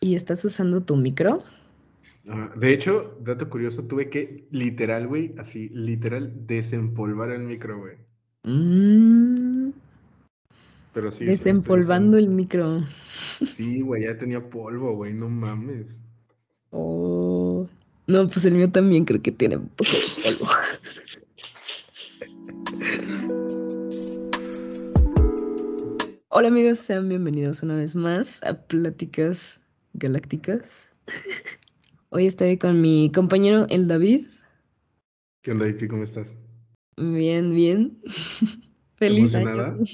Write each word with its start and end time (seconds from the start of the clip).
¿Y 0.00 0.14
estás 0.14 0.44
usando 0.44 0.82
tu 0.82 0.96
micro? 0.96 1.42
Ah, 2.28 2.52
de 2.56 2.70
hecho, 2.70 3.16
dato 3.20 3.48
curioso, 3.48 3.84
tuve 3.84 4.10
que 4.10 4.46
literal, 4.50 5.06
güey, 5.06 5.34
así, 5.38 5.68
literal, 5.70 6.46
desempolvar 6.46 7.30
el 7.30 7.42
micro, 7.44 7.78
güey. 7.78 7.96
Mm, 8.42 9.70
Pero 10.92 11.10
sí. 11.10 11.24
desempolvando 11.24 12.18
el 12.18 12.28
micro. 12.28 12.82
Sí, 13.46 13.80
güey, 13.80 14.04
ya 14.04 14.18
tenía 14.18 14.50
polvo, 14.50 14.94
güey, 14.94 15.14
no 15.14 15.28
mames. 15.28 16.00
Oh. 16.70 17.68
No, 18.06 18.26
pues 18.28 18.44
el 18.44 18.54
mío 18.54 18.70
también 18.70 19.04
creo 19.04 19.20
que 19.22 19.32
tiene 19.32 19.56
un 19.56 19.68
poco 19.68 19.90
de 19.92 20.32
polvo. 20.36 20.48
Hola 26.28 26.48
amigos, 26.48 26.78
sean 26.78 27.08
bienvenidos 27.08 27.62
una 27.62 27.76
vez 27.76 27.96
más 27.96 28.42
a 28.42 28.54
Pláticas 28.66 29.65
Galácticas. 29.98 30.94
Hoy 32.10 32.26
estoy 32.26 32.58
con 32.58 32.82
mi 32.82 33.10
compañero 33.12 33.66
el 33.70 33.88
David. 33.88 34.26
¿Qué 35.42 35.52
onda, 35.52 35.66
Ipi? 35.68 35.88
¿Cómo 35.88 36.02
estás? 36.02 36.34
Bien, 36.98 37.54
bien. 37.54 37.98
Feliz 38.96 39.34
año. 39.34 39.78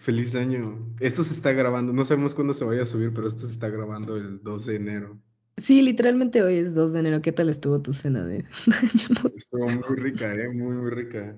Feliz 0.00 0.34
año. 0.34 0.94
Esto 0.98 1.22
se 1.22 1.34
está 1.34 1.52
grabando, 1.52 1.92
no 1.92 2.06
sabemos 2.06 2.34
cuándo 2.34 2.54
se 2.54 2.64
vaya 2.64 2.82
a 2.82 2.86
subir, 2.86 3.12
pero 3.12 3.26
esto 3.26 3.46
se 3.46 3.52
está 3.52 3.68
grabando 3.68 4.16
el 4.16 4.42
2 4.42 4.66
de 4.66 4.76
enero. 4.76 5.20
Sí, 5.58 5.82
literalmente 5.82 6.42
hoy 6.42 6.56
es 6.56 6.74
2 6.74 6.94
de 6.94 7.00
enero. 7.00 7.20
¿Qué 7.20 7.32
tal 7.32 7.50
estuvo 7.50 7.82
tu 7.82 7.92
cena 7.92 8.24
de? 8.24 8.46
Estuvo 9.36 9.68
muy 9.68 9.96
rica, 9.96 10.34
¿eh? 10.34 10.48
Muy, 10.48 10.74
muy 10.74 10.90
rica. 10.90 11.36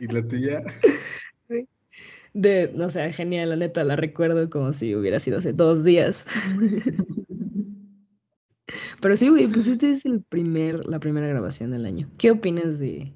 ¿Y 0.00 0.06
la 0.06 0.26
tuya? 0.26 0.64
De, 2.40 2.70
no 2.74 2.88
sé, 2.88 3.12
genial, 3.12 3.48
la 3.50 3.56
neta, 3.56 3.82
la 3.84 3.96
recuerdo 3.96 4.48
como 4.48 4.72
si 4.72 4.94
hubiera 4.94 5.18
sido 5.18 5.38
hace 5.38 5.52
dos 5.52 5.82
días. 5.84 6.26
Pero 9.00 9.16
sí, 9.16 9.28
güey, 9.28 9.48
pues 9.48 9.68
este 9.68 9.90
es 9.90 10.04
el 10.04 10.22
primer, 10.22 10.84
la 10.86 11.00
primera 11.00 11.26
grabación 11.26 11.70
del 11.72 11.86
año. 11.86 12.10
¿Qué 12.18 12.30
opinas 12.30 12.78
de, 12.78 13.12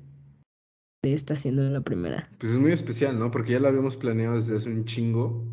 de 1.04 1.12
esta 1.14 1.36
siendo 1.36 1.62
la 1.62 1.80
primera? 1.82 2.28
Pues 2.38 2.52
es 2.52 2.58
muy 2.58 2.72
especial, 2.72 3.18
¿no? 3.18 3.30
Porque 3.30 3.52
ya 3.52 3.60
la 3.60 3.68
habíamos 3.68 3.96
planeado 3.96 4.36
desde 4.36 4.54
hace 4.56 4.68
un 4.68 4.84
chingo. 4.84 5.50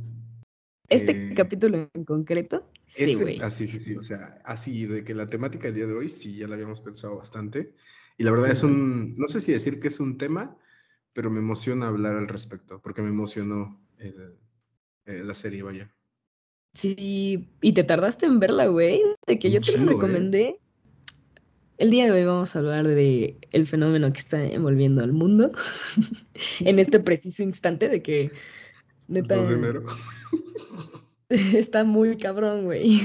¿Este 0.90 1.24
Eh, 1.24 1.34
capítulo 1.34 1.90
en 1.94 2.06
concreto? 2.06 2.68
Sí, 2.86 3.16
Este, 3.16 3.16
güey. 3.16 3.46
así, 3.46 3.68
sí, 3.68 3.80
sí, 3.80 3.96
o 3.96 4.04
sea, 4.04 4.42
así 4.44 4.86
de 4.86 5.04
que 5.04 5.14
la 5.16 5.30
temática 5.30 5.68
del 5.68 5.76
día 5.76 5.86
de 5.88 5.94
hoy 5.94 6.10
sí 6.10 6.36
ya 6.38 6.48
la 6.48 6.56
habíamos 6.56 6.82
pensado 6.82 7.16
bastante. 7.18 7.76
Y 8.18 8.24
la 8.24 8.32
verdad 8.32 8.50
Sí, 8.50 8.52
es 8.52 8.64
un, 8.64 9.14
no 9.16 9.28
sé 9.28 9.40
si 9.42 9.54
decir 9.54 9.80
que 9.80 9.88
es 9.88 10.00
un 10.00 10.18
tema, 10.18 10.58
pero 11.14 11.30
me 11.30 11.40
emociona 11.40 11.88
hablar 11.88 12.16
al 12.16 12.28
respecto, 12.28 12.80
porque 12.82 13.02
me 13.02 13.10
emocionó 13.10 13.80
el- 13.98 14.36
eh, 15.06 15.24
la 15.24 15.34
serie, 15.34 15.64
vaya. 15.64 15.92
Sí, 16.74 17.50
y 17.62 17.74
te 17.74 17.84
tardaste 17.84 18.26
en 18.28 18.40
verla, 18.40 18.68
güey, 18.68 19.02
de 19.28 19.40
que 19.40 19.48
Un 19.48 19.54
yo 19.56 19.62
te 19.62 19.78
la 19.78 19.84
¿eh? 19.84 19.86
recomendé. 19.88 20.60
El 21.78 21.90
día 21.92 22.06
de 22.06 22.12
hoy 22.12 22.26
vamos 22.26 22.56
a 22.56 22.60
hablar 22.60 22.86
de 22.88 23.38
el 23.52 23.66
fenómeno 23.66 24.12
que 24.12 24.20
está 24.20 24.44
envolviendo 24.44 25.04
al 25.04 25.14
mundo 25.14 25.50
en 26.60 26.78
este 26.80 27.00
preciso 27.00 27.42
instante 27.42 27.88
de 27.88 28.02
que 28.04 28.32
neta 29.08 29.36
2 29.38 29.48
de 29.48 29.54
enero. 29.56 29.86
está 31.30 31.84
muy 31.84 32.18
cabrón, 32.18 32.66
güey. 32.66 33.02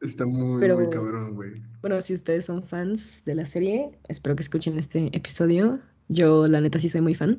Está 0.00 0.26
muy, 0.26 0.60
Pero- 0.60 0.76
muy 0.78 0.90
cabrón, 0.90 1.34
güey. 1.34 1.52
Bueno, 1.80 2.00
si 2.00 2.12
ustedes 2.14 2.44
son 2.44 2.62
fans 2.64 3.24
de 3.24 3.34
la 3.36 3.46
serie, 3.46 3.90
espero 4.08 4.34
que 4.34 4.42
escuchen 4.42 4.76
este 4.78 5.16
episodio. 5.16 5.78
Yo, 6.08 6.46
la 6.46 6.60
neta, 6.60 6.78
sí 6.78 6.88
soy 6.88 7.00
muy 7.02 7.14
fan. 7.14 7.38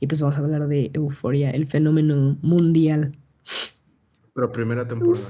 Y 0.00 0.06
pues 0.06 0.20
vamos 0.20 0.36
a 0.36 0.40
hablar 0.40 0.66
de 0.68 0.90
Euforia, 0.94 1.50
el 1.50 1.66
fenómeno 1.66 2.36
mundial. 2.42 3.12
Pero 4.34 4.52
primera 4.52 4.86
temporada. 4.86 5.28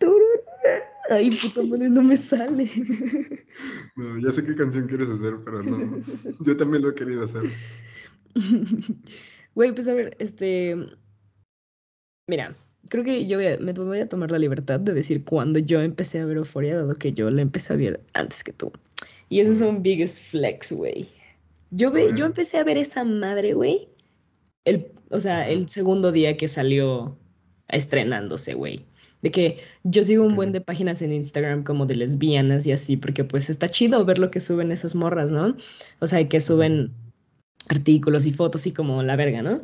Ay, 1.10 1.30
puta 1.30 1.62
madre, 1.62 1.88
no 1.88 2.02
me 2.02 2.18
sale. 2.18 2.70
No, 3.96 4.18
ya 4.18 4.30
sé 4.30 4.44
qué 4.44 4.54
canción 4.54 4.86
quieres 4.86 5.08
hacer, 5.08 5.36
pero 5.42 5.62
no. 5.62 5.96
Yo 6.40 6.54
también 6.56 6.82
lo 6.82 6.90
he 6.90 6.94
querido 6.94 7.24
hacer. 7.24 7.42
Güey, 9.54 9.72
pues 9.74 9.88
a 9.88 9.94
ver, 9.94 10.14
este. 10.20 10.76
Mira, 12.28 12.54
creo 12.88 13.02
que 13.02 13.26
yo 13.26 13.38
voy 13.38 13.46
a- 13.46 13.58
me 13.58 13.72
voy 13.72 13.98
a 13.98 14.08
tomar 14.08 14.30
la 14.30 14.38
libertad 14.38 14.78
de 14.78 14.92
decir 14.92 15.24
cuando 15.24 15.58
yo 15.58 15.80
empecé 15.80 16.20
a 16.20 16.26
ver 16.26 16.36
Euforia, 16.36 16.76
dado 16.76 16.94
que 16.94 17.12
yo 17.12 17.28
la 17.30 17.42
empecé 17.42 17.72
a 17.72 17.76
ver 17.76 18.00
antes 18.12 18.44
que 18.44 18.52
tú. 18.52 18.70
Y 19.30 19.40
eso 19.40 19.50
es 19.50 19.60
un 19.62 19.82
biggest 19.82 20.22
flex, 20.22 20.70
güey. 20.72 21.08
Yo, 21.70 21.90
ve, 21.90 22.10
yo 22.16 22.24
empecé 22.24 22.58
a 22.58 22.64
ver 22.64 22.78
esa 22.78 23.04
madre, 23.04 23.54
güey. 23.54 23.88
El, 24.64 24.92
o 25.10 25.20
sea, 25.20 25.48
el 25.48 25.68
segundo 25.68 26.12
día 26.12 26.36
que 26.36 26.48
salió 26.48 27.18
estrenándose, 27.68 28.54
güey. 28.54 28.80
De 29.22 29.30
que 29.30 29.58
yo 29.82 30.04
sigo 30.04 30.24
un 30.24 30.36
buen 30.36 30.52
de 30.52 30.60
páginas 30.60 31.02
en 31.02 31.12
Instagram 31.12 31.64
como 31.64 31.86
de 31.86 31.96
lesbianas 31.96 32.66
y 32.66 32.72
así, 32.72 32.96
porque 32.96 33.24
pues 33.24 33.50
está 33.50 33.68
chido 33.68 34.04
ver 34.04 34.18
lo 34.18 34.30
que 34.30 34.40
suben 34.40 34.70
esas 34.70 34.94
morras, 34.94 35.30
¿no? 35.30 35.56
O 36.00 36.06
sea, 36.06 36.26
que 36.28 36.40
suben 36.40 36.92
artículos 37.68 38.26
y 38.26 38.32
fotos 38.32 38.66
y 38.66 38.72
como 38.72 39.02
la 39.02 39.16
verga, 39.16 39.42
¿no? 39.42 39.60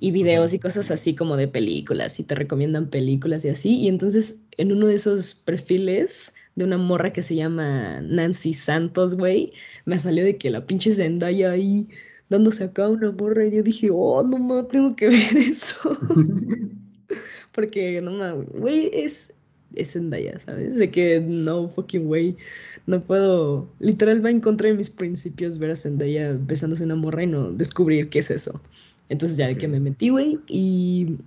Y 0.00 0.10
videos 0.10 0.54
y 0.54 0.58
cosas 0.58 0.90
así 0.90 1.14
como 1.14 1.36
de 1.36 1.48
películas 1.48 2.18
y 2.18 2.24
te 2.24 2.34
recomiendan 2.34 2.90
películas 2.90 3.44
y 3.44 3.50
así. 3.50 3.78
Y 3.78 3.88
entonces 3.88 4.42
en 4.56 4.72
uno 4.72 4.86
de 4.86 4.94
esos 4.94 5.34
perfiles 5.34 6.34
de 6.56 6.64
una 6.64 6.78
morra 6.78 7.12
que 7.12 7.22
se 7.22 7.34
llama 7.34 8.00
Nancy 8.02 8.54
Santos, 8.54 9.16
güey, 9.16 9.52
me 9.84 9.98
salió 9.98 10.24
de 10.24 10.36
que 10.36 10.50
la 10.50 10.66
pinche 10.66 10.92
Zendaya 10.92 11.50
ahí 11.50 11.88
dándose 12.28 12.64
acá 12.64 12.88
una 12.88 13.10
morra 13.12 13.46
y 13.46 13.56
yo 13.56 13.62
dije, 13.62 13.90
oh, 13.92 14.22
no 14.22 14.38
mames, 14.38 14.68
tengo 14.68 14.94
que 14.96 15.08
ver 15.08 15.36
eso. 15.36 15.98
Porque 17.52 18.00
no 18.00 18.12
mames, 18.12 18.48
güey, 18.52 18.90
es, 18.92 19.32
es 19.74 19.92
Zendaya, 19.92 20.38
¿sabes? 20.38 20.76
De 20.76 20.90
que 20.90 21.20
no 21.20 21.68
fucking 21.68 22.06
güey, 22.06 22.36
no 22.86 23.02
puedo, 23.02 23.68
literal 23.80 24.24
va 24.24 24.30
en 24.30 24.40
contra 24.40 24.68
de 24.68 24.74
mis 24.74 24.90
principios 24.90 25.58
ver 25.58 25.72
a 25.72 25.76
Zendaya 25.76 26.36
besándose 26.40 26.84
una 26.84 26.96
morra 26.96 27.24
y 27.24 27.28
no 27.28 27.50
descubrir 27.52 28.08
qué 28.08 28.20
es 28.20 28.30
eso. 28.30 28.60
Entonces 29.08 29.36
ya 29.36 29.48
de 29.48 29.56
que 29.56 29.68
me 29.68 29.80
metí, 29.80 30.08
güey, 30.08 30.38
y 30.48 31.18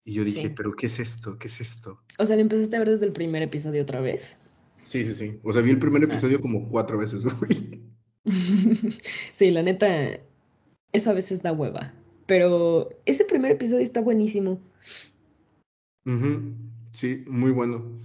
Y 0.06 0.14
yo 0.14 0.24
dije, 0.24 0.50
pero 0.50 0.74
¿qué 0.74 0.86
es 0.86 0.98
esto? 1.00 1.38
¿Qué 1.38 1.48
es 1.48 1.60
esto? 1.60 2.00
O 2.20 2.26
sea, 2.26 2.38
¿le 2.38 2.44
empezaste 2.44 2.74
a 2.78 2.80
ver 2.80 2.90
desde 2.90 3.06
el 3.06 3.12
primer 3.12 3.42
episodio 3.42 3.82
otra 3.82 4.00
vez? 4.00 4.40
Sí, 4.82 5.04
sí, 5.04 5.14
sí. 5.14 5.40
O 5.44 5.52
sea, 5.52 5.62
vi 5.62 5.72
el 5.72 5.80
primer 5.80 6.04
ah. 6.04 6.06
episodio 6.06 6.40
como 6.40 6.70
cuatro 6.70 6.98
veces, 6.98 7.26
güey. 7.26 7.84
sí, 9.34 9.52
la 9.52 9.62
neta, 9.62 9.88
eso 10.94 11.10
a 11.10 11.14
veces 11.14 11.42
da 11.42 11.52
hueva. 11.52 11.94
Pero 12.26 12.90
ese 13.06 13.26
primer 13.26 13.52
episodio 13.52 13.84
está 13.84 14.00
buenísimo. 14.00 14.62
Sí, 16.92 17.26
muy 17.28 17.52
bueno. 17.52 18.00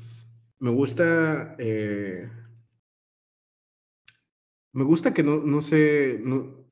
Me 0.58 0.70
gusta. 0.70 1.54
Eh, 1.60 2.28
me 4.72 4.84
gusta 4.84 5.12
que 5.12 5.22
no, 5.22 5.38
no 5.38 5.60
sé. 5.60 6.20
No, 6.22 6.66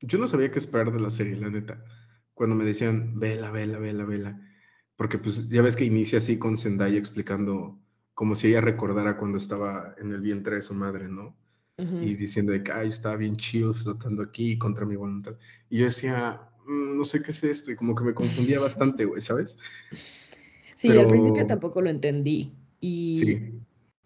yo 0.00 0.18
no 0.18 0.28
sabía 0.28 0.50
qué 0.50 0.58
esperar 0.58 0.92
de 0.92 1.00
la 1.00 1.10
serie, 1.10 1.36
la 1.36 1.50
neta. 1.50 1.84
Cuando 2.34 2.56
me 2.56 2.64
decían, 2.64 3.18
vela, 3.18 3.50
vela, 3.50 3.78
vela, 3.78 4.04
vela. 4.04 4.40
Porque 4.96 5.18
pues 5.18 5.48
ya 5.48 5.62
ves 5.62 5.76
que 5.76 5.84
inicia 5.84 6.18
así 6.18 6.38
con 6.38 6.56
Zendaya 6.56 6.98
explicando 6.98 7.80
como 8.14 8.34
si 8.34 8.48
ella 8.48 8.60
recordara 8.60 9.16
cuando 9.16 9.38
estaba 9.38 9.94
en 9.98 10.12
el 10.12 10.20
vientre 10.20 10.56
de 10.56 10.62
su 10.62 10.74
madre, 10.74 11.08
¿no? 11.08 11.36
Y 11.76 12.14
diciendo 12.14 12.52
de 12.52 12.62
que, 12.62 12.70
ay, 12.70 12.88
estaba 12.88 13.16
bien 13.16 13.34
chill 13.34 13.74
flotando 13.74 14.22
aquí 14.22 14.56
contra 14.56 14.86
mi 14.86 14.94
voluntad. 14.94 15.34
Y 15.68 15.78
yo 15.78 15.86
decía, 15.86 16.40
mm, 16.66 16.96
no 16.96 17.04
sé 17.04 17.20
qué 17.20 17.32
es 17.32 17.42
esto, 17.42 17.72
y 17.72 17.74
como 17.74 17.96
que 17.96 18.04
me 18.04 18.14
confundía 18.14 18.60
bastante, 18.60 19.04
güey, 19.04 19.20
¿sabes? 19.20 19.58
Sí, 20.74 20.90
al 20.90 21.08
principio 21.08 21.44
tampoco 21.48 21.80
lo 21.80 21.90
entendí. 21.90 22.52
Y 22.80 23.50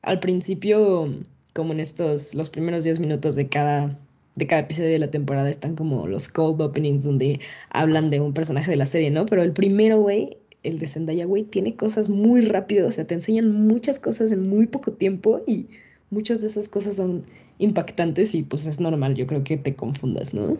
al 0.00 0.18
principio, 0.18 1.12
como 1.58 1.72
en 1.72 1.80
estos, 1.80 2.36
los 2.36 2.50
primeros 2.50 2.84
10 2.84 3.00
minutos 3.00 3.34
de 3.34 3.48
cada, 3.48 3.98
de 4.36 4.46
cada 4.46 4.60
episodio 4.60 4.90
de 4.90 5.00
la 5.00 5.10
temporada, 5.10 5.50
están 5.50 5.74
como 5.74 6.06
los 6.06 6.28
cold 6.28 6.60
openings 6.60 7.02
donde 7.02 7.40
hablan 7.70 8.10
de 8.10 8.20
un 8.20 8.32
personaje 8.32 8.70
de 8.70 8.76
la 8.76 8.86
serie, 8.86 9.10
¿no? 9.10 9.26
Pero 9.26 9.42
el 9.42 9.52
primero, 9.52 9.98
güey, 9.98 10.36
el 10.62 10.78
de 10.78 10.86
Zendaya, 10.86 11.26
güey, 11.26 11.42
tiene 11.42 11.74
cosas 11.74 12.08
muy 12.08 12.42
rápido, 12.42 12.86
o 12.86 12.92
sea, 12.92 13.08
te 13.08 13.14
enseñan 13.14 13.50
muchas 13.66 13.98
cosas 13.98 14.30
en 14.30 14.48
muy 14.48 14.68
poco 14.68 14.92
tiempo 14.92 15.40
y 15.48 15.66
muchas 16.10 16.42
de 16.42 16.46
esas 16.46 16.68
cosas 16.68 16.94
son 16.94 17.24
impactantes 17.58 18.36
y 18.36 18.44
pues 18.44 18.64
es 18.66 18.78
normal, 18.78 19.16
yo 19.16 19.26
creo 19.26 19.42
que 19.42 19.56
te 19.56 19.74
confundas, 19.74 20.34
¿no? 20.34 20.58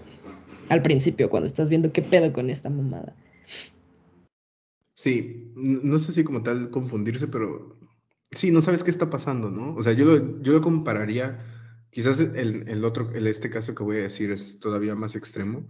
Al 0.68 0.82
principio, 0.82 1.30
cuando 1.30 1.46
estás 1.46 1.68
viendo 1.68 1.92
qué 1.92 2.02
pedo 2.02 2.32
con 2.32 2.50
esta 2.50 2.70
mamada. 2.70 3.14
Sí, 4.96 5.52
no 5.54 5.96
sé 6.00 6.10
si 6.10 6.24
como 6.24 6.42
tal 6.42 6.70
confundirse, 6.70 7.28
pero 7.28 7.76
sí, 8.30 8.50
no 8.50 8.60
sabes 8.62 8.84
qué 8.84 8.90
está 8.90 9.10
pasando, 9.10 9.50
¿no? 9.50 9.74
O 9.76 9.82
sea, 9.82 9.92
yo 9.92 10.04
lo, 10.04 10.42
yo 10.42 10.52
lo 10.52 10.60
compararía, 10.60 11.38
quizás 11.90 12.20
el, 12.20 12.68
el 12.68 12.84
otro, 12.84 13.10
el, 13.14 13.26
este 13.26 13.50
caso 13.50 13.74
que 13.74 13.82
voy 13.82 13.98
a 13.98 14.02
decir 14.02 14.30
es 14.30 14.60
todavía 14.60 14.94
más 14.94 15.16
extremo, 15.16 15.68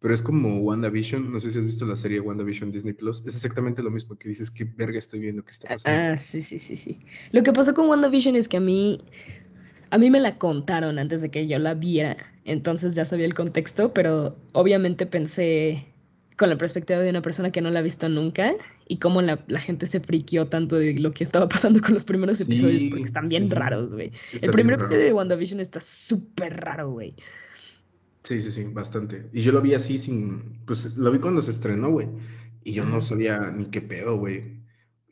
pero 0.00 0.14
es 0.14 0.22
como 0.22 0.60
WandaVision, 0.60 1.32
no 1.32 1.40
sé 1.40 1.50
si 1.50 1.58
has 1.58 1.64
visto 1.64 1.86
la 1.86 1.96
serie 1.96 2.20
WandaVision 2.20 2.70
Disney 2.72 2.94
Plus, 2.94 3.20
es 3.26 3.34
exactamente 3.34 3.82
lo 3.82 3.90
mismo 3.90 4.16
que 4.16 4.28
dices, 4.28 4.50
qué 4.50 4.64
verga 4.64 4.98
estoy 4.98 5.20
viendo, 5.20 5.44
qué 5.44 5.50
está 5.50 5.68
pasando. 5.68 6.04
Ah, 6.04 6.16
sí, 6.16 6.40
sí, 6.40 6.58
sí, 6.58 6.76
sí. 6.76 7.00
Lo 7.32 7.42
que 7.42 7.52
pasó 7.52 7.74
con 7.74 7.88
WandaVision 7.88 8.36
es 8.36 8.48
que 8.48 8.56
a 8.56 8.60
mí, 8.60 9.00
a 9.90 9.98
mí 9.98 10.10
me 10.10 10.20
la 10.20 10.38
contaron 10.38 10.98
antes 10.98 11.22
de 11.22 11.30
que 11.30 11.46
yo 11.48 11.58
la 11.58 11.74
viera, 11.74 12.16
entonces 12.44 12.94
ya 12.94 13.04
sabía 13.04 13.26
el 13.26 13.34
contexto, 13.34 13.92
pero 13.94 14.36
obviamente 14.52 15.06
pensé 15.06 15.86
con 16.38 16.48
la 16.48 16.56
perspectiva 16.56 17.00
de 17.00 17.10
una 17.10 17.20
persona 17.20 17.50
que 17.50 17.60
no 17.60 17.68
la 17.68 17.80
ha 17.80 17.82
visto 17.82 18.08
nunca 18.08 18.54
y 18.86 18.98
cómo 18.98 19.20
la, 19.20 19.36
gente 19.58 19.88
se 19.88 19.98
friqueó 19.98 20.46
tanto 20.46 20.76
de 20.76 20.94
lo 20.94 21.12
que 21.12 21.24
estaba 21.24 21.48
pasando 21.48 21.80
con 21.80 21.92
los 21.92 22.04
primeros 22.04 22.40
episodios, 22.40 22.84
porque 22.90 23.02
están 23.02 23.28
bien 23.28 23.50
raros, 23.50 23.92
güey. 23.92 24.12
El 24.40 24.52
primer 24.52 24.76
episodio 24.76 25.00
de 25.00 25.12
WandaVision 25.12 25.60
está 25.60 25.80
súper 25.80 26.56
raro, 26.60 26.92
güey. 26.92 27.16
Sí, 28.22 28.38
sí, 28.38 28.52
sí, 28.52 28.64
bastante. 28.72 29.28
Y 29.32 29.40
yo 29.40 29.50
lo 29.50 29.60
vi 29.60 29.74
así 29.74 29.98
sin, 29.98 30.60
pues 30.64 30.96
lo 30.96 31.10
vi 31.10 31.18
cuando 31.18 31.42
se 31.42 31.50
estrenó, 31.50 31.90
güey. 31.90 32.08
Y 32.62 32.72
yo 32.72 32.84
no 32.84 33.00
sabía 33.00 33.50
ni 33.50 33.66
qué 33.66 33.80
pedo, 33.80 34.16
güey. 34.16 34.62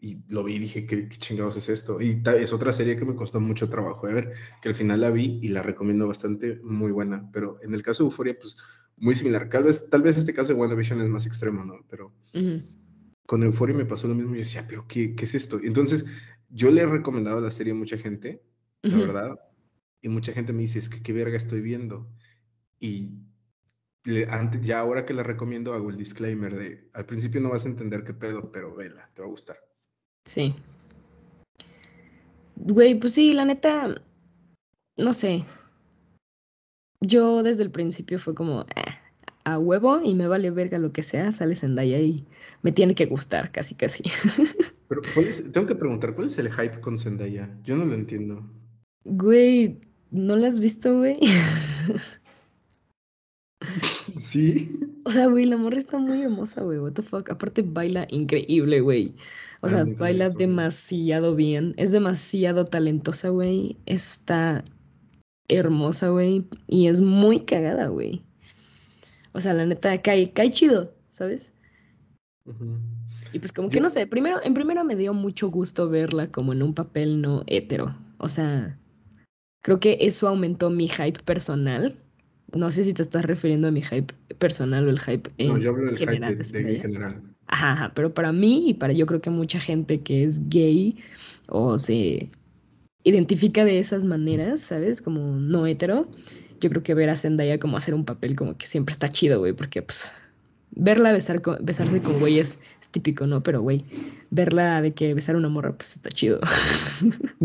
Y 0.00 0.18
lo 0.28 0.44
vi 0.44 0.54
y 0.54 0.58
dije, 0.60 0.86
¿qué, 0.86 1.08
chingados 1.08 1.56
es 1.56 1.68
esto? 1.68 2.00
Y 2.00 2.22
es 2.38 2.52
otra 2.52 2.72
serie 2.72 2.96
que 2.96 3.04
me 3.04 3.16
costó 3.16 3.40
mucho 3.40 3.68
trabajo 3.68 4.06
de 4.06 4.14
ver, 4.14 4.32
que 4.62 4.68
al 4.68 4.74
final 4.76 5.00
la 5.00 5.10
vi 5.10 5.40
y 5.42 5.48
la 5.48 5.62
recomiendo 5.62 6.06
bastante, 6.06 6.60
muy 6.62 6.92
buena. 6.92 7.28
Pero 7.32 7.58
en 7.62 7.74
el 7.74 7.82
caso 7.82 8.04
de 8.04 8.10
Euphoria, 8.10 8.36
pues 8.38 8.56
muy 8.96 9.14
similar. 9.14 9.48
Tal 9.48 9.64
vez, 9.64 9.88
tal 9.90 10.02
vez 10.02 10.16
este 10.16 10.32
caso 10.32 10.52
de 10.52 10.58
WandaVision 10.58 11.00
es 11.00 11.08
más 11.08 11.26
extremo, 11.26 11.64
¿no? 11.64 11.84
Pero 11.88 12.12
con 13.26 13.42
Euphoria 13.42 13.76
me 13.76 13.84
pasó 13.84 14.08
lo 14.08 14.14
mismo 14.14 14.34
y 14.34 14.38
yo 14.38 14.44
decía, 14.44 14.66
¿pero 14.66 14.86
qué, 14.86 15.14
qué 15.14 15.24
es 15.24 15.34
esto? 15.34 15.60
Y 15.62 15.66
entonces 15.66 16.06
yo 16.48 16.70
le 16.70 16.82
he 16.82 16.86
recomendado 16.86 17.40
la 17.40 17.50
serie 17.50 17.72
a 17.72 17.76
mucha 17.76 17.98
gente, 17.98 18.42
la 18.82 18.96
verdad. 18.96 19.40
Y 20.00 20.08
mucha 20.08 20.32
gente 20.32 20.52
me 20.52 20.62
dice, 20.62 20.78
es 20.78 20.88
que 20.88 21.02
qué 21.02 21.12
verga 21.12 21.36
estoy 21.36 21.60
viendo. 21.60 22.08
Y 22.78 23.18
antes, 24.30 24.60
ya 24.62 24.78
ahora 24.78 25.04
que 25.04 25.14
la 25.14 25.22
recomiendo 25.22 25.74
hago 25.74 25.90
el 25.90 25.96
disclaimer 25.96 26.56
de, 26.56 26.88
al 26.92 27.06
principio 27.06 27.40
no 27.40 27.50
vas 27.50 27.64
a 27.64 27.68
entender 27.68 28.04
qué 28.04 28.14
pedo, 28.14 28.52
pero 28.52 28.74
vela, 28.74 29.10
te 29.14 29.22
va 29.22 29.26
a 29.26 29.30
gustar. 29.30 29.56
Sí. 30.24 30.54
Güey, 32.56 32.98
pues 32.98 33.14
sí, 33.14 33.32
la 33.32 33.44
neta, 33.44 33.94
no 34.96 35.12
sé. 35.12 35.44
Yo 37.00 37.42
desde 37.42 37.64
el 37.64 37.70
principio 37.70 38.18
fue 38.18 38.34
como, 38.34 38.60
ah, 38.76 38.85
a 39.46 39.60
huevo 39.60 40.00
y 40.02 40.12
me 40.12 40.26
vale 40.26 40.50
verga 40.50 40.76
lo 40.78 40.92
que 40.92 41.04
sea, 41.04 41.30
sale 41.30 41.54
Zendaya 41.54 42.00
y 42.00 42.24
me 42.62 42.72
tiene 42.72 42.96
que 42.96 43.06
gustar, 43.06 43.52
casi, 43.52 43.76
casi. 43.76 44.02
Pero, 44.88 45.02
tengo 45.52 45.66
que 45.68 45.76
preguntar, 45.76 46.14
¿cuál 46.16 46.26
es 46.26 46.38
el 46.38 46.52
hype 46.52 46.80
con 46.80 46.98
Zendaya? 46.98 47.48
Yo 47.62 47.76
no 47.76 47.84
lo 47.84 47.94
entiendo. 47.94 48.44
Güey, 49.04 49.78
¿no 50.10 50.34
lo 50.34 50.46
has 50.46 50.60
visto, 50.60 50.98
güey? 50.98 51.16
Sí. 54.16 54.78
O 55.04 55.10
sea, 55.10 55.26
güey, 55.26 55.44
la 55.44 55.56
morra 55.56 55.76
está 55.76 55.98
muy 55.98 56.22
hermosa, 56.22 56.62
güey. 56.62 56.78
What 56.78 56.92
the 56.92 57.02
fuck. 57.02 57.28
Aparte 57.30 57.62
baila 57.62 58.06
increíble, 58.10 58.80
güey. 58.80 59.14
O 59.60 59.68
sea, 59.68 59.84
baila 59.98 60.28
demasiado 60.30 61.34
bien. 61.34 61.74
Es 61.76 61.92
demasiado 61.92 62.64
talentosa, 62.64 63.30
güey. 63.30 63.76
Está 63.86 64.62
hermosa, 65.48 66.10
güey. 66.10 66.46
Y 66.68 66.86
es 66.86 67.00
muy 67.00 67.40
cagada, 67.40 67.88
güey. 67.88 68.22
O 69.36 69.40
sea, 69.40 69.52
la 69.52 69.66
neta, 69.66 70.00
cae, 70.02 70.32
cae 70.32 70.50
chido, 70.50 70.92
¿sabes? 71.10 71.54
Y 73.32 73.38
pues 73.38 73.52
como 73.52 73.68
que 73.68 73.80
no 73.80 73.90
sé, 73.90 74.06
primero, 74.06 74.40
en 74.42 74.54
primero 74.54 74.82
me 74.82 74.96
dio 74.96 75.14
mucho 75.14 75.50
gusto 75.50 75.88
verla 75.88 76.32
como 76.32 76.52
en 76.52 76.62
un 76.62 76.74
papel 76.74 77.20
no 77.20 77.44
hetero. 77.46 77.96
O 78.18 78.26
sea, 78.26 78.78
creo 79.62 79.78
que 79.78 79.98
eso 80.00 80.26
aumentó 80.26 80.70
mi 80.70 80.88
hype 80.88 81.22
personal 81.24 81.96
no 82.54 82.70
sé 82.70 82.84
si 82.84 82.94
te 82.94 83.02
estás 83.02 83.24
refiriendo 83.24 83.68
a 83.68 83.70
mi 83.70 83.82
hype 83.82 84.14
personal 84.38 84.86
o 84.86 84.90
el 84.90 85.00
hype 85.00 85.30
en 85.38 85.48
No, 85.48 85.58
yo 85.58 85.70
hablo 85.70 85.86
del 85.86 85.98
hype 85.98 86.34
de, 86.62 86.80
general. 86.80 87.22
Ajá, 87.48 87.72
ajá, 87.72 87.92
pero 87.94 88.12
para 88.12 88.32
mí 88.32 88.70
y 88.70 88.74
para 88.74 88.92
yo 88.92 89.06
creo 89.06 89.20
que 89.20 89.30
mucha 89.30 89.60
gente 89.60 90.00
que 90.00 90.24
es 90.24 90.48
gay 90.48 90.96
o 91.48 91.78
se 91.78 92.28
identifica 93.04 93.64
de 93.64 93.78
esas 93.78 94.04
maneras, 94.04 94.60
¿sabes? 94.60 95.02
Como 95.02 95.20
no 95.36 95.66
hetero, 95.66 96.08
yo 96.66 96.70
creo 96.70 96.82
que 96.82 96.94
ver 96.94 97.10
a 97.10 97.16
Zendaya 97.16 97.58
como 97.58 97.76
hacer 97.76 97.94
un 97.94 98.04
papel 98.04 98.36
como 98.36 98.56
que 98.56 98.66
siempre 98.66 98.92
está 98.92 99.08
chido, 99.08 99.38
güey, 99.38 99.52
porque 99.52 99.82
pues 99.82 100.12
verla 100.72 101.12
besar 101.12 101.40
besarse 101.60 102.02
con 102.02 102.18
güey 102.18 102.38
es, 102.38 102.60
típico, 102.90 103.26
¿no? 103.26 103.42
Pero 103.42 103.60
güey, 103.60 103.84
verla 104.30 104.80
de 104.80 104.94
que 104.94 105.12
besar 105.12 105.34
a 105.34 105.38
una 105.38 105.48
morra 105.48 105.72
pues 105.76 105.96
está 105.96 106.10
chido. 106.10 106.40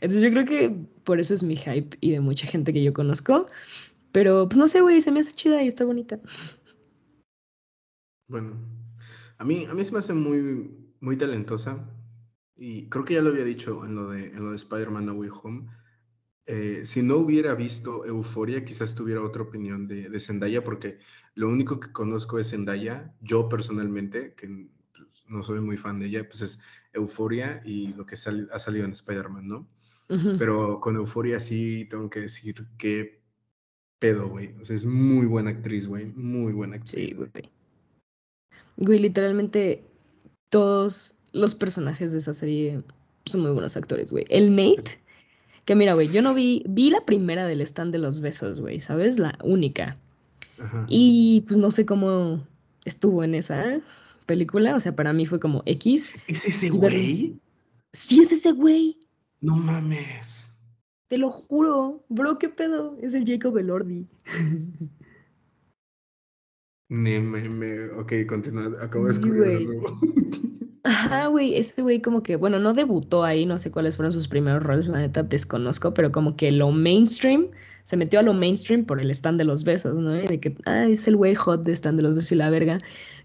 Entonces 0.00 0.22
yo 0.22 0.30
creo 0.30 0.44
que 0.44 0.74
por 1.04 1.20
eso 1.20 1.34
es 1.34 1.42
mi 1.42 1.56
hype 1.56 1.96
y 2.00 2.10
de 2.10 2.20
mucha 2.20 2.46
gente 2.46 2.72
que 2.72 2.82
yo 2.82 2.92
conozco. 2.92 3.46
Pero, 4.12 4.46
pues 4.46 4.58
no 4.58 4.68
sé, 4.68 4.82
güey, 4.82 5.00
se 5.00 5.10
me 5.10 5.20
hace 5.20 5.34
chida 5.34 5.62
y 5.62 5.68
está 5.68 5.84
bonita. 5.84 6.20
Bueno, 8.28 8.56
a 9.38 9.44
mí, 9.44 9.64
a 9.64 9.74
mí 9.74 9.84
se 9.84 9.92
me 9.92 9.98
hace 9.98 10.12
muy, 10.12 10.70
muy 11.00 11.16
talentosa. 11.16 11.88
Y 12.56 12.88
creo 12.90 13.04
que 13.04 13.14
ya 13.14 13.22
lo 13.22 13.30
había 13.30 13.44
dicho 13.44 13.84
en 13.86 13.94
lo 13.94 14.10
de, 14.10 14.26
en 14.26 14.44
lo 14.44 14.50
de 14.50 14.56
Spider-Man 14.56 15.06
No 15.06 15.14
Way 15.14 15.30
Home. 15.42 15.66
Eh, 16.54 16.84
si 16.84 17.02
no 17.02 17.16
hubiera 17.16 17.54
visto 17.54 18.04
Euforia, 18.04 18.62
quizás 18.62 18.94
tuviera 18.94 19.22
otra 19.22 19.40
opinión 19.40 19.88
de, 19.88 20.10
de, 20.10 20.20
Zendaya, 20.20 20.62
porque 20.62 20.98
lo 21.34 21.48
único 21.48 21.80
que 21.80 21.90
conozco 21.92 22.36
de 22.36 22.44
Zendaya, 22.44 23.14
yo 23.22 23.48
personalmente, 23.48 24.34
que 24.34 24.68
pues, 24.92 25.24
no 25.28 25.42
soy 25.44 25.60
muy 25.60 25.78
fan 25.78 25.98
de 25.98 26.08
ella, 26.08 26.28
pues 26.28 26.42
es 26.42 26.60
Euforia 26.92 27.62
y 27.64 27.94
lo 27.94 28.04
que 28.04 28.16
ha 28.16 28.58
salido 28.58 28.84
en 28.84 28.92
Spider-Man, 28.92 29.48
¿no? 29.48 29.66
Pero 30.38 30.78
con 30.78 30.96
Euforia 30.96 31.40
sí 31.40 31.86
tengo 31.88 32.10
que 32.10 32.20
decir 32.20 32.66
que 32.76 33.22
pedo, 33.98 34.28
güey. 34.28 34.54
O 34.60 34.64
sea, 34.66 34.76
es 34.76 34.84
muy 34.84 35.24
buena 35.24 35.48
actriz, 35.48 35.86
güey. 35.86 36.12
Muy 36.14 36.52
buena 36.52 36.76
actriz. 36.76 36.92
Sí, 36.92 37.14
güey. 37.14 37.30
Güey, 38.76 38.98
literalmente 38.98 39.86
todos 40.50 41.18
los 41.32 41.54
personajes 41.54 42.12
de 42.12 42.18
esa 42.18 42.34
serie 42.34 42.84
son 43.24 43.40
muy 43.40 43.52
buenos 43.52 43.74
actores, 43.74 44.10
güey. 44.10 44.26
El 44.28 44.54
Nate, 44.54 45.00
que 45.64 45.74
mira, 45.74 45.94
güey, 45.94 46.08
yo 46.08 46.22
no 46.22 46.34
vi, 46.34 46.64
vi 46.68 46.90
la 46.90 47.04
primera 47.04 47.46
del 47.46 47.60
stand 47.60 47.92
de 47.92 47.98
los 47.98 48.20
besos, 48.20 48.60
güey, 48.60 48.80
¿sabes? 48.80 49.18
La 49.18 49.38
única. 49.42 49.96
Ajá. 50.58 50.86
Y 50.88 51.44
pues 51.46 51.58
no 51.58 51.70
sé 51.70 51.86
cómo 51.86 52.46
estuvo 52.84 53.22
en 53.24 53.34
esa 53.34 53.80
película, 54.26 54.74
o 54.74 54.80
sea, 54.80 54.94
para 54.94 55.12
mí 55.12 55.26
fue 55.26 55.40
como 55.40 55.62
X. 55.66 56.12
¿Es 56.26 56.46
ese 56.46 56.70
güey? 56.70 57.38
Sí, 57.92 58.22
es 58.22 58.32
ese 58.32 58.52
güey. 58.52 58.98
No 59.40 59.56
mames. 59.56 60.58
Te 61.08 61.18
lo 61.18 61.30
juro. 61.30 62.04
Bro, 62.08 62.38
¿qué 62.38 62.48
pedo? 62.48 62.96
Es 63.00 63.14
el 63.14 63.26
Jacob 63.26 63.58
Elordi. 63.58 64.08
Me, 66.88 67.18
me, 67.20 67.48
me, 67.48 67.88
ok, 67.92 68.12
continúa. 68.28 68.70
Acabo 68.82 69.06
de 69.06 69.12
escribir 69.12 69.66
Ajá, 70.84 71.28
güey, 71.28 71.54
este 71.54 71.80
güey 71.80 72.02
como 72.02 72.24
que, 72.24 72.34
bueno, 72.34 72.58
no 72.58 72.72
debutó 72.72 73.22
ahí, 73.22 73.46
no 73.46 73.56
sé 73.56 73.70
cuáles 73.70 73.96
fueron 73.96 74.12
sus 74.12 74.26
primeros 74.26 74.64
roles, 74.64 74.88
la 74.88 74.98
neta 74.98 75.22
desconozco, 75.22 75.94
pero 75.94 76.10
como 76.10 76.34
que 76.34 76.50
lo 76.50 76.72
mainstream, 76.72 77.46
se 77.84 77.96
metió 77.96 78.18
a 78.18 78.22
lo 78.22 78.34
mainstream 78.34 78.84
por 78.84 79.00
el 79.00 79.10
stand 79.12 79.38
de 79.38 79.44
los 79.44 79.62
besos, 79.62 79.94
¿no? 79.94 80.10
de 80.10 80.40
que, 80.40 80.56
ah, 80.64 80.86
es 80.86 81.06
el 81.06 81.16
güey 81.16 81.36
hot 81.36 81.62
de 81.62 81.72
stand 81.72 81.98
de 81.98 82.02
los 82.02 82.14
besos 82.14 82.32
y 82.32 82.34
la 82.34 82.50
verga. 82.50 82.78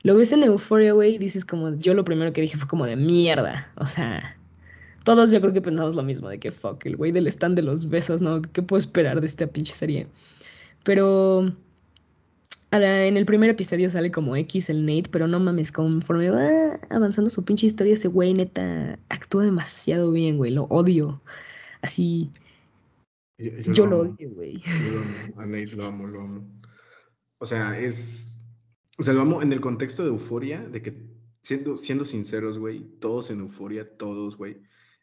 Lo 0.03 0.15
ves 0.15 0.31
en 0.31 0.43
Euphoria, 0.43 0.93
güey, 0.93 1.15
y 1.15 1.17
dices 1.17 1.45
como, 1.45 1.75
yo 1.77 1.95
lo 1.95 2.03
primero 2.03 2.31
que 2.31 2.41
dije 2.41 2.57
fue 2.57 2.67
como 2.67 2.85
de 2.85 2.95
mierda, 2.95 3.71
o 3.77 3.87
sea, 3.87 4.37
todos 5.03 5.31
yo 5.31 5.41
creo 5.41 5.53
que 5.53 5.61
pensamos 5.61 5.95
lo 5.95 6.03
mismo, 6.03 6.29
de 6.29 6.39
que 6.39 6.51
fuck, 6.51 6.85
el 6.85 6.95
güey 6.95 7.11
del 7.11 7.25
stand 7.27 7.55
de 7.55 7.63
los 7.63 7.89
besos, 7.89 8.21
¿no? 8.21 8.41
¿Qué 8.41 8.61
puedo 8.61 8.79
esperar 8.79 9.19
de 9.19 9.25
esta 9.25 9.47
pinche 9.47 9.73
serie? 9.73 10.05
Pero 10.83 11.51
en 12.71 13.17
el 13.17 13.25
primer 13.25 13.49
episodio 13.49 13.89
sale 13.89 14.11
como 14.11 14.35
X 14.35 14.69
el 14.69 14.85
Nate, 14.85 15.09
pero 15.11 15.27
no 15.27 15.39
mames, 15.39 15.71
conforme 15.71 16.29
va 16.29 16.47
avanzando 16.89 17.29
su 17.29 17.45
pinche 17.45 17.67
historia, 17.67 17.93
ese 17.93 18.07
güey 18.07 18.33
neta 18.33 18.99
actúa 19.09 19.43
demasiado 19.43 20.11
bien, 20.11 20.37
güey, 20.37 20.51
lo 20.51 20.63
odio. 20.65 21.21
Así. 21.81 22.31
Yo, 23.37 23.85
lo, 23.85 23.99
odio, 23.99 24.31
güey. 24.31 24.59
Yo 24.59 24.91
lo 24.91 24.99
amo, 24.99 25.41
a 25.41 25.45
Nate 25.45 25.75
lo 25.75 25.85
amo, 25.85 26.07
lo 26.07 26.21
amo. 26.21 26.61
O 27.37 27.45
sea, 27.45 27.79
es. 27.79 28.35
O 28.97 29.03
sea, 29.03 29.13
lo 29.13 29.21
amo 29.21 29.41
en 29.41 29.53
el 29.53 29.61
contexto 29.61 30.03
de 30.03 30.09
euforia, 30.09 30.61
de 30.61 30.81
que, 30.81 31.07
siendo, 31.41 31.77
siendo 31.77 32.03
sinceros, 32.03 32.57
güey, 32.57 32.79
todos 32.99 33.29
en 33.29 33.41
euforia, 33.41 33.95
todos, 33.95 34.35
güey, 34.35 34.57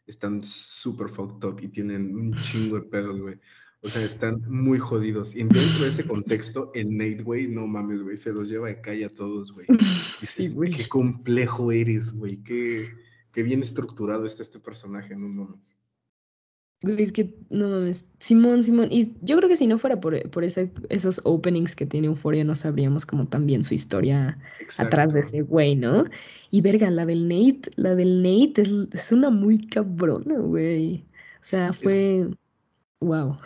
están 0.05 0.43
súper 0.43 1.07
fucked 1.07 1.47
up 1.47 1.59
y 1.61 1.69
tienen 1.69 2.13
un 2.13 2.33
chingo 2.33 2.79
de 2.79 2.87
pedos, 2.87 3.21
güey. 3.21 3.39
O 3.81 3.87
sea, 3.87 4.03
están 4.03 4.41
muy 4.47 4.79
jodidos. 4.79 5.35
Y 5.35 5.39
dentro 5.39 5.83
de 5.83 5.89
ese 5.89 6.05
contexto, 6.05 6.71
el 6.73 6.97
Nate, 6.97 7.21
güey, 7.21 7.47
no 7.47 7.67
mames, 7.67 8.01
güey, 8.01 8.17
se 8.17 8.33
los 8.33 8.49
lleva 8.49 8.67
de 8.67 8.81
calle 8.81 9.05
a 9.05 9.09
todos, 9.09 9.51
güey. 9.51 9.67
Sí, 10.19 10.49
güey. 10.53 10.71
Qué 10.71 10.87
complejo 10.87 11.71
eres, 11.71 12.11
güey. 12.13 12.37
Qué, 12.37 12.89
qué, 13.31 13.43
bien 13.43 13.61
estructurado 13.61 14.25
está 14.25 14.41
este 14.41 14.59
personaje, 14.59 15.15
no 15.15 15.27
mames. 15.27 15.77
Güey, 16.81 17.03
es 17.03 17.11
que, 17.11 17.35
no 17.51 17.69
mames, 17.69 18.11
Simón, 18.17 18.63
Simón. 18.63 18.87
Y 18.91 19.13
yo 19.21 19.37
creo 19.37 19.47
que 19.47 19.55
si 19.55 19.67
no 19.67 19.77
fuera 19.77 19.99
por, 19.99 20.29
por 20.31 20.43
ese, 20.43 20.71
esos 20.89 21.21
openings 21.23 21.75
que 21.75 21.85
tiene 21.85 22.07
Euphoria, 22.07 22.43
no 22.43 22.55
sabríamos 22.55 23.05
como 23.05 23.27
también 23.27 23.61
su 23.61 23.75
historia 23.75 24.39
atrás 24.79 25.13
de 25.13 25.19
ese 25.19 25.41
güey, 25.41 25.75
¿no? 25.75 26.05
Y 26.49 26.61
verga, 26.61 26.89
la 26.89 27.05
del 27.05 27.27
Nate, 27.27 27.69
la 27.75 27.93
del 27.93 28.23
Nate 28.23 28.63
es, 28.63 28.71
es 28.93 29.11
una 29.11 29.29
muy 29.29 29.67
cabrona, 29.67 30.39
güey. 30.39 31.05
O 31.35 31.43
sea, 31.43 31.71
fue... 31.71 32.27
Wow. 33.01 33.37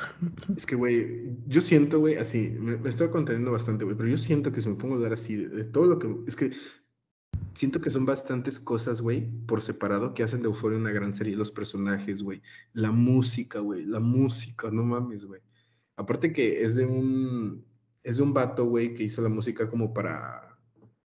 Es 0.55 0.65
que, 0.65 0.75
güey, 0.75 1.35
yo 1.47 1.59
siento, 1.59 1.99
güey, 1.99 2.15
así, 2.15 2.55
me, 2.59 2.75
estoy 2.87 3.09
conteniendo 3.09 3.51
bastante, 3.51 3.83
güey, 3.83 3.97
pero 3.97 4.09
yo 4.09 4.17
siento 4.17 4.51
que 4.51 4.61
si 4.61 4.69
me 4.69 4.75
pongo 4.75 4.93
a 4.93 4.97
hablar 4.97 5.13
así 5.13 5.35
de, 5.35 5.63
todo 5.65 5.85
lo 5.85 5.99
que. 5.99 6.15
Es 6.27 6.35
que 6.35 6.51
siento 7.55 7.81
que 7.81 7.89
son 7.89 8.05
bastantes 8.05 8.59
cosas, 8.59 9.01
güey, 9.01 9.27
por 9.45 9.61
separado 9.61 10.13
que 10.13 10.23
hacen 10.23 10.41
de 10.41 10.47
Euphoria 10.47 10.77
una 10.77 10.91
gran 10.91 11.13
serie. 11.13 11.35
Los 11.35 11.51
personajes, 11.51 12.21
güey, 12.21 12.41
la 12.73 12.91
música, 12.91 13.59
güey, 13.59 13.85
la 13.85 13.99
música, 13.99 14.69
no 14.71 14.83
mames, 14.83 15.25
güey. 15.25 15.41
Aparte 15.95 16.31
que 16.31 16.63
es 16.63 16.75
de 16.75 16.85
un. 16.85 17.65
Es 18.03 18.17
de 18.17 18.23
un 18.23 18.33
vato, 18.33 18.65
güey, 18.65 18.93
que 18.93 19.03
hizo 19.03 19.21
la 19.21 19.29
música 19.29 19.69
como 19.69 19.93
para. 19.93 20.45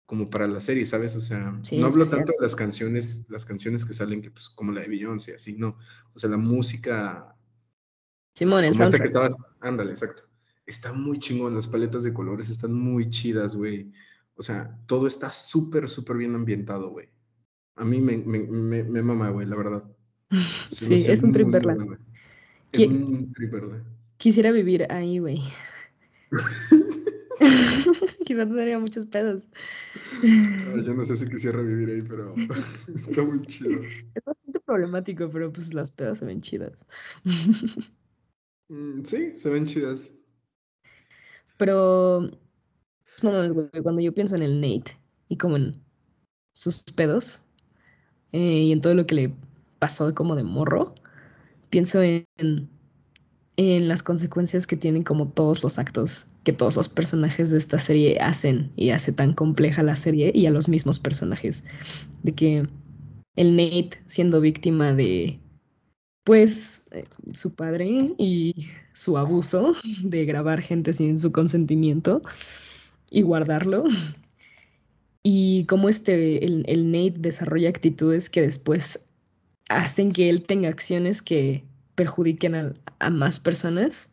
Como 0.05 0.27
para 0.27 0.47
la 0.47 0.59
serie, 0.59 0.85
¿sabes? 0.85 1.15
O 1.15 1.21
sea, 1.21 1.59
no 1.77 1.85
hablo 1.85 2.03
tanto 2.03 2.31
de 2.31 2.41
las 2.41 2.55
canciones, 2.55 3.27
las 3.29 3.45
canciones 3.45 3.85
que 3.85 3.93
salen, 3.93 4.23
que 4.23 4.31
pues, 4.31 4.49
como 4.49 4.71
la 4.71 4.81
de 4.81 4.87
Beyoncé, 4.87 5.35
así, 5.35 5.55
no. 5.55 5.77
O 6.15 6.19
sea, 6.19 6.31
la 6.31 6.37
música 6.37 7.35
Simón, 8.39 8.63
el 8.63 8.77
Como 8.77 8.89
que 8.89 9.03
estabas, 9.03 9.35
ándale, 9.59 9.89
exacto. 9.91 10.23
Está 10.65 10.93
muy 10.93 11.19
chingón, 11.19 11.55
las 11.55 11.67
paletas 11.67 12.03
de 12.03 12.13
colores 12.13 12.49
están 12.49 12.73
muy 12.73 13.09
chidas, 13.09 13.53
güey. 13.53 13.91
O 14.35 14.41
sea, 14.41 14.79
todo 14.85 15.07
está 15.07 15.29
súper, 15.29 15.89
súper 15.89 16.15
bien 16.15 16.33
ambientado, 16.35 16.89
güey. 16.91 17.09
A 17.75 17.83
mí 17.83 17.99
me, 17.99 18.17
me, 18.17 18.39
me, 18.47 19.01
mama, 19.03 19.29
güey, 19.31 19.45
la 19.45 19.57
verdad. 19.57 19.83
sí, 20.71 20.95
es 20.95 21.21
un 21.21 21.33
trip 21.33 21.49
verla. 21.49 21.75
Es 22.71 22.87
un 22.87 23.29
trip 23.33 23.51
verla. 23.51 23.83
Quisiera 24.15 24.53
vivir 24.53 24.87
ahí, 24.89 25.19
güey. 25.19 25.41
Quizá 28.25 28.45
tendría 28.45 28.79
muchos 28.79 29.05
pedos. 29.05 29.49
yo 30.21 30.93
no 30.93 31.03
sé 31.03 31.17
si 31.17 31.27
quisiera 31.27 31.61
vivir 31.61 31.89
ahí, 31.89 32.03
pero 32.03 32.33
está 32.95 33.21
muy 33.21 33.45
chido. 33.47 33.81
Es 34.15 34.23
bastante 34.25 34.61
problemático, 34.61 35.29
pero 35.29 35.51
pues 35.51 35.73
las 35.73 35.91
pedas 35.91 36.19
se 36.19 36.25
ven 36.25 36.39
chidas. 36.39 36.85
Mm, 38.69 39.03
sí, 39.03 39.35
se 39.35 39.49
ven 39.49 39.65
chidas. 39.65 40.11
Pero, 41.57 42.29
pues 43.21 43.23
no 43.23 43.81
cuando 43.83 44.01
yo 44.01 44.13
pienso 44.13 44.35
en 44.35 44.43
el 44.43 44.61
Nate 44.61 44.97
y 45.27 45.37
como 45.37 45.57
en 45.57 45.81
sus 46.53 46.83
pedos 46.83 47.43
eh, 48.31 48.63
y 48.63 48.71
en 48.71 48.81
todo 48.81 48.93
lo 48.93 49.05
que 49.07 49.15
le 49.15 49.35
pasó 49.79 50.13
como 50.15 50.35
de 50.35 50.43
morro, 50.43 50.95
pienso 51.69 52.01
en, 52.01 52.27
en 53.57 53.87
las 53.87 54.03
consecuencias 54.03 54.67
que 54.67 54.77
tienen 54.77 55.03
como 55.03 55.29
todos 55.29 55.63
los 55.63 55.79
actos 55.79 56.27
que 56.43 56.53
todos 56.53 56.75
los 56.75 56.89
personajes 56.89 57.51
de 57.51 57.57
esta 57.57 57.79
serie 57.79 58.19
hacen 58.21 58.71
y 58.75 58.91
hace 58.91 59.11
tan 59.13 59.33
compleja 59.33 59.83
la 59.83 59.95
serie 59.95 60.31
y 60.33 60.45
a 60.47 60.51
los 60.51 60.69
mismos 60.69 60.99
personajes. 60.99 61.65
De 62.23 62.33
que 62.33 62.67
el 63.35 63.55
Nate 63.55 64.01
siendo 64.05 64.41
víctima 64.41 64.93
de 64.93 65.39
pues 66.23 66.85
eh, 66.91 67.05
su 67.33 67.55
padre 67.55 68.13
y 68.17 68.67
su 68.93 69.17
abuso 69.17 69.73
de 70.03 70.25
grabar 70.25 70.61
gente 70.61 70.93
sin 70.93 71.17
su 71.17 71.31
consentimiento 71.31 72.21
y 73.11 73.21
guardarlo. 73.21 73.85
Y 75.21 75.65
cómo 75.65 75.89
este, 75.89 76.45
el, 76.45 76.63
el 76.67 76.91
Nate 76.91 77.15
desarrolla 77.17 77.69
actitudes 77.69 78.29
que 78.29 78.41
después 78.41 79.09
hacen 79.69 80.11
que 80.11 80.29
él 80.29 80.43
tenga 80.43 80.69
acciones 80.69 81.21
que 81.21 81.63
perjudiquen 81.95 82.55
a, 82.55 83.09
más 83.09 83.39
personas. 83.39 84.09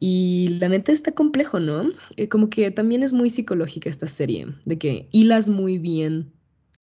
Y 0.00 0.48
la 0.60 0.68
neta 0.68 0.92
está 0.92 1.12
complejo, 1.12 1.60
¿no? 1.60 1.88
Eh, 2.16 2.28
como 2.28 2.50
que 2.50 2.70
también 2.70 3.02
es 3.02 3.12
muy 3.12 3.30
psicológica 3.30 3.88
esta 3.88 4.06
serie, 4.06 4.48
de 4.64 4.78
que 4.78 5.08
hilas 5.12 5.48
muy 5.48 5.78
bien 5.78 6.32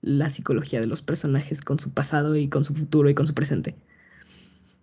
la 0.01 0.29
psicología 0.29 0.79
de 0.79 0.87
los 0.87 1.03
personajes 1.03 1.61
con 1.61 1.77
su 1.77 1.93
pasado 1.93 2.35
y 2.35 2.49
con 2.49 2.63
su 2.63 2.73
futuro 2.73 3.09
y 3.09 3.13
con 3.13 3.27
su 3.27 3.35
presente. 3.35 3.75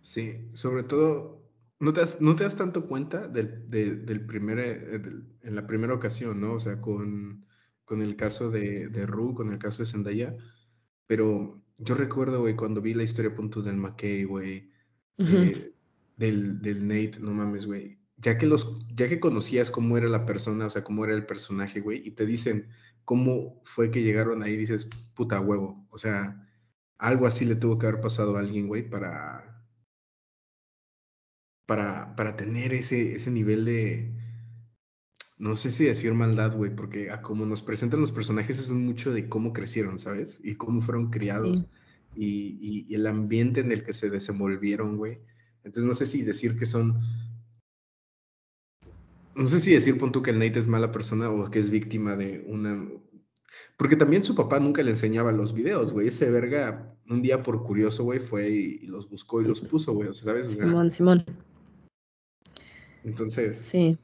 Sí, 0.00 0.50
sobre 0.55 0.85
todo, 0.85 1.50
no 1.81 1.93
te 1.93 2.00
das, 2.00 2.21
no 2.21 2.37
te 2.37 2.45
das 2.45 2.57
tanto 2.57 2.87
cuenta 2.87 3.28
del, 3.28 3.69
del 3.69 4.26
primer, 4.26 4.59
eh, 4.59 5.02
en 5.43 5.55
la 5.55 5.67
primera 5.67 5.95
ocasión, 5.95 6.40
¿no? 6.40 6.55
O 6.55 6.61
sea, 6.61 6.81
con, 6.81 7.47
con 7.85 8.02
el 8.02 8.17
caso 8.17 8.50
de, 8.50 8.88
de 8.88 9.07
Ru, 9.07 9.35
con 9.35 9.52
el 9.52 9.59
caso 9.59 9.83
de 9.83 9.90
Zendaya, 9.90 10.37
pero 11.07 11.62
yo 11.78 11.95
recuerdo, 11.95 12.40
güey, 12.40 12.57
cuando 12.57 12.81
vi 12.81 12.95
la 12.95 13.02
historia 13.02 13.35
punto 13.35 13.62
del 13.62 13.76
McKay, 13.76 14.25
güey, 14.25 14.71
eh, 15.19 15.75
del, 16.17 16.61
del 16.61 16.87
Nate, 16.87 17.19
no 17.21 17.33
mames, 17.33 17.67
güey, 17.67 17.99
ya 18.17 18.38
que 18.38 18.47
los, 18.47 18.87
ya 18.95 19.09
que 19.09 19.21
conocías 19.21 19.71
cómo 19.71 19.97
era 19.97 20.09
la 20.09 20.26
persona, 20.26 20.67
o 20.67 20.71
sea, 20.71 20.85
cómo 20.85 21.05
era 21.05 21.14
el 21.14 21.26
personaje, 21.26 21.81
güey, 21.81 22.07
y 22.07 22.12
te 22.12 22.26
dicen 22.26 22.69
cómo 23.05 23.61
fue 23.64 23.90
que 23.90 24.02
llegaron 24.02 24.43
ahí, 24.43 24.57
dices, 24.57 24.88
puta 25.14 25.40
huevo, 25.40 25.87
o 25.90 25.99
sea, 25.99 26.47
algo 26.99 27.26
así 27.26 27.45
le 27.45 27.57
tuvo 27.57 27.78
que 27.78 27.87
haber 27.87 28.00
pasado 28.00 28.37
a 28.37 28.40
alguien, 28.40 28.69
güey, 28.69 28.88
para 28.88 29.58
para, 31.68 32.16
para 32.16 32.34
tener 32.34 32.72
ese, 32.72 33.12
ese 33.12 33.30
nivel 33.30 33.66
de, 33.66 34.10
no 35.38 35.54
sé 35.54 35.70
si 35.70 35.84
decir 35.84 36.14
maldad, 36.14 36.56
güey, 36.56 36.75
porque 36.75 37.10
a 37.10 37.20
como 37.20 37.44
nos 37.44 37.60
presentan 37.60 38.00
los 38.00 38.10
personajes 38.10 38.58
es 38.58 38.70
mucho 38.70 39.12
de 39.12 39.28
cómo 39.28 39.52
crecieron, 39.52 39.98
¿sabes? 39.98 40.40
Y 40.42 40.54
cómo 40.54 40.80
fueron 40.80 41.10
criados 41.10 41.66
y, 42.16 42.87
y, 42.88 42.94
el 42.94 43.06
ambiente 43.06 43.60
en 43.60 43.70
el 43.70 43.84
que 43.84 43.92
se 43.92 44.08
desenvolvieron, 44.08 44.96
güey. 44.96 45.18
Entonces 45.62 45.84
no 45.84 45.92
sé 45.92 46.06
si 46.06 46.22
decir 46.22 46.58
que 46.58 46.64
son... 46.64 46.94
No 49.34 49.46
sé 49.46 49.60
si 49.60 49.72
decir, 49.72 49.98
pon 49.98 50.10
tú 50.10 50.22
que 50.22 50.30
el 50.30 50.38
Nate 50.38 50.58
es 50.58 50.68
mala 50.68 50.90
persona 50.90 51.28
o 51.28 51.50
que 51.50 51.58
es 51.58 51.68
víctima 51.68 52.16
de 52.16 52.46
una... 52.48 52.82
Porque 53.76 53.94
también 53.94 54.25
su 54.25 54.34
papá 54.34 54.58
nunca 54.58 54.82
le 54.82 54.92
enseñaba 54.92 55.32
los 55.32 55.52
videos, 55.52 55.92
güey. 55.92 56.08
Ese 56.08 56.30
verga, 56.30 56.96
un 57.10 57.20
día 57.20 57.42
por 57.42 57.62
curioso, 57.62 58.04
güey, 58.04 58.20
fue 58.20 58.48
y, 58.48 58.87
los 58.87 59.10
buscó 59.10 59.42
y 59.42 59.44
los 59.44 59.60
puso, 59.60 59.92
güey. 59.92 60.08
O 60.08 60.14
sea, 60.14 60.32
¿sabes? 60.32 60.52
Simón, 60.52 60.90
Simón. 60.90 61.26
Entonces. 63.05 63.57
Sí. 63.57 63.99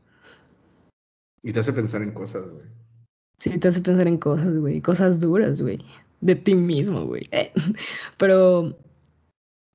Y 1.43 1.53
te 1.53 1.61
hace 1.61 1.73
pensar 1.73 2.03
en 2.03 2.13
cosas, 2.13 2.51
güey. 2.51 2.65
Sí, 3.39 3.59
te 3.59 3.69
hace 3.69 3.81
pensar 3.81 4.09
en 4.09 4.19
cosas, 4.19 4.57
güey. 4.57 4.81
Cosas 4.81 5.21
duras, 5.21 5.61
güey. 5.61 5.79
De 6.21 6.35
ti 6.35 6.55
mismo, 6.55 7.05
güey. 7.05 7.29
Eh, 7.33 7.53
pero, 8.17 8.77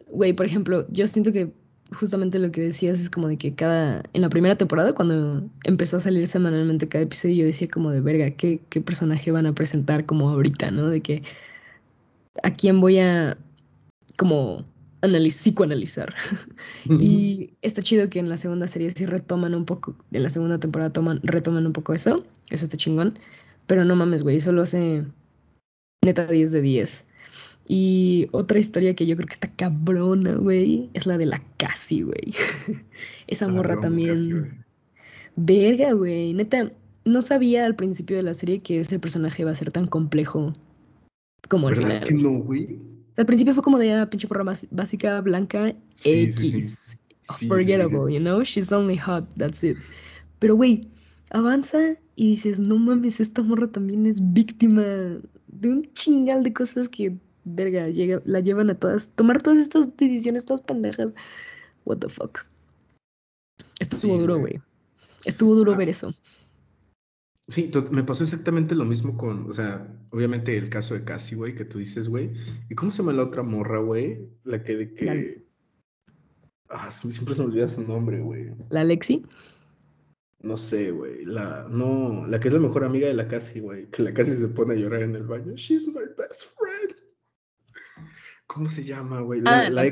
güey, 0.08 0.34
por 0.34 0.46
ejemplo, 0.46 0.88
yo 0.90 1.06
siento 1.06 1.32
que 1.32 1.54
justamente 1.94 2.40
lo 2.40 2.52
que 2.52 2.62
decías 2.62 3.00
es 3.00 3.10
como 3.10 3.28
de 3.28 3.38
que 3.38 3.54
cada. 3.54 4.04
En 4.14 4.22
la 4.22 4.30
primera 4.30 4.58
temporada, 4.58 4.94
cuando 4.94 5.48
empezó 5.64 5.98
a 5.98 6.00
salir 6.00 6.28
semanalmente 6.28 6.88
cada 6.88 7.04
episodio, 7.04 7.36
yo 7.36 7.46
decía 7.46 7.68
como 7.68 7.92
de 7.92 8.02
verga, 8.02 8.32
¿qué, 8.32 8.62
qué 8.70 8.82
personaje 8.82 9.32
van 9.32 9.46
a 9.46 9.54
presentar 9.54 10.06
como 10.06 10.30
ahorita, 10.30 10.72
¿no? 10.72 10.88
De 10.90 11.02
que. 11.02 11.24
¿A 12.44 12.54
quién 12.54 12.82
voy 12.82 13.00
a. 13.00 13.38
como 14.18 14.66
psicoanalizar. 15.02 16.14
y 16.86 17.52
está 17.62 17.82
chido 17.82 18.10
que 18.10 18.20
en 18.20 18.30
la 18.30 18.38
segunda 18.38 18.68
serie 18.68 18.92
sí 18.92 19.06
retoman 19.06 19.56
un 19.56 19.66
poco, 19.66 19.96
en 20.12 20.24
la 20.24 20.30
segunda 20.30 20.60
temporada 20.60 20.92
toman, 20.92 21.20
retoman 21.24 21.66
un 21.66 21.74
poco 21.74 21.94
eso, 21.94 22.26
eso 22.50 22.66
está 22.66 22.78
chingón, 22.78 23.18
pero 23.68 23.86
no 23.86 23.96
mames, 23.96 24.24
güey, 24.24 24.40
solo 24.40 24.64
hace 24.64 25.06
neta 26.04 26.26
10 26.26 26.52
de 26.52 26.62
10. 26.62 27.06
Y 27.72 28.28
otra 28.32 28.58
historia 28.58 28.96
que 28.96 29.06
yo 29.06 29.16
creo 29.16 29.28
que 29.28 29.34
está 29.34 29.48
cabrona, 29.48 30.34
güey, 30.34 30.90
es 30.94 31.06
la 31.06 31.20
de 31.20 31.28
la 31.28 31.44
Casi, 31.58 32.02
güey. 32.02 32.34
Esa 33.28 33.46
ah, 33.46 33.50
morra 33.50 33.80
también. 33.80 34.66
Verga, 35.36 35.94
güey. 35.94 36.34
Neta, 36.34 36.72
no 37.06 37.22
sabía 37.22 37.66
al 37.66 37.76
principio 37.76 38.18
de 38.18 38.24
la 38.24 38.34
serie 38.34 38.62
que 38.62 38.80
ese 38.80 38.98
personaje 38.98 39.44
iba 39.44 39.52
a 39.52 39.56
ser 39.56 39.72
tan 39.72 39.86
complejo 39.86 40.54
como 41.48 41.70
el 41.70 41.76
final. 41.76 42.04
que 42.04 42.14
no, 42.16 42.40
güey? 42.40 42.80
Al 43.20 43.26
principio 43.26 43.54
fue 43.54 43.64
como 43.64 43.78
de 43.78 43.92
ah, 43.94 44.10
pinche 44.10 44.30
porra 44.30 44.46
básica, 44.72 45.20
blanca, 45.20 45.76
X. 46.06 46.98
Forgettable, 47.48 48.12
you 48.12 48.20
know? 48.20 48.42
She's 48.44 48.72
only 48.72 48.96
hot, 48.96 49.26
that's 49.38 49.62
it. 49.62 49.78
Pero, 50.40 50.56
güey, 50.56 50.88
avanza 51.32 51.96
y 52.16 52.30
dices, 52.30 52.60
no 52.60 52.80
mames, 52.80 53.20
esta 53.20 53.44
morra 53.44 53.68
también 53.68 54.06
es 54.06 54.34
víctima 54.34 54.84
de 55.48 55.70
un 55.70 55.94
chingal 55.94 56.44
de 56.44 56.54
cosas 56.54 56.88
que, 56.88 57.14
verga, 57.44 57.90
llega, 57.90 58.22
la 58.24 58.40
llevan 58.40 58.70
a 58.70 58.76
todas, 58.76 59.10
tomar 59.10 59.42
todas 59.42 59.60
estas 59.60 59.96
decisiones, 59.98 60.46
todas 60.46 60.62
pendejas. 60.62 61.10
What 61.84 61.98
the 61.98 62.08
fuck. 62.08 62.40
Esto 63.80 63.98
estuvo 63.98 64.18
duro, 64.18 64.40
güey. 64.40 64.62
Estuvo 65.26 65.56
duro 65.56 65.74
ah. 65.74 65.78
ver 65.78 65.90
eso. 65.90 66.14
Sí, 67.50 67.72
me 67.92 68.04
pasó 68.04 68.24
exactamente 68.24 68.76
lo 68.76 68.86
mismo 68.86 69.18
con, 69.18 69.50
o 69.50 69.54
sea, 69.54 69.88
obviamente 70.12 70.56
el 70.56 70.70
caso 70.70 70.94
de 70.94 71.04
Cassie, 71.04 71.36
güey, 71.36 71.56
que 71.56 71.66
tú 71.66 71.80
dices, 71.80 72.08
güey. 72.08 72.32
¿Y 72.70 72.76
cómo 72.76 72.92
se 72.92 73.00
llama 73.00 73.14
la 73.14 73.24
otra 73.24 73.42
morra, 73.42 73.80
güey? 73.80 74.30
La 74.44 74.64
que 74.64 74.76
de 74.76 74.94
que... 74.94 75.46
Ah, 76.70 76.92
siempre 76.92 77.34
se 77.34 77.42
me 77.42 77.48
olvida 77.48 77.68
su 77.68 77.82
nombre, 77.82 78.20
güey. 78.20 78.52
¿La 78.70 78.84
Lexi? 78.84 79.26
No 80.42 80.56
sé, 80.56 80.92
güey. 80.92 81.26
La, 81.26 81.68
no, 81.70 82.28
la 82.28 82.40
que 82.40 82.50
es 82.50 82.54
la 82.54 82.60
mejor 82.60 82.84
amiga 82.84 83.08
de 83.08 83.16
la 83.16 83.28
Cassie, 83.28 83.62
güey. 83.62 83.90
Que 83.90 84.04
la 84.04 84.14
Cassie 84.14 84.36
se 84.36 84.48
pone 84.48 84.76
a 84.76 84.78
llorar 84.78 85.02
en 85.02 85.16
el 85.16 85.24
baño. 85.24 85.54
She's 85.56 85.88
my 85.88 86.06
best 86.16 86.44
friend. 86.56 86.96
¿Cómo 88.46 88.70
se 88.70 88.84
llama, 88.84 89.22
güey? 89.22 89.42
La, 89.42 89.62
ah, 89.62 89.70
la, 89.70 89.90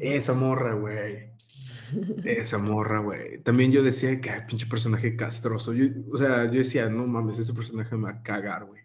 Esa 0.00 0.32
morra, 0.32 0.74
güey. 0.74 1.33
Esa 2.24 2.58
morra, 2.58 3.00
güey. 3.00 3.38
También 3.42 3.72
yo 3.72 3.82
decía 3.82 4.20
que, 4.20 4.30
ay, 4.30 4.42
pinche 4.46 4.66
personaje 4.66 5.16
castroso. 5.16 5.72
o 6.12 6.16
sea, 6.16 6.44
yo 6.46 6.58
decía, 6.58 6.88
no 6.88 7.06
mames, 7.06 7.38
ese 7.38 7.54
personaje 7.54 7.96
me 7.96 8.04
va 8.04 8.10
a 8.10 8.22
cagar, 8.22 8.64
güey. 8.64 8.82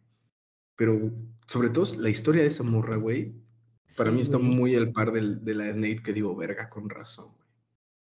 Pero 0.75 1.12
sobre 1.46 1.70
todo 1.70 1.86
la 1.98 2.10
historia 2.10 2.41
de 2.41 2.48
esa 2.48 2.63
morra, 2.63 2.96
güey, 2.96 3.34
para 3.98 4.12
mí 4.12 4.22
está 4.22 4.38
muy 4.38 4.75
al 4.75 4.91
par 4.91 5.12
de 5.12 5.53
la 5.53 5.65
de 5.65 5.74
Nate 5.74 6.03
que 6.03 6.13
digo, 6.13 6.36
verga, 6.36 6.70
con 6.70 6.89
razón, 6.89 7.27
güey. 7.36 7.48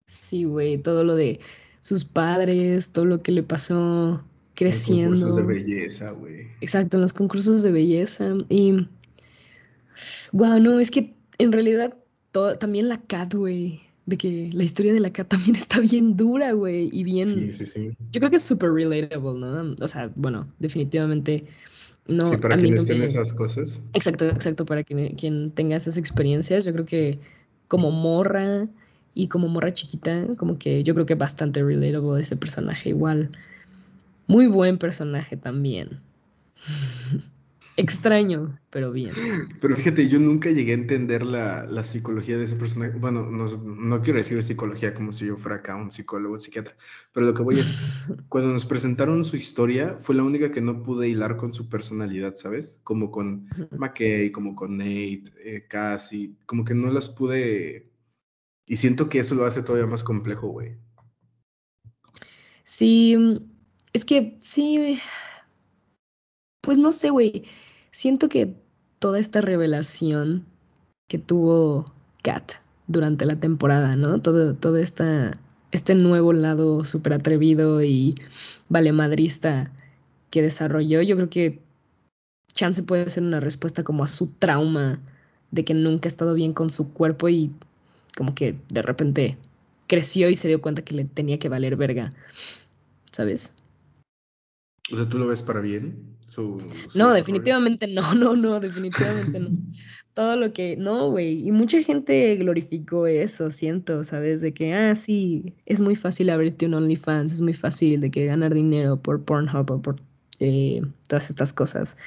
Sí, 0.07 0.43
güey, 0.45 0.77
todo 0.77 1.03
lo 1.03 1.15
de 1.15 1.39
sus 1.81 2.05
padres, 2.05 2.89
todo 2.89 3.05
lo 3.05 3.21
que 3.21 3.31
le 3.31 3.43
pasó 3.43 4.23
creciendo. 4.53 5.15
En 5.15 5.21
los 5.21 5.35
concursos 5.35 5.47
de 5.47 5.53
belleza, 5.53 6.11
güey. 6.11 6.47
Exacto, 6.61 6.97
en 6.97 7.01
los 7.01 7.13
concursos 7.13 7.63
de 7.63 7.71
belleza. 7.71 8.33
Y, 8.49 8.87
wow, 10.31 10.59
no, 10.59 10.79
es 10.79 10.89
que 10.89 11.13
en 11.37 11.51
realidad 11.51 11.95
también 12.59 12.89
la 12.89 13.01
Cat, 13.01 13.33
güey 13.33 13.84
de 14.05 14.17
que 14.17 14.49
la 14.53 14.63
historia 14.63 14.93
de 14.93 14.99
la 14.99 15.11
Cat 15.11 15.27
también 15.29 15.55
está 15.55 15.79
bien 15.79 16.15
dura, 16.15 16.51
güey, 16.53 16.89
y 16.91 17.03
bien... 17.03 17.27
Sí, 17.27 17.51
sí, 17.51 17.65
sí. 17.65 17.97
Yo 18.11 18.19
creo 18.19 18.29
que 18.29 18.37
es 18.37 18.43
súper 18.43 18.71
relatable, 18.71 19.39
¿no? 19.39 19.75
O 19.79 19.87
sea, 19.87 20.11
bueno, 20.15 20.47
definitivamente 20.59 21.45
no... 22.07 22.25
Sí, 22.25 22.37
para 22.37 22.57
quienes 22.57 22.87
no 22.87 23.03
esas 23.03 23.33
cosas. 23.33 23.81
Exacto, 23.93 24.25
exacto, 24.25 24.65
para 24.65 24.83
quien, 24.83 25.15
quien 25.15 25.51
tenga 25.51 25.75
esas 25.75 25.97
experiencias, 25.97 26.65
yo 26.65 26.73
creo 26.73 26.85
que 26.85 27.19
como 27.67 27.91
morra 27.91 28.67
y 29.13 29.27
como 29.27 29.47
morra 29.47 29.73
chiquita, 29.73 30.27
como 30.37 30.59
que 30.59 30.83
yo 30.83 30.93
creo 30.93 31.05
que 31.05 31.15
bastante 31.15 31.63
relatable 31.63 32.19
ese 32.19 32.35
personaje, 32.35 32.89
igual. 32.89 33.31
Muy 34.27 34.47
buen 34.47 34.77
personaje 34.77 35.37
también. 35.37 35.99
Extraño, 37.77 38.57
pero 38.69 38.93
bien. 38.93 39.11
Pero 39.59 39.75
fíjate, 39.75 40.07
yo 40.07 40.17
nunca 40.17 40.49
llegué 40.49 40.71
a 40.71 40.75
entender 40.75 41.25
la, 41.25 41.65
la 41.65 41.83
psicología 41.83 42.37
de 42.37 42.45
ese 42.45 42.55
personaje. 42.55 42.97
Bueno, 42.97 43.29
no, 43.29 43.45
no, 43.47 44.01
quiero 44.01 44.17
decir 44.17 44.37
de 44.37 44.43
psicología 44.43 44.93
como 44.93 45.11
si 45.11 45.25
yo 45.25 45.35
fuera 45.35 45.57
acá 45.57 45.75
un 45.75 45.91
psicólogo, 45.91 46.35
un 46.35 46.39
psiquiatra, 46.39 46.77
pero 47.11 47.25
lo 47.25 47.33
que 47.33 47.43
voy 47.43 47.59
es, 47.59 47.75
cuando 48.29 48.53
nos 48.53 48.65
presentaron 48.65 49.25
su 49.25 49.35
historia, 49.35 49.97
fue 49.97 50.15
la 50.15 50.23
única 50.23 50.53
que 50.53 50.61
no 50.61 50.83
pude 50.83 51.09
hilar 51.09 51.35
con 51.35 51.53
su 51.53 51.67
personalidad, 51.67 52.35
¿sabes? 52.35 52.79
Como 52.85 53.11
con 53.11 53.49
McKay, 53.71 54.31
como 54.31 54.55
con 54.55 54.77
Nate, 54.77 55.23
eh, 55.43 55.65
Cassie, 55.67 56.33
como 56.45 56.63
que 56.63 56.73
no 56.73 56.89
las 56.91 57.09
pude... 57.09 57.91
Y 58.65 58.77
siento 58.77 59.09
que 59.09 59.19
eso 59.19 59.35
lo 59.35 59.45
hace 59.45 59.61
todavía 59.61 59.85
más 59.85 60.03
complejo, 60.03 60.47
güey. 60.47 60.77
Sí, 62.63 63.15
es 63.93 64.05
que 64.05 64.37
sí, 64.39 64.99
pues 66.61 66.77
no 66.77 66.91
sé, 66.91 67.09
güey 67.09 67.43
siento 67.95 68.27
que 68.27 68.53
toda 68.99 69.19
esta 69.19 69.39
revelación 69.39 70.45
que 71.07 71.17
tuvo 71.17 71.93
Kat 72.23 72.51
durante 72.87 73.25
la 73.25 73.39
temporada, 73.39 73.95
¿no? 73.95 74.21
Todo, 74.21 74.53
todo 74.53 74.75
esta, 74.75 75.31
este 75.71 75.95
nuevo 75.95 76.33
lado 76.33 76.83
súper 76.83 77.13
atrevido 77.13 77.81
y 77.83 78.15
valemadrista 78.67 79.71
que 80.29 80.41
desarrolló, 80.41 81.01
yo 81.03 81.15
creo 81.15 81.29
que 81.29 81.61
Chance 82.53 82.83
puede 82.83 83.09
ser 83.09 83.23
una 83.23 83.39
respuesta 83.39 83.85
como 83.85 84.03
a 84.03 84.07
su 84.07 84.33
trauma 84.33 84.99
de 85.51 85.63
que 85.63 85.73
nunca 85.73 86.07
ha 86.07 86.09
estado 86.09 86.33
bien 86.33 86.51
con 86.51 86.69
su 86.69 86.91
cuerpo 86.91 87.29
y 87.29 87.49
como 88.17 88.35
que 88.35 88.57
de 88.73 88.81
repente 88.81 89.37
creció 89.87 90.29
y 90.29 90.35
se 90.35 90.49
dio 90.49 90.61
cuenta 90.61 90.83
que 90.83 90.95
le 90.95 91.05
tenía 91.05 91.39
que 91.39 91.47
valer 91.47 91.77
verga, 91.77 92.11
¿sabes? 93.09 93.53
O 94.91 94.97
sea, 94.97 95.07
¿tú 95.07 95.17
lo 95.17 95.27
ves 95.27 95.41
para 95.41 95.61
bien? 95.61 96.15
No, 96.93 97.13
definitivamente 97.13 97.87
no, 97.87 98.01
no, 98.15 98.35
no, 98.35 98.59
definitivamente 98.59 99.39
no. 99.39 99.49
Todo 100.13 100.37
lo 100.37 100.53
que, 100.53 100.77
no, 100.77 101.11
güey. 101.11 101.45
Y 101.45 101.51
mucha 101.51 101.83
gente 101.83 102.35
glorificó 102.37 103.05
eso, 103.05 103.51
siento, 103.51 104.03
¿sabes? 104.03 104.41
De 104.41 104.53
que, 104.53 104.73
ah, 104.73 104.95
sí, 104.95 105.53
es 105.65 105.81
muy 105.81 105.95
fácil 105.95 106.29
abrirte 106.29 106.65
un 106.65 106.73
OnlyFans, 106.75 107.33
es 107.33 107.41
muy 107.41 107.53
fácil 107.53 107.99
de 107.99 108.09
que 108.11 108.25
ganar 108.25 108.53
dinero 108.53 108.97
por 108.97 109.23
Pornhub 109.23 109.69
o 109.71 109.81
por 109.81 109.97
eh, 110.39 110.81
todas 111.07 111.29
estas 111.29 111.51
cosas. 111.51 111.97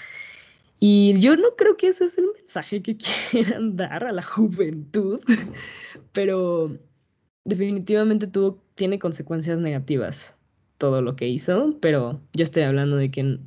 Y 0.81 1.19
yo 1.21 1.37
no 1.37 1.57
creo 1.57 1.77
que 1.77 1.89
ese 1.89 2.05
es 2.05 2.19
el 2.19 2.27
mensaje 2.37 2.83
que 2.83 2.97
quieran 3.31 3.77
dar 3.77 4.05
a 4.05 4.13
la 4.13 4.23
juventud, 4.23 5.21
pero 6.13 6.73
definitivamente 7.45 8.27
tuvo, 8.27 8.63
tiene 8.75 8.99
consecuencias 8.99 9.59
negativas 9.59 10.37
todo 10.79 11.03
lo 11.03 11.17
que 11.17 11.29
hizo, 11.29 11.77
pero 11.81 12.21
yo 12.35 12.45
estoy 12.45 12.63
hablando 12.63 12.97
de 12.97 13.11
que 13.11 13.39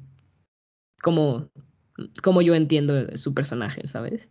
como, 1.02 1.50
como 2.24 2.42
yo 2.42 2.56
entiendo 2.56 3.16
su 3.18 3.34
personaje, 3.34 3.86
¿sabes? 3.88 4.30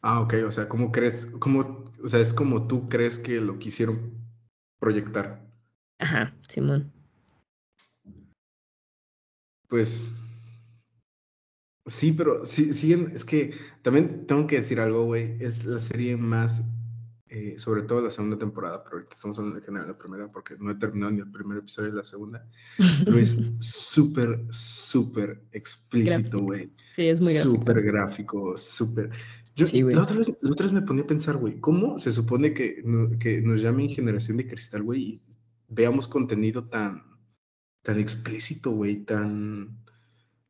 Ah, 0.00 0.20
ok, 0.20 0.34
o 0.46 0.50
sea, 0.50 0.68
¿cómo 0.68 0.90
crees, 0.92 1.26
cómo, 1.38 1.84
o 2.02 2.08
sea, 2.08 2.20
es 2.20 2.34
como 2.34 2.66
tú 2.66 2.88
crees 2.88 3.18
que 3.18 3.40
lo 3.40 3.58
quisieron 3.58 4.12
proyectar? 4.78 5.40
Ajá, 5.98 6.34
Simón. 6.48 6.92
Pues, 9.68 10.04
sí, 11.86 12.12
pero 12.12 12.44
sí, 12.44 12.74
siguen, 12.74 13.12
es 13.14 13.24
que 13.24 13.54
también 13.82 14.26
tengo 14.26 14.46
que 14.46 14.56
decir 14.56 14.80
algo, 14.80 15.04
güey, 15.04 15.36
es 15.40 15.64
la 15.64 15.80
serie 15.80 16.16
más 16.16 16.62
eh, 17.34 17.58
sobre 17.58 17.80
todo 17.80 18.02
la 18.02 18.10
segunda 18.10 18.36
temporada, 18.36 18.84
pero 18.84 18.96
ahorita 18.96 19.14
estamos 19.14 19.38
hablando 19.38 19.58
en 19.58 19.64
general 19.64 19.86
de 19.86 19.92
la 19.94 19.98
primera 19.98 20.30
porque 20.30 20.54
no 20.58 20.70
he 20.70 20.74
terminado 20.74 21.12
ni 21.12 21.20
el 21.20 21.30
primer 21.32 21.56
episodio 21.56 21.88
de 21.88 21.96
la 21.96 22.04
segunda, 22.04 22.46
pero 23.06 23.16
es 23.16 23.38
súper, 23.58 24.44
súper 24.50 25.42
explícito, 25.50 26.40
güey. 26.40 26.70
Sí, 26.90 27.08
es 27.08 27.22
muy 27.22 27.32
gráfico. 27.32 27.56
Súper 27.56 27.82
gráfico, 27.82 28.58
súper... 28.58 29.10
Yo, 29.54 29.64
sí, 29.64 29.82
la, 29.82 30.02
otra 30.02 30.18
vez, 30.18 30.36
la 30.42 30.50
otra 30.50 30.66
vez 30.66 30.74
me 30.74 30.82
ponía 30.82 31.04
a 31.04 31.06
pensar, 31.06 31.38
güey, 31.38 31.58
¿cómo 31.58 31.98
se 31.98 32.12
supone 32.12 32.52
que, 32.52 32.84
que 33.18 33.40
nos 33.40 33.62
llamen 33.62 33.88
generación 33.88 34.36
de 34.36 34.46
cristal, 34.46 34.82
güey, 34.82 35.02
y 35.02 35.22
veamos 35.68 36.08
contenido 36.08 36.68
tan, 36.68 37.02
tan 37.80 37.98
explícito, 37.98 38.72
güey, 38.72 39.06
tan... 39.06 39.78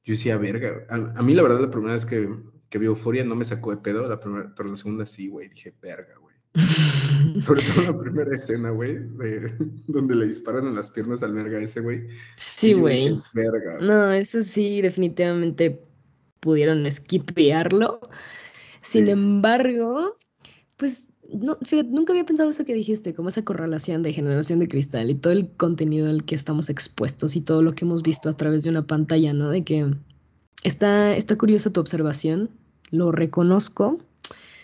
Yo 0.03 0.15
decía, 0.15 0.37
verga. 0.37 0.85
A, 0.89 1.23
mí, 1.23 1.33
la 1.33 1.43
verdad, 1.45 1.61
la 1.61 1.71
primera 1.71 1.95
vez 1.95 2.05
que, 2.05 2.29
que 2.69 2.79
vi 2.79 2.87
Euforia 2.87 3.23
no 3.23 3.37
me 3.37 3.45
sacó 3.45 3.71
de 3.71 3.77
pedo, 3.77 4.05
la 4.09 4.19
primera, 4.19 4.53
pero 4.57 4.69
la 4.69 4.75
segunda 4.75 5.07
sí, 5.07 5.29
güey. 5.29 5.49
Dije, 5.49 5.77
verga. 5.81 6.19
Sobre 7.47 7.63
todo 7.63 7.93
la 7.93 7.99
primera 7.99 8.35
escena, 8.35 8.71
güey, 8.71 8.99
donde 9.87 10.15
le 10.15 10.27
disparan 10.27 10.67
en 10.67 10.75
las 10.75 10.91
piernas 10.91 11.23
al 11.23 11.33
verga 11.33 11.61
ese, 11.61 11.81
güey. 11.81 12.07
Sí, 12.37 12.75
güey. 12.75 13.19
No, 13.81 14.13
eso 14.13 14.43
sí, 14.43 14.83
definitivamente 14.83 15.83
pudieron 16.41 16.85
esquipearlo. 16.87 18.01
Sin 18.83 19.09
embargo, 19.09 20.19
pues 20.77 21.09
no, 21.33 21.57
fíjate, 21.63 21.89
nunca 21.89 22.13
había 22.13 22.27
pensado 22.27 22.51
eso 22.51 22.65
que 22.65 22.75
dijiste, 22.75 23.15
como 23.15 23.31
esa 23.31 23.45
correlación 23.45 24.03
de 24.03 24.13
generación 24.13 24.59
de 24.59 24.69
cristal 24.69 25.09
y 25.09 25.15
todo 25.15 25.33
el 25.33 25.49
contenido 25.57 26.11
al 26.11 26.25
que 26.25 26.35
estamos 26.35 26.69
expuestos 26.69 27.37
y 27.37 27.41
todo 27.41 27.63
lo 27.63 27.73
que 27.75 27.85
hemos 27.85 28.03
visto 28.03 28.29
a 28.29 28.35
través 28.35 28.65
de 28.65 28.71
una 28.71 28.87
pantalla, 28.87 29.33
¿no? 29.33 29.49
De 29.49 29.65
que 29.65 29.95
está, 30.65 31.17
está 31.17 31.39
curiosa 31.39 31.73
tu 31.73 31.81
observación, 31.81 32.51
lo 32.91 33.13
reconozco, 33.13 33.99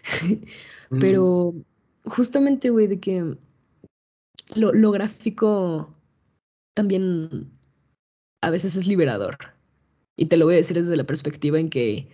Mm. 0.91 0.99
Justamente, 2.09 2.71
güey, 2.71 2.87
de 2.87 3.01
que 3.01 3.37
lo, 4.55 4.73
lo 4.73 4.91
gráfico 4.91 5.91
también 6.75 7.51
a 8.43 8.51
veces 8.51 8.77
es 8.77 8.87
liberador. 8.87 9.37
Y 10.17 10.27
te 10.27 10.37
lo 10.37 10.47
voy 10.47 10.55
a 10.55 10.59
decir 10.59 10.77
desde 10.77 10.97
la 10.97 11.05
perspectiva 11.05 11.61
en 11.61 11.71
que 11.71 12.09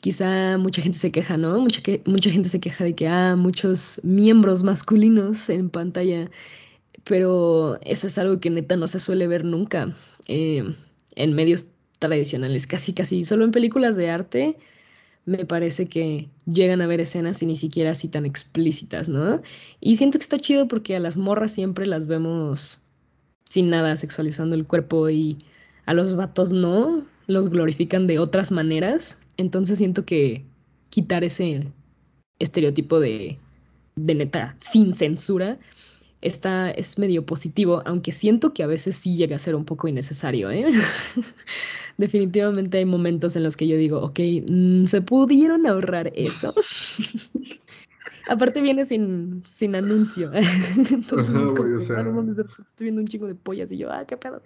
quizá 0.00 0.58
mucha 0.58 0.82
gente 0.82 0.98
se 0.98 1.10
queja, 1.10 1.36
¿no? 1.36 1.58
Mucha, 1.58 1.82
que, 1.82 2.02
mucha 2.04 2.30
gente 2.30 2.48
se 2.48 2.60
queja 2.60 2.84
de 2.84 2.94
que, 2.94 3.08
ah, 3.08 3.36
muchos 3.36 4.00
miembros 4.04 4.62
masculinos 4.62 5.48
en 5.48 5.70
pantalla, 5.70 6.30
pero 7.04 7.78
eso 7.82 8.06
es 8.06 8.18
algo 8.18 8.40
que 8.40 8.50
neta 8.50 8.76
no 8.76 8.86
se 8.86 9.00
suele 9.00 9.26
ver 9.26 9.44
nunca 9.44 9.94
eh, 10.28 10.64
en 11.16 11.32
medios 11.32 11.66
tradicionales, 11.98 12.66
casi, 12.66 12.92
casi, 12.92 13.24
solo 13.24 13.44
en 13.44 13.50
películas 13.50 13.96
de 13.96 14.10
arte 14.10 14.56
me 15.26 15.44
parece 15.44 15.88
que 15.88 16.30
llegan 16.46 16.80
a 16.80 16.86
ver 16.86 17.00
escenas 17.00 17.42
y 17.42 17.46
ni 17.46 17.56
siquiera 17.56 17.90
así 17.90 18.08
tan 18.08 18.24
explícitas, 18.24 19.08
¿no? 19.08 19.42
Y 19.80 19.96
siento 19.96 20.18
que 20.18 20.22
está 20.22 20.38
chido 20.38 20.68
porque 20.68 20.96
a 20.96 21.00
las 21.00 21.16
morras 21.16 21.50
siempre 21.50 21.84
las 21.86 22.06
vemos 22.06 22.80
sin 23.48 23.68
nada 23.68 23.96
sexualizando 23.96 24.54
el 24.54 24.66
cuerpo 24.66 25.10
y 25.10 25.36
a 25.84 25.94
los 25.94 26.14
vatos 26.14 26.52
no, 26.52 27.04
los 27.26 27.50
glorifican 27.50 28.06
de 28.06 28.20
otras 28.20 28.52
maneras. 28.52 29.20
Entonces 29.36 29.78
siento 29.78 30.04
que 30.04 30.44
quitar 30.90 31.24
ese 31.24 31.66
estereotipo 32.38 33.00
de, 33.00 33.36
de 33.96 34.14
neta 34.14 34.56
sin 34.60 34.94
censura 34.94 35.58
está, 36.22 36.70
es 36.70 36.98
medio 36.98 37.24
positivo, 37.26 37.82
aunque 37.86 38.12
siento 38.12 38.52
que 38.52 38.62
a 38.62 38.66
veces 38.66 38.96
sí 38.96 39.16
llega 39.16 39.36
a 39.36 39.38
ser 39.38 39.54
un 39.54 39.64
poco 39.64 39.88
innecesario, 39.88 40.50
¿eh? 40.50 40.66
Definitivamente 41.98 42.78
hay 42.78 42.84
momentos 42.84 43.36
en 43.36 43.42
los 43.44 43.56
que 43.56 43.66
yo 43.68 43.76
digo, 43.76 44.00
ok, 44.02 44.20
mm, 44.48 44.86
¿se 44.86 45.02
pudieron 45.02 45.66
ahorrar 45.66 46.12
eso? 46.14 46.54
Aparte 48.28 48.60
viene 48.60 48.84
sin, 48.84 49.42
sin 49.46 49.74
anuncio. 49.76 50.30
Entonces 50.90 51.28
Ajá, 51.34 51.44
es 51.44 51.52
como, 51.52 51.62
güey, 51.62 51.74
o 51.74 51.80
sea. 51.80 52.00
"Ah, 52.00 52.02
no 52.02 52.12
mames, 52.12 52.36
estoy 52.64 52.86
viendo 52.86 53.00
un 53.00 53.06
chingo 53.08 53.26
de 53.26 53.34
pollas 53.34 53.70
y 53.72 53.78
yo, 53.78 53.90
ah, 53.92 54.04
qué 54.06 54.16
pedo. 54.16 54.42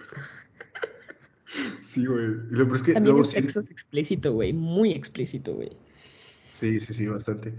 Sí, 1.82 2.06
güey. 2.06 2.36
Peor 2.50 2.76
es 2.76 2.82
que 2.82 2.92
También 2.92 3.04
luego 3.14 3.20
el 3.20 3.26
sí. 3.26 3.40
sexo 3.40 3.60
es 3.60 3.70
explícito, 3.70 4.32
güey, 4.32 4.52
muy 4.52 4.92
explícito, 4.92 5.54
güey. 5.54 5.70
Sí, 6.50 6.78
sí, 6.80 6.92
sí, 6.92 7.06
bastante. 7.06 7.54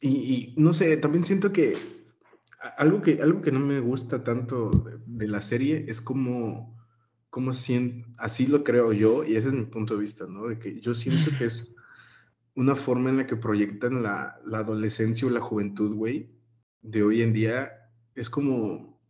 Y, 0.00 0.54
y 0.56 0.60
no 0.60 0.72
sé, 0.72 0.96
también 0.96 1.24
siento 1.24 1.52
que 1.52 2.01
algo 2.78 3.02
que, 3.02 3.20
algo 3.22 3.40
que 3.42 3.52
no 3.52 3.60
me 3.60 3.80
gusta 3.80 4.22
tanto 4.24 4.70
de, 4.70 4.98
de 5.06 5.28
la 5.28 5.40
serie 5.42 5.84
es 5.88 6.00
como, 6.00 6.78
como 7.30 7.52
sien- 7.54 8.14
así 8.18 8.46
lo 8.46 8.64
creo 8.64 8.92
yo, 8.92 9.24
y 9.24 9.36
ese 9.36 9.48
es 9.48 9.54
mi 9.54 9.64
punto 9.66 9.94
de 9.94 10.00
vista, 10.00 10.26
¿no? 10.28 10.48
De 10.48 10.58
que 10.58 10.80
yo 10.80 10.94
siento 10.94 11.30
que 11.38 11.46
es 11.46 11.74
una 12.56 12.74
forma 12.76 13.10
en 13.10 13.18
la 13.18 13.26
que 13.26 13.36
proyectan 13.36 14.02
la, 14.02 14.40
la 14.46 14.58
adolescencia 14.58 15.26
o 15.28 15.30
la 15.30 15.40
juventud, 15.40 15.94
güey, 15.94 16.30
de 16.82 17.02
hoy 17.04 17.22
en 17.22 17.32
día. 17.32 17.72
Es 18.14 18.30
como, 18.30 19.00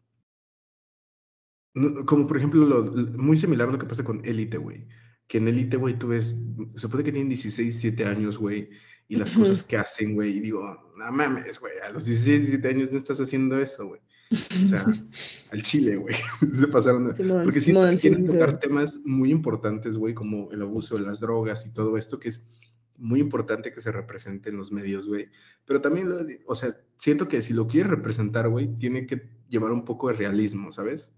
no, 1.75 2.05
como 2.07 2.27
por 2.27 2.37
ejemplo, 2.37 2.65
lo, 2.67 2.83
lo- 2.85 3.19
muy 3.19 3.37
similar 3.37 3.69
a 3.69 3.73
lo 3.73 3.79
que 3.79 3.87
pasa 3.87 4.05
con 4.05 4.25
Elite, 4.25 4.59
güey. 4.59 4.87
Que 5.27 5.39
en 5.39 5.49
Elite, 5.49 5.77
güey, 5.77 5.99
tú 5.99 6.09
ves, 6.09 6.37
se 6.75 6.79
supone 6.81 7.05
que 7.05 7.13
tienen 7.13 7.29
16, 7.31 7.57
17 7.69 8.05
años, 8.05 8.39
güey, 8.39 8.71
y 9.13 9.17
las 9.17 9.31
cosas 9.31 9.63
que 9.63 9.77
hacen, 9.77 10.15
güey, 10.15 10.39
y 10.39 10.41
digo, 10.41 10.91
no 10.97 11.13
mames, 11.13 11.61
güey, 11.61 11.75
a 11.87 11.91
los 11.91 12.07
16, 12.07 12.41
17 12.41 12.69
años 12.69 12.91
no 12.93 12.97
estás 12.97 13.21
haciendo 13.21 13.61
eso, 13.61 13.87
güey. 13.89 14.01
O 14.31 14.67
sea, 14.67 14.87
al 15.53 15.63
chile, 15.63 15.97
güey, 15.97 16.15
se 16.53 16.67
pasaron. 16.69 17.09
de- 17.09 17.13
Simón, 17.15 17.45
Porque 17.45 17.61
siento 17.61 17.83
Simón, 17.83 17.91
que 17.91 17.99
sí, 17.99 18.09
quieren 18.09 18.27
sí, 18.27 18.33
tocar 18.33 18.51
sí. 18.53 18.57
temas 18.69 19.01
muy 19.05 19.31
importantes, 19.31 19.99
güey, 19.99 20.15
como 20.15 20.51
el 20.51 20.63
abuso 20.63 20.95
de 20.95 21.03
las 21.03 21.21
drogas 21.21 21.67
y 21.67 21.75
todo 21.75 21.99
esto, 21.99 22.19
que 22.19 22.31
es 22.31 22.51
muy 22.97 23.21
importante 23.21 23.71
que 23.71 23.81
se 23.83 23.93
represente 23.93 24.49
en 24.49 24.57
los 24.57 24.73
medios, 24.73 25.07
güey. 25.07 25.29
Pero 25.67 25.83
también, 25.83 26.09
o 26.47 26.55
sea, 26.55 26.75
siento 26.97 27.29
que 27.29 27.43
si 27.43 27.53
lo 27.53 27.67
quieres 27.67 27.91
representar, 27.91 28.49
güey, 28.49 28.69
tiene 28.79 29.07
que 29.07 29.29
llevar 29.51 29.73
un 29.73 29.85
poco 29.85 30.09
de 30.09 30.15
realismo, 30.15 30.73
¿sabes? 30.73 31.15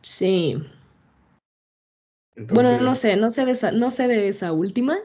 Sí. 0.00 0.56
Entonces, 2.34 2.54
Bueno, 2.68 2.84
no 2.84 2.94
sé, 2.96 3.16
no 3.16 3.30
sé 3.30 3.44
de 3.44 3.52
esa, 3.52 3.70
no 3.70 3.90
sé 3.90 4.08
de 4.08 4.26
esa 4.26 4.52
última. 4.52 4.98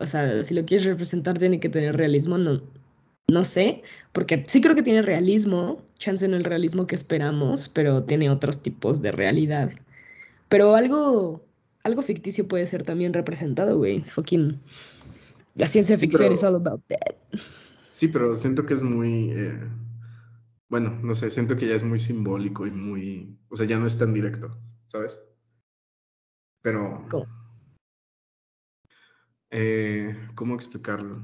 O 0.00 0.06
sea, 0.06 0.42
si 0.42 0.54
lo 0.54 0.64
quieres 0.64 0.86
representar 0.86 1.38
tiene 1.38 1.60
que 1.60 1.68
tener 1.68 1.96
realismo, 1.96 2.38
no, 2.38 2.62
no 3.30 3.44
sé, 3.44 3.82
porque 4.12 4.42
sí 4.46 4.60
creo 4.60 4.74
que 4.74 4.82
tiene 4.82 5.02
realismo, 5.02 5.82
chance 5.98 6.26
no 6.26 6.36
el 6.36 6.44
realismo 6.44 6.86
que 6.86 6.94
esperamos, 6.94 7.68
pero 7.68 8.02
tiene 8.02 8.30
otros 8.30 8.62
tipos 8.62 9.02
de 9.02 9.12
realidad. 9.12 9.70
Pero 10.48 10.74
algo, 10.74 11.44
algo 11.84 12.02
ficticio 12.02 12.48
puede 12.48 12.66
ser 12.66 12.82
también 12.82 13.12
representado, 13.12 13.76
güey. 13.76 14.00
Fucking. 14.00 14.58
La 15.54 15.66
ciencia 15.66 15.96
sí, 15.96 16.06
ficción 16.06 16.32
is 16.32 16.42
all 16.42 16.56
about 16.56 16.82
that. 16.88 17.38
sí, 17.92 18.08
pero 18.08 18.36
siento 18.36 18.64
que 18.64 18.74
es 18.74 18.82
muy, 18.82 19.30
eh, 19.32 19.60
bueno, 20.70 20.98
no 21.02 21.14
sé, 21.14 21.30
siento 21.30 21.56
que 21.56 21.68
ya 21.68 21.74
es 21.74 21.84
muy 21.84 21.98
simbólico 21.98 22.66
y 22.66 22.70
muy, 22.70 23.38
o 23.50 23.56
sea, 23.56 23.66
ya 23.66 23.78
no 23.78 23.86
es 23.86 23.98
tan 23.98 24.14
directo, 24.14 24.56
¿sabes? 24.86 25.22
Pero, 26.62 27.06
¿Cómo? 27.10 27.39
Eh, 29.50 30.16
¿cómo 30.34 30.54
explicarlo? 30.54 31.20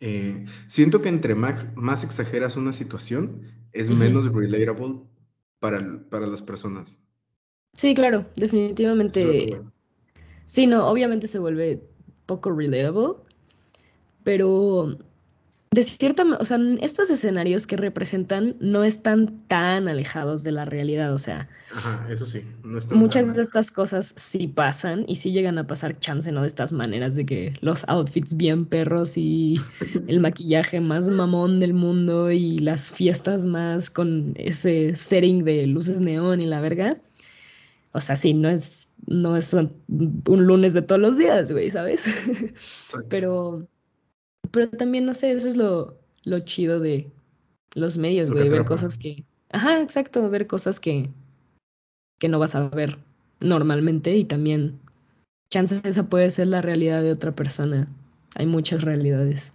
Eh, 0.00 0.46
siento 0.68 1.02
que 1.02 1.08
entre 1.08 1.34
más, 1.34 1.76
más 1.76 2.04
exageras 2.04 2.56
una 2.56 2.72
situación, 2.72 3.42
es 3.72 3.90
menos 3.90 4.32
relatable 4.32 5.00
para, 5.58 6.02
para 6.08 6.26
las 6.26 6.42
personas. 6.42 7.00
Sí, 7.74 7.94
claro, 7.94 8.24
es 8.34 8.34
definitivamente. 8.36 9.60
Sí, 10.46 10.66
no, 10.66 10.88
obviamente 10.88 11.26
se 11.26 11.38
vuelve 11.38 11.82
poco 12.26 12.50
relatable, 12.52 13.22
pero 14.24 14.96
de 15.70 15.82
cierta 15.82 16.24
manera, 16.24 16.40
o 16.40 16.44
sea, 16.44 16.58
estos 16.80 17.10
escenarios 17.10 17.66
que 17.66 17.76
representan 17.76 18.56
no 18.58 18.84
están 18.84 19.42
tan 19.48 19.86
alejados 19.86 20.42
de 20.42 20.52
la 20.52 20.64
realidad, 20.64 21.12
o 21.12 21.18
sea, 21.18 21.48
Ajá, 21.72 22.06
eso 22.10 22.24
sí, 22.24 22.42
no 22.64 22.78
están 22.78 22.90
tan 22.90 22.98
muchas 22.98 23.36
de 23.36 23.42
estas 23.42 23.70
cosas 23.70 24.14
sí 24.16 24.48
pasan 24.48 25.04
y 25.06 25.16
sí 25.16 25.30
llegan 25.30 25.58
a 25.58 25.66
pasar 25.66 25.98
chance, 25.98 26.32
¿no? 26.32 26.40
De 26.40 26.46
estas 26.46 26.72
maneras 26.72 27.16
de 27.16 27.26
que 27.26 27.52
los 27.60 27.86
outfits 27.88 28.36
bien 28.36 28.64
perros 28.64 29.16
y 29.18 29.60
el 30.06 30.20
maquillaje 30.20 30.80
más 30.80 31.10
mamón 31.10 31.60
del 31.60 31.74
mundo 31.74 32.30
y 32.30 32.58
las 32.58 32.90
fiestas 32.90 33.44
más 33.44 33.90
con 33.90 34.32
ese 34.36 34.94
setting 34.94 35.44
de 35.44 35.66
luces 35.66 36.00
neón 36.00 36.40
y 36.40 36.46
la 36.46 36.60
verga. 36.60 36.98
O 37.92 38.00
sea, 38.00 38.16
sí, 38.16 38.32
no 38.34 38.48
es, 38.48 38.88
no 39.06 39.36
es 39.36 39.52
un, 39.54 39.72
un 40.26 40.44
lunes 40.44 40.72
de 40.74 40.82
todos 40.82 41.00
los 41.00 41.16
días, 41.16 41.50
güey, 41.52 41.70
¿sabes? 41.70 42.06
Exacto. 42.38 43.06
Pero, 43.08 43.68
pero 44.50 44.68
también, 44.68 45.06
no 45.06 45.12
sé, 45.12 45.30
eso 45.30 45.48
es 45.48 45.56
lo, 45.56 45.98
lo 46.24 46.40
chido 46.40 46.80
de 46.80 47.10
los 47.74 47.96
medios, 47.96 48.30
güey, 48.30 48.48
ver 48.48 48.64
cosas 48.64 48.98
que... 48.98 49.24
Ajá, 49.50 49.80
exacto, 49.80 50.28
ver 50.30 50.46
cosas 50.46 50.78
que, 50.80 51.08
que 52.18 52.28
no 52.28 52.38
vas 52.38 52.54
a 52.54 52.68
ver 52.68 52.98
normalmente 53.40 54.14
y 54.16 54.24
también 54.24 54.78
chances 55.50 55.84
esa 55.84 56.08
puede 56.08 56.30
ser 56.30 56.48
la 56.48 56.60
realidad 56.60 57.02
de 57.02 57.12
otra 57.12 57.34
persona. 57.34 57.88
Hay 58.34 58.46
muchas 58.46 58.82
realidades. 58.82 59.52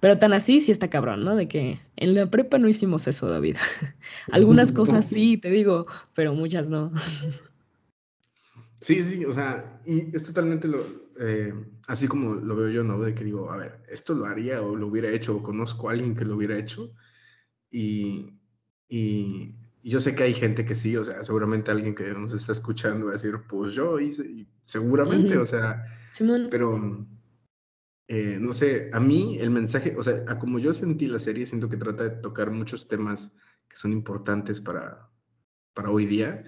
Pero 0.00 0.18
tan 0.18 0.32
así 0.32 0.60
sí 0.60 0.72
está 0.72 0.88
cabrón, 0.88 1.24
¿no? 1.24 1.34
De 1.34 1.48
que 1.48 1.80
en 1.96 2.14
la 2.14 2.30
prepa 2.30 2.58
no 2.58 2.68
hicimos 2.68 3.08
eso, 3.08 3.28
David. 3.28 3.56
Algunas 4.30 4.72
cosas 4.72 5.08
sí, 5.08 5.36
te 5.38 5.50
digo, 5.50 5.86
pero 6.14 6.34
muchas 6.34 6.70
no. 6.70 6.92
Sí, 8.80 9.02
sí, 9.02 9.24
o 9.24 9.32
sea, 9.32 9.80
y 9.86 10.14
es 10.14 10.22
totalmente 10.22 10.68
lo, 10.68 10.84
eh, 11.18 11.52
así 11.86 12.08
como 12.08 12.34
lo 12.34 12.56
veo 12.56 12.68
yo, 12.68 12.84
¿no? 12.84 13.00
De 13.00 13.14
que 13.14 13.24
digo, 13.24 13.50
a 13.50 13.56
ver, 13.56 13.82
esto 13.88 14.14
lo 14.14 14.26
haría 14.26 14.62
o 14.62 14.76
lo 14.76 14.88
hubiera 14.88 15.10
hecho 15.10 15.36
o 15.36 15.42
conozco 15.42 15.88
a 15.88 15.92
alguien 15.92 16.14
que 16.14 16.24
lo 16.24 16.36
hubiera 16.36 16.58
hecho 16.58 16.92
y, 17.70 18.38
y, 18.88 19.54
y 19.82 19.90
yo 19.90 20.00
sé 20.00 20.14
que 20.14 20.24
hay 20.24 20.34
gente 20.34 20.64
que 20.64 20.74
sí, 20.74 20.96
o 20.96 21.04
sea, 21.04 21.22
seguramente 21.22 21.70
alguien 21.70 21.94
que 21.94 22.04
nos 22.12 22.32
está 22.32 22.52
escuchando 22.52 23.06
va 23.06 23.12
a 23.12 23.14
decir, 23.14 23.34
pues 23.48 23.74
yo 23.74 24.00
hice, 24.00 24.24
y 24.24 24.48
seguramente, 24.64 25.34
Ujú. 25.34 25.42
o 25.42 25.46
sea, 25.46 25.84
Simón, 26.12 26.48
pero 26.50 27.06
eh, 28.08 28.38
no 28.40 28.52
sé, 28.52 28.90
a 28.92 29.00
mí 29.00 29.38
el 29.38 29.50
mensaje, 29.50 29.96
o 29.96 30.02
sea, 30.02 30.24
a 30.28 30.38
como 30.38 30.58
yo 30.58 30.72
sentí 30.72 31.06
la 31.06 31.18
serie, 31.18 31.46
siento 31.46 31.68
que 31.68 31.76
trata 31.76 32.04
de 32.04 32.10
tocar 32.10 32.50
muchos 32.50 32.88
temas 32.88 33.36
que 33.68 33.76
son 33.76 33.92
importantes 33.92 34.60
para, 34.60 35.10
para 35.74 35.90
hoy 35.90 36.06
día, 36.06 36.44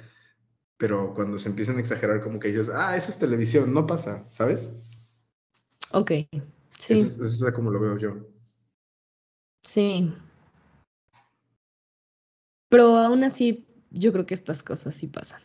pero 0.76 1.12
cuando 1.14 1.38
se 1.38 1.48
empiezan 1.48 1.76
a 1.76 1.80
exagerar, 1.80 2.20
como 2.20 2.38
que 2.38 2.48
dices, 2.48 2.68
ah, 2.68 2.96
eso 2.96 3.10
es 3.10 3.18
televisión, 3.18 3.74
no 3.74 3.86
pasa, 3.86 4.26
¿sabes? 4.30 4.72
Ok, 5.92 6.12
sí, 6.78 6.94
es, 6.94 7.18
es 7.18 7.44
como 7.54 7.70
lo 7.70 7.80
veo 7.80 7.98
yo. 7.98 8.16
sí. 9.62 10.14
Pero 12.70 12.96
aún 12.98 13.24
así, 13.24 13.66
yo 13.90 14.12
creo 14.12 14.26
que 14.26 14.34
estas 14.34 14.62
cosas 14.62 14.94
sí 14.94 15.06
pasan. 15.06 15.40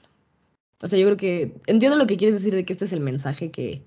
O 0.81 0.87
sea, 0.87 0.99
yo 0.99 1.05
creo 1.05 1.17
que 1.17 1.61
entiendo 1.67 1.97
lo 1.97 2.07
que 2.07 2.17
quieres 2.17 2.35
decir 2.35 2.53
de 2.53 2.65
que 2.65 2.73
este 2.73 2.85
es 2.85 2.93
el 2.93 2.99
mensaje 2.99 3.51
que 3.51 3.81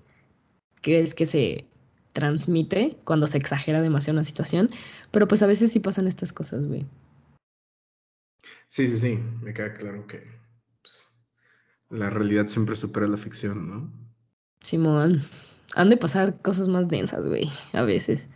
crees 0.81 1.13
que 1.13 1.27
se 1.27 1.67
transmite 2.13 2.97
cuando 3.03 3.27
se 3.27 3.37
exagera 3.37 3.81
demasiado 3.81 4.17
una 4.17 4.23
situación, 4.23 4.69
pero 5.11 5.27
pues 5.27 5.43
a 5.43 5.47
veces 5.47 5.71
sí 5.71 5.79
pasan 5.79 6.07
estas 6.07 6.33
cosas, 6.33 6.65
güey. 6.65 6.87
Sí, 8.67 8.87
sí, 8.87 8.97
sí, 8.97 9.19
me 9.41 9.53
queda 9.53 9.73
claro 9.73 10.07
que 10.07 10.23
pues, 10.81 11.23
la 11.89 12.09
realidad 12.09 12.47
siempre 12.47 12.75
supera 12.75 13.07
la 13.07 13.17
ficción, 13.17 13.69
¿no? 13.69 13.93
Simón, 14.59 15.21
han 15.75 15.89
de 15.89 15.97
pasar 15.97 16.39
cosas 16.41 16.67
más 16.67 16.87
densas, 16.87 17.27
güey, 17.27 17.49
a 17.73 17.83
veces. 17.83 18.27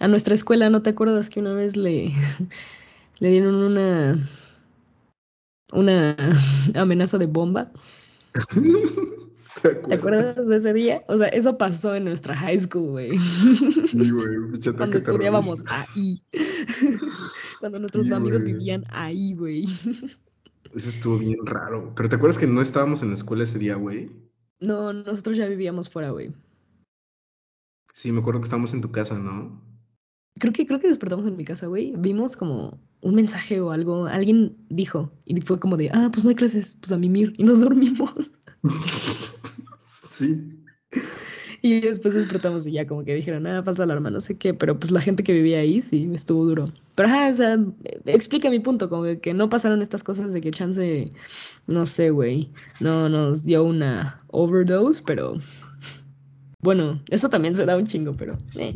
A 0.00 0.08
nuestra 0.08 0.34
escuela, 0.34 0.70
¿no 0.70 0.82
te 0.82 0.90
acuerdas 0.90 1.30
que 1.30 1.40
una 1.40 1.54
vez 1.54 1.76
le, 1.76 2.10
le 3.20 3.30
dieron 3.30 3.54
una, 3.54 4.28
una 5.72 6.16
amenaza 6.74 7.18
de 7.18 7.26
bomba? 7.26 7.70
¿Te 9.62 9.94
acuerdas? 9.94 10.48
de 10.48 10.56
ese 10.56 10.72
día? 10.72 11.04
O 11.06 11.16
sea, 11.16 11.28
eso 11.28 11.56
pasó 11.56 11.94
en 11.94 12.04
nuestra 12.04 12.34
high 12.34 12.58
school, 12.58 12.90
güey. 12.90 13.16
Sí, 13.18 14.10
güey. 14.10 14.74
Cuando 14.76 14.98
estudiábamos 14.98 15.62
ahí. 15.68 16.20
Cuando 17.60 17.78
nuestros 17.78 18.10
amigos 18.10 18.42
vivían 18.42 18.84
ahí, 18.90 19.34
güey. 19.34 19.66
Eso 20.74 20.88
estuvo 20.88 21.18
bien 21.18 21.46
raro. 21.46 21.92
Pero 21.94 22.08
¿te 22.08 22.16
acuerdas 22.16 22.38
que 22.38 22.48
no 22.48 22.60
estábamos 22.60 23.02
en 23.02 23.10
la 23.10 23.14
escuela 23.14 23.44
ese 23.44 23.60
día, 23.60 23.76
güey? 23.76 24.10
No, 24.62 24.92
nosotros 24.92 25.36
ya 25.36 25.46
vivíamos 25.46 25.90
fuera, 25.90 26.10
güey. 26.10 26.32
Sí, 27.92 28.12
me 28.12 28.20
acuerdo 28.20 28.40
que 28.40 28.44
estábamos 28.44 28.72
en 28.72 28.80
tu 28.80 28.92
casa, 28.92 29.18
¿no? 29.18 29.60
Creo 30.38 30.52
que, 30.52 30.66
creo 30.66 30.80
que 30.80 30.86
despertamos 30.86 31.26
en 31.26 31.36
mi 31.36 31.44
casa, 31.44 31.66
güey. 31.66 31.94
Vimos 31.98 32.36
como 32.36 32.80
un 33.00 33.14
mensaje 33.14 33.60
o 33.60 33.72
algo. 33.72 34.06
Alguien 34.06 34.56
dijo. 34.70 35.12
Y 35.24 35.40
fue 35.40 35.58
como 35.58 35.76
de, 35.76 35.90
ah, 35.92 36.08
pues 36.12 36.24
no 36.24 36.30
hay 36.30 36.36
clases, 36.36 36.74
pues 36.80 36.92
a 36.92 36.96
mimir. 36.96 37.34
Y 37.36 37.44
nos 37.44 37.60
dormimos. 37.60 38.30
sí. 39.86 40.61
Y 41.64 41.80
después 41.80 42.14
despertamos 42.14 42.66
y 42.66 42.72
ya 42.72 42.86
como 42.86 43.04
que 43.04 43.14
dijeron, 43.14 43.46
ah, 43.46 43.62
falsa 43.62 43.84
alarma, 43.84 44.10
no 44.10 44.20
sé 44.20 44.36
qué, 44.36 44.52
pero 44.52 44.78
pues 44.78 44.90
la 44.90 45.00
gente 45.00 45.22
que 45.22 45.32
vivía 45.32 45.60
ahí 45.60 45.80
sí 45.80 46.10
estuvo 46.12 46.44
duro. 46.44 46.68
Pero 46.96 47.08
ajá, 47.08 47.28
o 47.28 47.34
sea, 47.34 47.56
explica 48.04 48.50
mi 48.50 48.58
punto, 48.58 48.88
como 48.88 49.04
que 49.20 49.32
no 49.32 49.48
pasaron 49.48 49.80
estas 49.80 50.02
cosas 50.02 50.32
de 50.32 50.40
que 50.40 50.50
chance, 50.50 51.12
no 51.68 51.86
sé, 51.86 52.10
güey, 52.10 52.50
no 52.80 53.08
nos 53.08 53.44
dio 53.44 53.62
una 53.62 54.20
overdose, 54.28 55.04
pero 55.06 55.34
bueno, 56.62 57.00
eso 57.10 57.28
también 57.28 57.54
se 57.54 57.64
da 57.64 57.76
un 57.76 57.84
chingo, 57.84 58.16
pero 58.16 58.36
eh, 58.56 58.74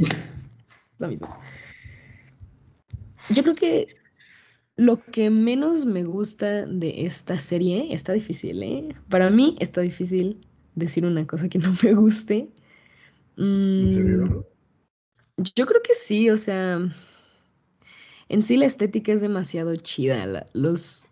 lo 0.98 1.08
mismo. 1.08 1.28
Yo 3.30 3.42
creo 3.42 3.56
que 3.56 3.96
lo 4.76 5.02
que 5.06 5.30
menos 5.30 5.86
me 5.86 6.04
gusta 6.04 6.66
de 6.66 7.04
esta 7.04 7.36
serie 7.36 7.92
está 7.92 8.12
difícil, 8.12 8.62
¿eh? 8.62 8.94
Para 9.08 9.28
mí 9.30 9.56
está 9.58 9.80
difícil 9.80 10.46
decir 10.76 11.04
una 11.04 11.26
cosa 11.26 11.48
que 11.48 11.58
no 11.58 11.74
me 11.82 11.94
guste. 11.94 12.48
Mm, 13.36 13.90
yo 15.54 15.66
creo 15.66 15.82
que 15.82 15.94
sí, 15.94 16.30
o 16.30 16.36
sea, 16.36 16.80
en 18.28 18.42
sí 18.42 18.56
la 18.56 18.66
estética 18.66 19.12
es 19.12 19.20
demasiado 19.20 19.76
chida, 19.76 20.46
los, 20.54 21.06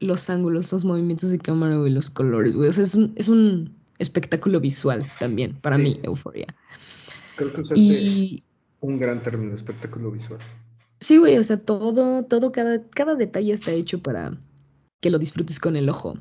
los 0.00 0.30
ángulos, 0.30 0.72
los 0.72 0.84
movimientos 0.84 1.30
de 1.30 1.38
cámara, 1.38 1.76
y 1.86 1.90
los 1.90 2.10
colores, 2.10 2.56
güey. 2.56 2.68
O 2.68 2.72
sea, 2.72 2.84
es 2.84 2.94
un, 2.94 3.12
es 3.16 3.28
un 3.28 3.76
espectáculo 3.98 4.60
visual 4.60 5.04
también, 5.18 5.54
para 5.60 5.78
mí, 5.78 6.00
Euforia. 6.02 6.46
Creo 7.36 7.52
que 7.52 7.60
usaste 7.60 8.42
un 8.80 8.98
gran 8.98 9.22
término, 9.22 9.54
espectáculo 9.54 10.10
visual. 10.10 10.40
Sí, 11.00 11.18
güey, 11.18 11.36
o 11.36 11.42
sea, 11.42 11.58
todo, 11.58 12.24
todo, 12.24 12.52
cada, 12.52 12.82
cada 12.90 13.14
detalle 13.14 13.52
está 13.52 13.72
hecho 13.72 14.00
para 14.00 14.38
que 15.00 15.10
lo 15.10 15.18
disfrutes 15.18 15.60
con 15.60 15.76
el 15.76 15.88
ojo. 15.88 16.14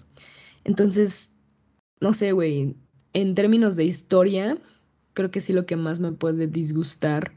Entonces, 0.66 1.40
no 2.02 2.14
sé, 2.14 2.34
güey, 2.34 2.76
en 3.14 3.36
términos 3.36 3.78
de 3.78 3.86
historia, 3.86 4.58
creo 5.16 5.32
que 5.32 5.42
sí 5.42 5.54
lo 5.54 5.66
que 5.66 5.76
más 5.76 6.00
me 6.00 6.12
puede 6.12 6.48
disgustar, 6.48 7.32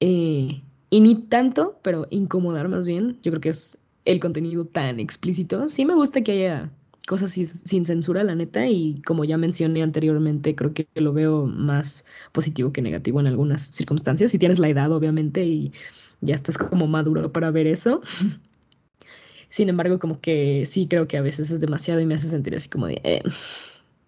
eh, 0.00 0.62
y 0.90 1.00
ni 1.00 1.26
tanto, 1.26 1.80
pero 1.82 2.06
incomodar 2.10 2.68
más 2.68 2.86
bien, 2.86 3.18
yo 3.22 3.32
creo 3.32 3.40
que 3.40 3.48
es 3.50 3.86
el 4.04 4.20
contenido 4.20 4.66
tan 4.66 5.00
explícito. 5.00 5.68
Sí 5.68 5.84
me 5.84 5.94
gusta 5.94 6.22
que 6.22 6.32
haya 6.32 6.70
cosas 7.06 7.32
sin, 7.32 7.84
censura, 7.84 8.24
la 8.24 8.34
neta, 8.34 8.66
y 8.68 9.00
como 9.06 9.24
ya 9.24 9.38
mencioné 9.38 9.82
anteriormente, 9.82 10.54
creo 10.54 10.72
que 10.74 10.86
lo 10.94 11.12
veo 11.12 11.46
más 11.46 12.06
positivo 12.32 12.72
que 12.72 12.82
negativo 12.82 13.20
en 13.20 13.26
algunas 13.26 13.62
circunstancias. 13.62 14.30
Si 14.30 14.38
tienes 14.38 14.58
la 14.58 14.68
edad, 14.68 14.92
obviamente, 14.92 15.44
y 15.44 15.72
ya 16.20 16.34
estás 16.34 16.58
como 16.58 16.86
maduro 16.86 17.32
para 17.32 17.50
ver 17.50 17.66
eso. 17.66 18.00
Sin 19.48 19.68
embargo, 19.68 19.98
como 19.98 20.20
que 20.20 20.66
sí 20.66 20.88
creo 20.88 21.06
que 21.08 21.16
a 21.16 21.22
veces 21.22 21.50
es 21.50 21.60
demasiado 21.60 22.00
y 22.00 22.06
me 22.06 22.14
hace 22.14 22.26
sentir 22.26 22.54
así 22.54 22.68
como 22.68 22.86
de, 22.88 23.00
eh, 23.04 23.22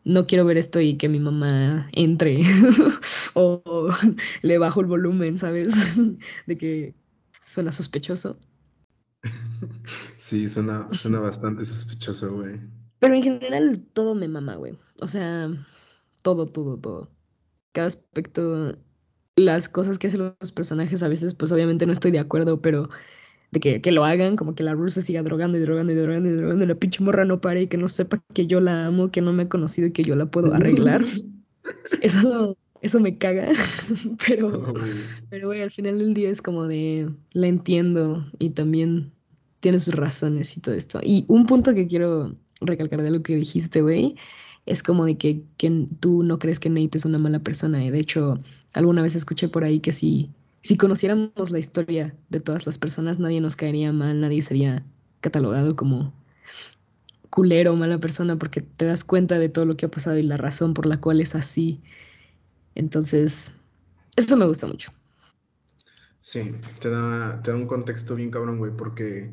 no 0.07 0.25
quiero 0.27 0.45
ver 0.45 0.57
esto 0.57 0.81
y 0.81 0.97
que 0.97 1.09
mi 1.09 1.19
mamá 1.19 1.89
entre 1.93 2.37
o 3.35 3.91
le 4.43 4.59
bajo 4.59 4.81
el 4.81 4.87
volumen, 4.87 5.37
¿sabes? 5.37 5.75
de 6.47 6.57
que 6.57 6.95
suena 7.45 7.73
sospechoso. 7.73 8.39
Sí, 10.17 10.49
suena, 10.49 10.89
suena 10.93 11.19
bastante 11.19 11.65
sospechoso, 11.65 12.33
güey. 12.37 12.61
Pero 13.01 13.17
en 13.17 13.23
general 13.25 13.85
todo 13.93 14.15
me 14.15 14.29
mama, 14.29 14.55
güey. 14.55 14.79
O 15.01 15.09
sea, 15.09 15.51
todo, 16.23 16.47
todo, 16.47 16.79
todo. 16.79 17.11
Cada 17.73 17.89
aspecto, 17.89 18.79
las 19.35 19.69
cosas 19.69 19.99
que 19.99 20.07
hacen 20.07 20.35
los 20.41 20.53
personajes 20.53 21.03
a 21.03 21.09
veces, 21.09 21.35
pues 21.35 21.51
obviamente 21.51 21.85
no 21.85 21.93
estoy 21.93 22.13
de 22.13 22.21
acuerdo, 22.21 22.63
pero 22.63 22.89
de 23.53 23.61
que, 23.61 23.81
que, 23.81 23.93
lo 23.93 24.05
hagan, 24.05 24.37
como 24.37 24.55
que 24.55 24.65
la 24.65 24.75
Ruth 24.75 24.91
se 24.91 25.03
siga 25.03 25.23
drogando 25.23 25.59
y 25.59 25.61
drogando 25.61 25.93
y 25.93 25.97
drogando 25.97 26.29
y 26.29 26.33
drogando 26.33 26.65
y 26.65 26.69
la 26.69 26.75
pinche 26.75 27.03
morra 27.03 27.25
no 27.25 27.41
pare 27.41 27.63
y 27.63 27.67
que 27.67 27.77
no 27.77 27.89
sepa 27.89 28.23
que 28.35 28.47
yo 28.47 28.61
la 28.61 28.87
amo, 28.87 29.11
que 29.11 29.21
no 29.21 29.33
me 29.33 29.45
ha 29.45 29.49
conocido 29.49 29.89
y 29.89 29.93
que 29.93 30.03
yo 30.03 30.17
la 30.17 30.27
puedo 30.27 30.53
arreglar. 30.53 31.05
eso, 32.03 32.57
eso 32.83 33.01
me 33.01 33.17
caga, 33.19 33.49
pero, 34.27 34.75
pero 35.31 35.49
güey, 35.49 35.63
al 35.63 35.71
final 35.71 35.99
del 35.99 36.15
día 36.15 36.31
es 36.31 36.43
como 36.43 36.67
de, 36.67 37.09
la 37.33 37.47
entiendo 37.47 38.25
y 38.39 38.51
también 38.51 39.13
tiene 39.61 39.79
sus 39.79 39.95
razones 39.95 40.57
y 40.57 40.61
todo 40.61 40.75
esto. 40.75 41.01
Y 41.03 41.25
un 41.29 41.47
punto 41.47 41.75
que 41.75 41.87
quiero 41.87 42.37
recalcar 42.61 43.03
de 43.03 43.11
lo 43.11 43.23
que 43.23 43.37
dijiste, 43.37 43.83
güey, 43.83 44.17
es 44.67 44.83
como 44.83 45.05
de 45.05 45.17
que, 45.17 45.43
que 45.57 45.87
tú 46.01 46.23
no 46.23 46.39
crees 46.39 46.61
que 46.61 46.69
Nate 46.69 46.99
es 46.99 47.05
una 47.05 47.19
mala 47.19 47.39
persona. 47.39 47.79
De 47.79 47.99
hecho, 47.99 48.39
alguna 48.73 49.03
vez 49.03 49.15
escuché 49.15 49.49
por 49.49 49.65
ahí 49.65 49.81
que 49.81 49.93
si 49.93 50.31
si 50.67 50.77
conociéramos 50.77 51.51
la 51.51 51.61
historia 51.61 52.17
de 52.29 52.41
todas 52.41 52.67
las 52.67 52.77
personas, 52.77 53.21
nadie 53.21 53.41
nos 53.41 53.55
caería 53.55 53.93
mal, 53.93 54.21
nadie 54.21 54.43
sería 54.43 54.85
catalogado 55.21 55.77
como 55.77 56.13
culero 57.31 57.73
o 57.73 57.77
mala 57.77 57.99
persona 57.99 58.37
porque 58.37 58.63
te 58.63 58.85
das 58.85 59.05
cuenta 59.05 59.39
de 59.39 59.49
todo 59.49 59.65
lo 59.65 59.77
que 59.77 59.87
ha 59.87 59.91
pasado 59.91 60.19
y 60.19 60.25
la 60.25 60.37
razón 60.37 60.75
por 60.75 60.87
la 60.87 61.01
cual 61.01 61.21
es 61.21 61.37
así. 61.37 61.81
Entonces, 62.75 63.61
eso 64.17 64.37
me 64.37 64.45
gusta 64.47 64.67
mucho. 64.67 64.91
Sí, 66.19 66.51
te 66.81 66.91
da, 66.91 67.41
te 67.45 67.53
da 67.53 67.57
un 67.57 67.69
contexto 67.69 68.17
bien 68.17 68.33
cabrón, 68.33 68.59
güey, 68.59 68.73
porque, 68.77 69.31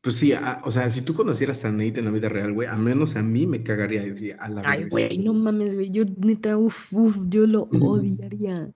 pues 0.00 0.16
sí, 0.16 0.32
o 0.64 0.70
sea, 0.72 0.88
si 0.88 1.02
tú 1.02 1.12
conocieras 1.12 1.62
a 1.66 1.70
Nate 1.70 1.98
en 1.98 2.06
la 2.06 2.10
vida 2.10 2.30
real, 2.30 2.54
güey, 2.54 2.68
a 2.68 2.76
menos 2.76 3.16
a 3.16 3.22
mí 3.22 3.46
me 3.46 3.62
cagaría, 3.62 4.02
a 4.40 4.48
la 4.48 4.62
Ay, 4.64 4.88
güey, 4.88 5.18
no 5.18 5.34
mames, 5.34 5.74
güey, 5.74 5.90
yo 5.90 6.04
neta, 6.16 6.56
uff, 6.56 6.90
uff, 6.94 7.18
yo 7.28 7.46
lo 7.46 7.64
odiaría. 7.64 8.72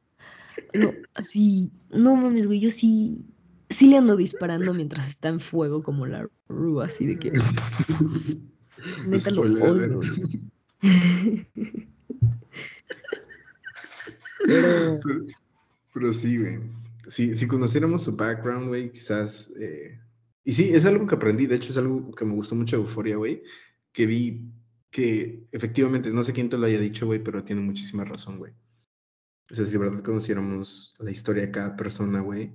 No, 0.75 0.93
así, 1.15 1.73
no 1.91 2.17
mames, 2.17 2.47
güey, 2.47 2.61
yo 2.61 2.71
sí, 2.71 3.27
sí 3.71 3.89
le 3.89 3.99
ando 3.99 4.17
disparando 4.17 4.73
mientras 4.75 5.09
está 5.09 5.29
en 5.29 5.41
fuego 5.41 5.83
como 5.83 6.07
la 6.07 6.29
Ru, 6.49 6.81
así 6.81 7.07
de 7.07 7.19
que... 7.19 7.33
Neta 9.07 9.31
lo 9.31 9.43
odio. 9.43 10.01
pero... 14.45 15.01
pero... 15.93 16.13
sí, 16.13 16.39
güey. 16.39 16.59
Si, 17.09 17.35
si 17.37 17.47
conociéramos 17.47 18.03
su 18.05 18.17
background, 18.17 18.69
güey, 18.69 18.93
quizás... 18.93 19.53
Eh... 19.59 19.99
Y 20.45 20.53
sí, 20.53 20.71
es 20.73 20.87
algo 20.87 21.07
que 21.07 21.15
aprendí, 21.15 21.47
de 21.47 21.57
hecho 21.57 21.71
es 21.71 21.79
algo 21.79 22.11
que 22.11 22.25
me 22.25 22.35
gustó 22.35 22.55
mucho 22.55 22.77
de 22.77 22.83
Euforia, 22.83 23.17
güey, 23.17 23.43
que 23.93 24.07
vi 24.07 24.51
que 24.93 25.47
efectivamente, 25.53 26.11
no 26.11 26.23
sé 26.23 26.33
quién 26.33 26.51
te 26.51 26.59
lo 26.59 26.67
haya 26.67 26.79
dicho, 26.79 27.07
güey, 27.07 27.19
pero 27.23 27.43
tiene 27.43 27.63
muchísima 27.63 28.05
razón, 28.05 28.39
güey. 28.39 28.53
O 29.53 29.55
sea, 29.55 29.67
si 29.67 29.73
de 29.73 29.79
verdad 29.79 30.03
conociéramos 30.03 30.95
la 30.99 31.11
historia 31.11 31.43
de 31.43 31.51
cada 31.51 31.77
persona, 31.77 32.21
güey, 32.23 32.53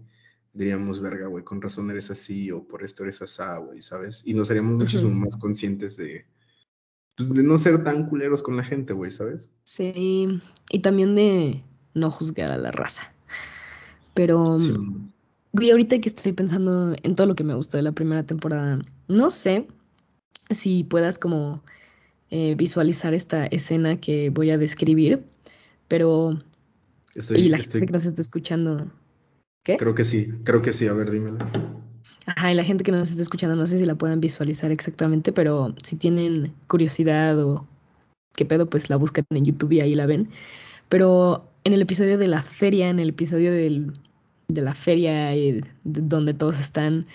diríamos, 0.51 0.99
verga, 0.99 1.27
güey, 1.27 1.43
con 1.43 1.61
razón 1.61 1.91
eres 1.91 2.09
así 2.09 2.49
o 2.49 2.67
por 2.67 2.83
esto 2.83 3.03
eres 3.03 3.21
asá, 3.21 3.59
güey, 3.59 3.83
¿sabes? 3.83 4.23
Y 4.25 4.33
nos 4.33 4.49
haríamos 4.49 4.73
muchísimo 4.73 5.11
más 5.11 5.37
conscientes 5.37 5.95
de, 5.97 6.25
pues, 7.15 7.29
de 7.29 7.43
no 7.43 7.59
ser 7.59 7.83
tan 7.83 8.07
culeros 8.09 8.41
con 8.41 8.57
la 8.57 8.63
gente, 8.63 8.93
güey, 8.93 9.11
¿sabes? 9.11 9.51
Sí, 9.63 10.41
y 10.71 10.79
también 10.79 11.13
de 11.13 11.63
no 11.93 12.09
juzgar 12.09 12.49
a 12.49 12.57
la 12.57 12.71
raza. 12.71 13.13
Pero, 14.15 14.57
sí. 14.57 14.73
güey, 15.53 15.69
ahorita 15.69 15.99
que 15.99 16.09
estoy 16.09 16.31
pensando 16.33 16.95
en 17.03 17.13
todo 17.13 17.27
lo 17.27 17.35
que 17.35 17.43
me 17.43 17.53
gustó 17.53 17.77
de 17.77 17.83
la 17.83 17.91
primera 17.91 18.23
temporada, 18.23 18.79
no 19.07 19.29
sé 19.29 19.67
si 20.49 20.83
puedas 20.83 21.19
como 21.19 21.61
eh, 22.31 22.55
visualizar 22.57 23.13
esta 23.13 23.45
escena 23.45 23.99
que 23.99 24.31
voy 24.31 24.49
a 24.49 24.57
describir, 24.57 25.23
pero 25.87 26.39
y 27.35 27.49
la 27.49 27.57
gente 27.57 27.85
que 27.85 27.91
nos 27.91 28.05
está 28.05 28.21
escuchando. 28.21 28.91
¿Qué? 29.63 29.77
Creo 29.77 29.95
que 29.95 30.03
sí, 30.03 30.33
creo 30.43 30.61
que 30.61 30.73
sí. 30.73 30.87
A 30.87 30.93
ver, 30.93 31.11
dímelo. 31.11 31.37
Ajá, 32.25 32.51
y 32.51 32.55
la 32.55 32.63
gente 32.63 32.83
que 32.83 32.91
nos 32.91 33.09
está 33.09 33.21
escuchando, 33.21 33.55
no 33.55 33.65
sé 33.65 33.77
si 33.77 33.85
la 33.85 33.95
puedan 33.95 34.19
visualizar 34.19 34.71
exactamente, 34.71 35.31
pero 35.31 35.73
si 35.81 35.95
tienen 35.95 36.53
curiosidad 36.67 37.41
o 37.43 37.65
qué 38.35 38.45
pedo, 38.45 38.69
pues 38.69 38.89
la 38.89 38.97
buscan 38.97 39.25
en 39.29 39.45
YouTube 39.45 39.71
y 39.73 39.81
ahí 39.81 39.95
la 39.95 40.05
ven. 40.05 40.29
Pero 40.89 41.49
en 41.63 41.73
el 41.73 41.81
episodio 41.81 42.17
de 42.17 42.27
la 42.27 42.43
feria, 42.43 42.89
en 42.89 42.99
el 42.99 43.09
episodio 43.09 43.51
del, 43.51 43.93
de 44.47 44.61
la 44.61 44.73
feria 44.73 45.31
donde 45.83 46.33
todos 46.33 46.59
están, 46.59 47.05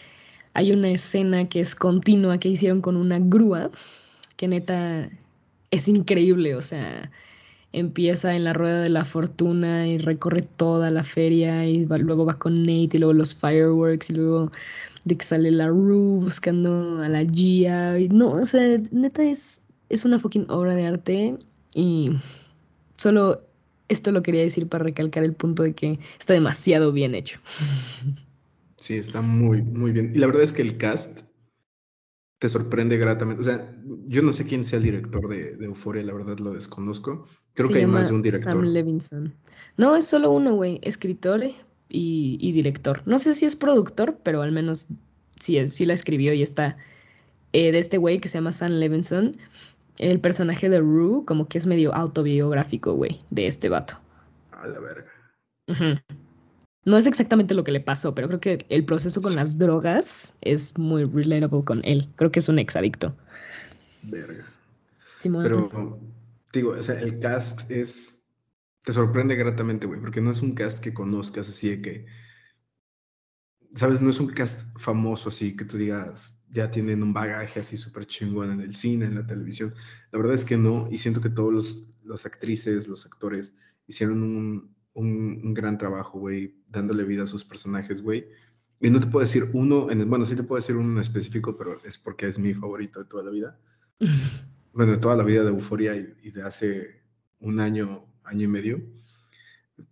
hay 0.54 0.72
una 0.72 0.90
escena 0.90 1.48
que 1.48 1.60
es 1.60 1.74
continua 1.74 2.38
que 2.38 2.48
hicieron 2.48 2.80
con 2.80 2.96
una 2.96 3.18
grúa, 3.18 3.70
que 4.36 4.48
neta 4.48 5.08
es 5.70 5.88
increíble, 5.88 6.54
o 6.54 6.60
sea, 6.60 7.10
empieza 7.72 8.34
en 8.34 8.44
la 8.44 8.52
rueda 8.52 8.80
de 8.80 8.88
la 8.88 9.04
fortuna 9.04 9.88
y 9.88 9.98
recorre 9.98 10.42
toda 10.42 10.90
la 10.90 11.02
feria 11.02 11.66
y 11.66 11.86
luego 11.86 12.26
va 12.26 12.38
con 12.38 12.62
Nate 12.62 12.90
y 12.92 12.98
luego 12.98 13.12
los 13.12 13.34
fireworks 13.34 14.10
y 14.10 14.14
luego 14.14 14.52
de 15.04 15.16
que 15.16 15.24
sale 15.24 15.50
la 15.50 15.68
Rue 15.68 16.20
buscando 16.20 17.00
a 17.02 17.08
la 17.08 17.24
Gia. 17.24 17.98
Y 17.98 18.08
no, 18.08 18.32
o 18.32 18.44
sea, 18.44 18.78
neta 18.90 19.22
es, 19.22 19.62
es 19.88 20.04
una 20.04 20.18
fucking 20.18 20.46
obra 20.50 20.74
de 20.74 20.86
arte 20.86 21.38
y 21.74 22.10
solo 22.96 23.42
esto 23.88 24.12
lo 24.12 24.22
quería 24.22 24.42
decir 24.42 24.68
para 24.68 24.84
recalcar 24.84 25.24
el 25.24 25.34
punto 25.34 25.62
de 25.62 25.74
que 25.74 25.98
está 26.18 26.34
demasiado 26.34 26.92
bien 26.92 27.14
hecho. 27.14 27.40
Sí, 28.82 28.96
está 28.96 29.20
muy, 29.22 29.62
muy 29.62 29.92
bien. 29.92 30.10
Y 30.12 30.18
la 30.18 30.26
verdad 30.26 30.42
es 30.42 30.52
que 30.52 30.60
el 30.60 30.76
cast 30.76 31.20
te 32.40 32.48
sorprende 32.48 32.98
gratamente. 32.98 33.40
O 33.40 33.44
sea, 33.44 33.72
yo 34.08 34.22
no 34.22 34.32
sé 34.32 34.44
quién 34.44 34.64
sea 34.64 34.78
el 34.78 34.82
director 34.82 35.28
de, 35.28 35.52
Euphoria, 35.64 36.02
la 36.02 36.12
verdad 36.12 36.40
lo 36.40 36.52
desconozco. 36.52 37.28
Creo 37.54 37.68
que 37.68 37.78
hay 37.78 37.86
más 37.86 38.08
de 38.08 38.14
un 38.14 38.22
director. 38.22 38.52
Sam 38.52 38.62
Levinson. 38.62 39.34
No, 39.76 39.96
es 39.96 40.06
solo 40.06 40.30
uno, 40.30 40.54
güey. 40.54 40.78
Escritor 40.82 41.42
y, 41.88 42.52
director. 42.52 43.02
No 43.06 43.18
sé 43.18 43.34
si 43.34 43.44
es 43.44 43.56
productor, 43.56 44.18
pero 44.22 44.42
al 44.42 44.52
menos 44.52 44.88
sí, 45.38 45.66
sí 45.66 45.84
la 45.84 45.94
escribió 45.94 46.32
y 46.32 46.42
está 46.42 46.76
eh, 47.52 47.72
de 47.72 47.78
este 47.78 47.98
güey 47.98 48.18
que 48.18 48.28
se 48.28 48.38
llama 48.38 48.52
Sam 48.52 48.72
Levinson. 48.72 49.36
El 49.98 50.20
personaje 50.20 50.68
de 50.68 50.80
Rue, 50.80 51.24
como 51.26 51.48
que 51.48 51.58
es 51.58 51.66
medio 51.66 51.94
autobiográfico, 51.94 52.94
güey, 52.94 53.20
de 53.30 53.46
este 53.46 53.68
vato. 53.68 53.98
A 54.52 54.66
la 54.66 54.80
verga. 54.80 55.12
No 56.84 56.96
es 56.96 57.06
exactamente 57.06 57.54
lo 57.54 57.62
que 57.62 57.70
le 57.70 57.80
pasó, 57.80 58.14
pero 58.14 58.26
creo 58.28 58.40
que 58.40 58.66
el 58.68 58.84
proceso 58.84 59.22
con 59.22 59.36
las 59.36 59.58
drogas 59.58 60.36
es 60.40 60.76
muy 60.78 61.04
relatable 61.04 61.64
con 61.64 61.80
él. 61.84 62.08
Creo 62.16 62.32
que 62.32 62.40
es 62.40 62.48
un 62.48 62.58
exadicto. 62.58 63.14
Verga. 64.02 64.44
Pero, 65.22 65.98
digo, 66.52 66.70
o 66.72 66.82
sea, 66.82 67.00
el 67.00 67.18
cast 67.20 67.70
es. 67.70 68.28
Te 68.82 68.92
sorprende 68.92 69.36
gratamente, 69.36 69.86
güey, 69.86 70.00
porque 70.00 70.20
no 70.20 70.32
es 70.32 70.42
un 70.42 70.54
cast 70.54 70.82
que 70.82 70.92
conozcas 70.92 71.48
así 71.48 71.70
de 71.70 71.82
que. 71.82 72.06
¿Sabes? 73.74 74.02
No 74.02 74.10
es 74.10 74.20
un 74.20 74.28
cast 74.28 74.76
famoso 74.78 75.30
así 75.30 75.56
que 75.56 75.64
tú 75.64 75.78
digas, 75.78 76.44
ya 76.50 76.70
tienen 76.70 77.02
un 77.02 77.14
bagaje 77.14 77.60
así 77.60 77.78
súper 77.78 78.06
chingón 78.06 78.52
en 78.52 78.60
el 78.60 78.74
cine, 78.74 79.06
en 79.06 79.14
la 79.14 79.26
televisión. 79.26 79.74
La 80.10 80.18
verdad 80.18 80.34
es 80.34 80.44
que 80.44 80.58
no, 80.58 80.88
y 80.90 80.98
siento 80.98 81.20
que 81.20 81.30
todos 81.30 81.52
los, 81.52 81.94
los 82.02 82.26
actrices, 82.26 82.86
los 82.86 83.06
actores 83.06 83.54
hicieron 83.86 84.22
un, 84.22 84.74
un, 84.92 85.54
gran 85.54 85.78
trabajo, 85.78 86.18
güey, 86.18 86.62
dándole 86.68 87.04
vida 87.04 87.22
a 87.24 87.26
sus 87.26 87.44
personajes, 87.44 88.02
güey. 88.02 88.26
Y 88.80 88.90
no 88.90 89.00
te 89.00 89.06
puedo 89.06 89.24
decir 89.24 89.48
uno, 89.54 89.90
en 89.90 90.08
bueno, 90.10 90.26
sí 90.26 90.36
te 90.36 90.42
puedo 90.42 90.60
decir 90.60 90.76
uno 90.76 90.92
en 90.92 91.02
específico, 91.02 91.56
pero 91.56 91.82
es 91.84 91.98
porque 91.98 92.26
es 92.28 92.38
mi 92.38 92.52
favorito 92.52 92.98
de 93.02 93.08
toda 93.08 93.24
la 93.24 93.30
vida. 93.30 93.58
bueno, 94.72 94.92
de 94.92 94.98
toda 94.98 95.16
la 95.16 95.24
vida 95.24 95.42
de 95.42 95.50
Euforia 95.50 95.94
y, 95.94 96.30
de 96.30 96.42
hace 96.42 97.02
un 97.40 97.60
año, 97.60 98.04
año 98.24 98.44
y 98.44 98.48
medio. 98.48 98.80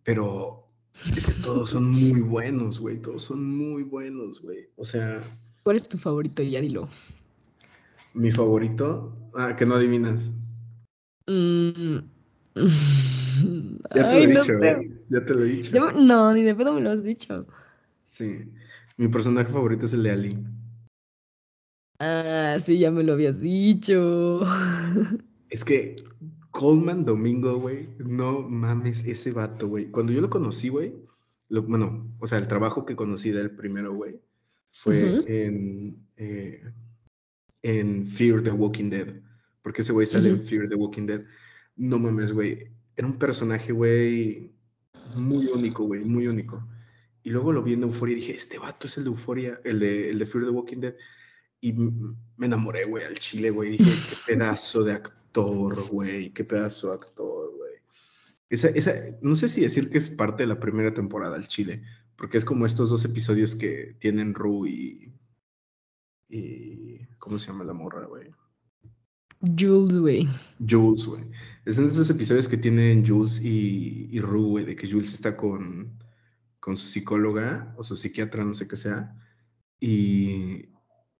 Pero 0.02 0.68
es 1.16 1.26
que 1.26 1.32
todos 1.42 1.70
son 1.70 1.90
muy 1.90 2.20
buenos, 2.20 2.78
güey. 2.78 3.00
Todos 3.00 3.22
son 3.22 3.56
muy 3.56 3.82
buenos, 3.82 4.40
güey. 4.42 4.68
O 4.76 4.84
sea. 4.84 5.22
¿Cuál 5.62 5.76
es 5.76 5.88
tu 5.88 5.98
favorito? 5.98 6.42
Ya 6.42 6.60
dilo. 6.60 6.88
Mi 8.14 8.32
favorito. 8.32 9.16
Ah, 9.34 9.54
que 9.56 9.66
no 9.66 9.74
adivinas. 9.74 10.32
Mm. 11.26 11.98
Ya 13.94 14.08
te 14.08 14.14
lo 14.14 14.18
he 14.18 14.26
dicho, 14.26 14.52
Ya 15.08 15.24
te 15.24 15.34
lo 15.34 15.40
he 15.42 15.44
dicho. 15.44 15.92
no, 15.92 16.32
ni 16.32 16.42
de 16.42 16.54
pedo 16.54 16.72
me 16.72 16.80
lo 16.80 16.90
has 16.90 17.04
dicho. 17.04 17.46
Sí. 18.04 18.44
Mi 18.96 19.08
personaje 19.08 19.52
favorito 19.52 19.86
es 19.86 19.92
el 19.92 20.02
de 20.02 20.10
Ali. 20.10 20.38
Ah, 22.00 22.56
sí, 22.58 22.78
ya 22.78 22.90
me 22.90 23.04
lo 23.04 23.12
habías 23.12 23.40
dicho. 23.40 24.40
Es 25.50 25.64
que 25.64 25.96
Coleman 26.52 27.04
Domingo, 27.04 27.58
güey, 27.58 27.88
no 27.98 28.42
mames 28.48 29.04
ese 29.04 29.32
vato, 29.32 29.66
güey. 29.66 29.90
Cuando 29.90 30.12
yo 30.12 30.20
lo 30.20 30.30
conocí, 30.30 30.68
güey, 30.68 30.94
bueno, 31.48 32.08
o 32.20 32.26
sea, 32.28 32.38
el 32.38 32.46
trabajo 32.46 32.86
que 32.86 32.94
conocí 32.94 33.30
del 33.30 33.50
primero, 33.50 33.92
güey, 33.92 34.20
fue 34.70 35.24
en, 35.26 36.06
eh, 36.16 36.62
en 37.62 38.04
Fear 38.04 38.44
the 38.44 38.52
Walking 38.52 38.90
Dead. 38.90 39.20
Porque 39.60 39.82
ese 39.82 39.92
güey 39.92 40.06
sale 40.06 40.28
en 40.28 40.40
Fear 40.40 40.68
the 40.68 40.76
Walking 40.76 41.06
Dead. 41.06 41.24
No 41.74 41.98
mames, 41.98 42.32
güey 42.32 42.70
era 43.00 43.08
un 43.08 43.18
personaje, 43.18 43.72
güey, 43.72 44.52
muy 45.14 45.46
único, 45.46 45.84
güey, 45.84 46.04
muy 46.04 46.26
único. 46.26 46.68
Y 47.22 47.30
luego 47.30 47.50
lo 47.50 47.62
vi 47.62 47.72
en 47.72 47.82
Euphoria 47.84 48.12
y 48.12 48.16
dije, 48.16 48.34
este 48.34 48.58
vato 48.58 48.86
es 48.86 48.98
el 48.98 49.04
de 49.04 49.10
Euphoria, 49.10 49.58
el 49.64 49.80
de, 49.80 50.10
el 50.10 50.18
de 50.18 50.26
Fear 50.26 50.44
the 50.44 50.50
Walking 50.50 50.80
Dead. 50.80 50.94
Y 51.60 51.72
me 51.72 52.46
enamoré, 52.46 52.84
güey, 52.84 53.04
al 53.04 53.18
chile, 53.18 53.50
güey. 53.50 53.76
Dije, 53.76 53.84
qué 54.08 54.16
pedazo 54.34 54.82
de 54.82 54.92
actor, 54.92 55.88
güey, 55.88 56.32
qué 56.32 56.44
pedazo 56.44 56.88
de 56.88 56.94
actor, 56.94 57.54
güey. 57.56 57.72
Esa, 58.48 58.68
esa, 58.68 58.94
no 59.22 59.34
sé 59.36 59.48
si 59.48 59.60
decir 59.60 59.90
que 59.90 59.98
es 59.98 60.10
parte 60.10 60.42
de 60.42 60.48
la 60.48 60.58
primera 60.58 60.92
temporada 60.92 61.36
al 61.36 61.46
chile, 61.46 61.82
porque 62.16 62.38
es 62.38 62.44
como 62.44 62.66
estos 62.66 62.90
dos 62.90 63.04
episodios 63.04 63.54
que 63.54 63.96
tienen 64.00 64.34
Ru 64.34 64.66
y, 64.66 65.12
y 66.28 67.04
¿cómo 67.18 67.38
se 67.38 67.48
llama 67.48 67.64
la 67.64 67.74
morra, 67.74 68.06
güey? 68.06 68.28
Jules, 69.40 69.96
güey. 69.96 70.28
Jules, 70.68 71.06
güey. 71.06 71.24
Es 71.64 71.78
en 71.78 71.86
esos 71.86 72.10
episodios 72.10 72.48
que 72.48 72.56
tienen 72.56 73.06
Jules 73.06 73.40
y, 73.40 74.08
y 74.10 74.20
Rue, 74.20 74.48
güey, 74.48 74.64
de 74.64 74.76
que 74.76 74.90
Jules 74.90 75.14
está 75.14 75.36
con, 75.36 75.98
con 76.58 76.76
su 76.76 76.86
psicóloga 76.86 77.74
o 77.76 77.84
su 77.84 77.96
psiquiatra, 77.96 78.44
no 78.44 78.52
sé 78.52 78.68
qué 78.68 78.76
sea, 78.76 79.16
y, 79.80 80.69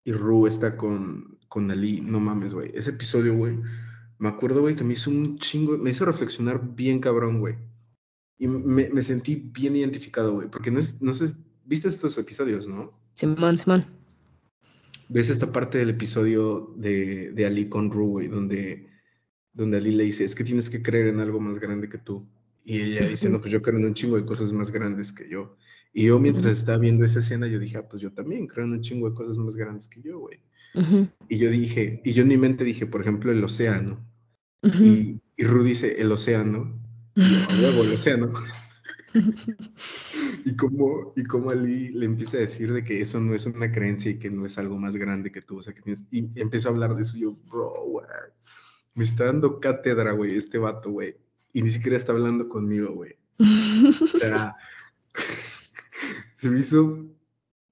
y 0.04 0.12
Rue 0.12 0.48
está 0.48 0.76
con, 0.76 1.38
con 1.48 1.70
Ali. 1.70 2.00
No 2.00 2.20
mames, 2.20 2.54
güey. 2.54 2.70
Ese 2.74 2.90
episodio, 2.90 3.36
güey, 3.36 3.58
me 4.18 4.28
acuerdo, 4.28 4.60
güey, 4.60 4.76
que 4.76 4.84
me 4.84 4.94
hizo 4.94 5.10
un 5.10 5.38
chingo, 5.38 5.76
me 5.78 5.90
hizo 5.90 6.04
reflexionar 6.04 6.74
bien 6.74 7.00
cabrón, 7.00 7.40
güey. 7.40 7.56
Y 8.38 8.46
me, 8.46 8.88
me 8.88 9.02
sentí 9.02 9.36
bien 9.36 9.76
identificado, 9.76 10.34
güey, 10.34 10.48
porque 10.48 10.70
no, 10.70 10.78
es, 10.78 11.00
no 11.02 11.12
sé, 11.12 11.34
viste 11.64 11.88
estos 11.88 12.16
episodios, 12.16 12.66
¿no? 12.66 12.92
Simón, 13.14 13.58
Simón 13.58 14.00
ves 15.10 15.28
esta 15.28 15.52
parte 15.52 15.78
del 15.78 15.90
episodio 15.90 16.72
de, 16.76 17.32
de 17.32 17.46
Ali 17.46 17.68
con 17.68 17.90
Rue, 17.90 18.28
donde, 18.28 18.88
donde 19.52 19.76
Ali 19.76 19.90
le 19.90 20.04
dice, 20.04 20.24
es 20.24 20.34
que 20.34 20.44
tienes 20.44 20.70
que 20.70 20.82
creer 20.82 21.08
en 21.08 21.20
algo 21.20 21.40
más 21.40 21.58
grande 21.58 21.88
que 21.88 21.98
tú. 21.98 22.26
Y 22.62 22.80
ella 22.80 23.08
dice, 23.08 23.28
no, 23.28 23.40
pues 23.40 23.50
yo 23.52 23.60
creo 23.60 23.78
en 23.78 23.86
un 23.86 23.94
chingo 23.94 24.16
de 24.16 24.24
cosas 24.24 24.52
más 24.52 24.70
grandes 24.70 25.12
que 25.12 25.28
yo. 25.28 25.56
Y 25.92 26.06
yo 26.06 26.18
mientras 26.18 26.58
estaba 26.58 26.78
viendo 26.78 27.04
esa 27.04 27.18
escena, 27.18 27.46
yo 27.46 27.58
dije, 27.58 27.78
ah, 27.78 27.88
pues 27.88 28.02
yo 28.02 28.12
también 28.12 28.46
creo 28.46 28.64
en 28.64 28.72
un 28.72 28.80
chingo 28.80 29.08
de 29.08 29.14
cosas 29.14 29.38
más 29.38 29.56
grandes 29.56 29.88
que 29.88 30.00
yo, 30.00 30.18
güey. 30.18 30.40
Y 31.28 31.38
yo 31.38 31.50
dije, 31.50 32.00
y 32.04 32.12
yo 32.12 32.22
en 32.22 32.28
mi 32.28 32.36
mente 32.36 32.62
dije, 32.62 32.86
por 32.86 33.00
ejemplo, 33.00 33.32
el 33.32 33.42
océano. 33.42 34.06
y, 34.62 35.20
y 35.36 35.44
Ru 35.44 35.64
dice, 35.64 36.00
el 36.00 36.12
océano. 36.12 36.80
Y 37.16 37.60
luego 37.60 37.82
el 37.82 37.92
océano. 37.92 38.32
y 40.44 40.56
como 40.56 41.12
y 41.16 41.24
como 41.24 41.50
Ali 41.50 41.90
le 41.90 42.06
empieza 42.06 42.36
a 42.36 42.40
decir 42.40 42.72
de 42.72 42.84
que 42.84 43.00
eso 43.00 43.20
no 43.20 43.34
es 43.34 43.46
una 43.46 43.72
creencia 43.72 44.10
y 44.10 44.18
que 44.18 44.30
no 44.30 44.46
es 44.46 44.56
algo 44.58 44.78
más 44.78 44.96
grande 44.96 45.32
que 45.32 45.42
tú, 45.42 45.58
o 45.58 45.62
sea, 45.62 45.74
que 45.74 45.82
tienes, 45.82 46.06
y 46.10 46.30
empieza 46.40 46.68
a 46.68 46.72
hablar 46.72 46.94
de 46.94 47.02
eso, 47.02 47.16
y 47.16 47.22
yo, 47.22 47.32
bro, 47.32 47.74
güey, 47.86 48.06
me 48.94 49.04
está 49.04 49.24
dando 49.24 49.58
cátedra, 49.60 50.12
güey, 50.12 50.36
este 50.36 50.58
vato, 50.58 50.90
güey, 50.90 51.16
y 51.52 51.62
ni 51.62 51.70
siquiera 51.70 51.96
está 51.96 52.12
hablando 52.12 52.48
conmigo, 52.48 52.92
güey. 52.92 53.16
O 53.40 54.06
sea, 54.06 54.54
se 56.40 56.48
me 56.48 56.58
hizo 56.58 57.04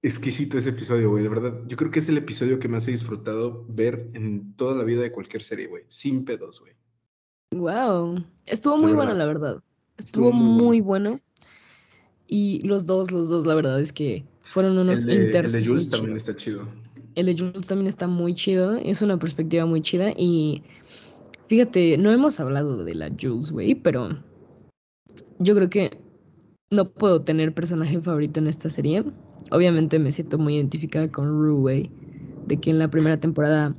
exquisito 0.03 0.59
ese 0.59 0.69
episodio, 0.69 1.09
güey, 1.09 1.23
de 1.23 1.29
verdad. 1.29 1.59
Yo 1.65 1.75
creo 1.75 1.89
que 1.89 1.97
es 1.97 2.07
el 2.07 2.19
episodio 2.19 2.59
que 2.59 2.67
más 2.67 2.87
he 2.87 2.91
disfrutado 2.91 3.65
ver 3.67 4.11
en 4.13 4.53
toda 4.57 4.75
la 4.75 4.83
vida 4.83 5.01
de 5.01 5.11
cualquier 5.11 5.41
serie, 5.41 5.65
güey, 5.65 5.85
sin 5.87 6.23
pedos, 6.23 6.59
güey. 6.59 6.73
Wow, 7.55 8.23
estuvo 8.45 8.77
muy 8.77 8.93
bueno, 8.93 9.15
la 9.15 9.25
verdad. 9.25 9.63
Estuvo, 9.97 10.31
muy, 10.31 10.81
bueno. 10.81 11.19
Y 12.27 12.61
los 12.61 12.85
dos, 12.85 13.11
los 13.11 13.29
dos, 13.29 13.47
la 13.47 13.55
verdad 13.55 13.81
es 13.81 13.91
que 13.91 14.23
fueron 14.43 14.77
unos 14.77 15.01
El 15.01 15.31
de 15.31 15.65
Jules 15.65 15.89
también 15.89 16.15
está 16.15 16.35
chido. 16.35 16.67
El 17.15 17.25
de 17.25 17.35
Jules 17.35 17.67
también 17.67 17.87
está 17.87 18.05
muy 18.05 18.35
chido. 18.35 18.75
Es 18.75 19.01
una 19.01 19.17
perspectiva 19.17 19.65
muy 19.65 19.81
chida. 19.81 20.11
Y 20.15 20.61
fíjate, 21.47 21.97
no 21.97 22.11
hemos 22.11 22.39
hablado 22.39 22.83
de 22.85 22.93
la 22.93 23.09
Jules, 23.19 23.49
güey, 23.49 23.73
pero 23.73 24.09
yo 25.39 25.55
creo 25.55 25.71
que 25.71 26.08
no 26.71 26.89
puedo 26.89 27.21
tener 27.21 27.53
personaje 27.53 27.99
favorito 27.99 28.39
en 28.39 28.47
esta 28.47 28.69
serie. 28.69 29.03
Obviamente 29.51 29.99
me 29.99 30.11
siento 30.11 30.37
muy 30.37 30.55
identificada 30.55 31.11
con 31.11 31.27
Rue, 31.27 31.53
güey. 31.53 31.91
De 32.47 32.57
que 32.57 32.69
en 32.71 32.79
la 32.79 32.89
primera 32.89 33.19
temporada 33.19 33.75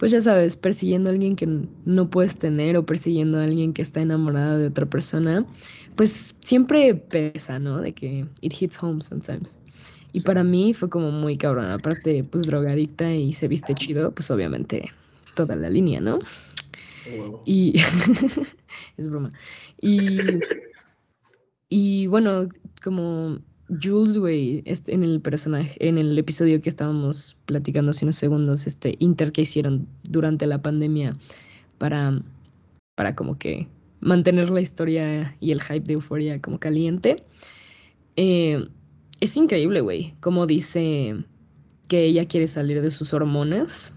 pues 0.00 0.12
ya 0.12 0.22
sabes, 0.22 0.56
persiguiendo 0.56 1.10
a 1.10 1.12
alguien 1.12 1.36
que 1.36 1.46
no 1.84 2.08
puedes 2.08 2.38
tener 2.38 2.74
o 2.78 2.86
persiguiendo 2.86 3.38
a 3.38 3.44
alguien 3.44 3.74
que 3.74 3.82
está 3.82 4.00
enamorada 4.00 4.56
de 4.56 4.68
otra 4.68 4.86
persona, 4.86 5.44
pues 5.94 6.36
siempre 6.40 6.94
pesa, 6.94 7.58
¿no? 7.58 7.82
De 7.82 7.92
que 7.92 8.26
it 8.40 8.54
hits 8.58 8.82
home 8.82 9.02
sometimes. 9.02 9.58
Y 10.14 10.22
para 10.22 10.42
mí 10.42 10.72
fue 10.72 10.88
como 10.88 11.10
muy 11.10 11.36
cabrón, 11.36 11.66
aparte 11.66 12.24
pues 12.24 12.46
drogadicta 12.46 13.12
y 13.12 13.34
se 13.34 13.46
viste 13.46 13.74
chido, 13.74 14.10
pues 14.10 14.30
obviamente 14.30 14.90
toda 15.34 15.54
la 15.54 15.68
línea, 15.68 16.00
¿no? 16.00 16.18
Oh, 17.18 17.42
y 17.44 17.74
es 18.96 19.06
broma. 19.06 19.30
Y, 19.82 20.18
y 21.70 22.08
bueno, 22.08 22.48
como 22.82 23.38
Jules, 23.80 24.18
güey, 24.18 24.62
este, 24.66 24.92
en 24.92 25.04
el 25.04 25.20
personaje, 25.20 25.76
en 25.86 25.96
el 25.98 26.18
episodio 26.18 26.60
que 26.60 26.68
estábamos 26.68 27.38
platicando 27.46 27.92
hace 27.92 28.04
unos 28.04 28.16
segundos, 28.16 28.66
este 28.66 28.96
inter 28.98 29.30
que 29.30 29.42
hicieron 29.42 29.86
durante 30.08 30.46
la 30.46 30.60
pandemia 30.60 31.16
para, 31.78 32.20
para 32.96 33.14
como 33.14 33.38
que 33.38 33.68
mantener 34.00 34.50
la 34.50 34.60
historia 34.60 35.36
y 35.38 35.52
el 35.52 35.62
hype 35.62 35.84
de 35.84 35.94
Euforia 35.94 36.42
como 36.42 36.58
caliente. 36.58 37.22
Eh, 38.16 38.66
es 39.20 39.36
increíble, 39.36 39.80
güey, 39.80 40.14
como 40.20 40.46
dice 40.46 41.14
que 41.86 42.06
ella 42.06 42.26
quiere 42.26 42.48
salir 42.48 42.82
de 42.82 42.90
sus 42.90 43.14
hormonas. 43.14 43.94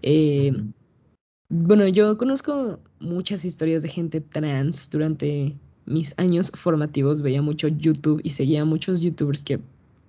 Eh, 0.00 0.52
bueno, 1.50 1.86
yo 1.88 2.16
conozco 2.16 2.80
muchas 3.00 3.44
historias 3.44 3.82
de 3.82 3.90
gente 3.90 4.22
trans 4.22 4.88
durante 4.88 5.54
mis 5.86 6.14
años 6.18 6.50
formativos. 6.54 7.22
Veía 7.22 7.42
mucho 7.42 7.68
YouTube 7.68 8.20
y 8.24 8.30
seguía 8.30 8.64
muchos 8.64 9.00
YouTubers 9.00 9.42
que 9.42 9.60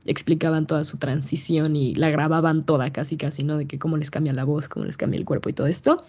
explicaban 0.05 0.67
toda 0.67 0.83
su 0.83 0.97
transición 0.97 1.75
y 1.75 1.95
la 1.95 2.09
grababan 2.09 2.65
toda, 2.65 2.91
casi, 2.91 3.17
casi, 3.17 3.43
¿no? 3.43 3.57
De 3.57 3.65
que 3.65 3.79
cómo 3.79 3.97
les 3.97 4.11
cambia 4.11 4.33
la 4.33 4.43
voz, 4.43 4.67
cómo 4.67 4.85
les 4.85 4.97
cambia 4.97 5.17
el 5.17 5.25
cuerpo 5.25 5.49
y 5.49 5.53
todo 5.53 5.67
esto, 5.67 6.03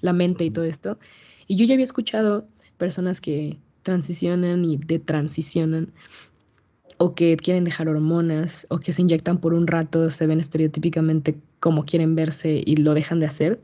la 0.00 0.12
mente 0.12 0.44
y 0.44 0.50
todo 0.50 0.64
esto. 0.64 0.98
Y 1.46 1.56
yo 1.56 1.64
ya 1.64 1.74
había 1.74 1.84
escuchado 1.84 2.46
personas 2.76 3.20
que 3.20 3.56
transicionan 3.82 4.64
y 4.64 4.76
detransicionan 4.76 5.92
o 6.98 7.14
que 7.14 7.36
quieren 7.36 7.64
dejar 7.64 7.88
hormonas 7.88 8.66
o 8.70 8.78
que 8.78 8.92
se 8.92 9.02
inyectan 9.02 9.38
por 9.38 9.54
un 9.54 9.66
rato, 9.66 10.10
se 10.10 10.26
ven 10.26 10.40
estereotípicamente 10.40 11.36
como 11.60 11.84
quieren 11.84 12.14
verse 12.14 12.62
y 12.64 12.76
lo 12.76 12.92
dejan 12.94 13.20
de 13.20 13.26
hacer. 13.26 13.60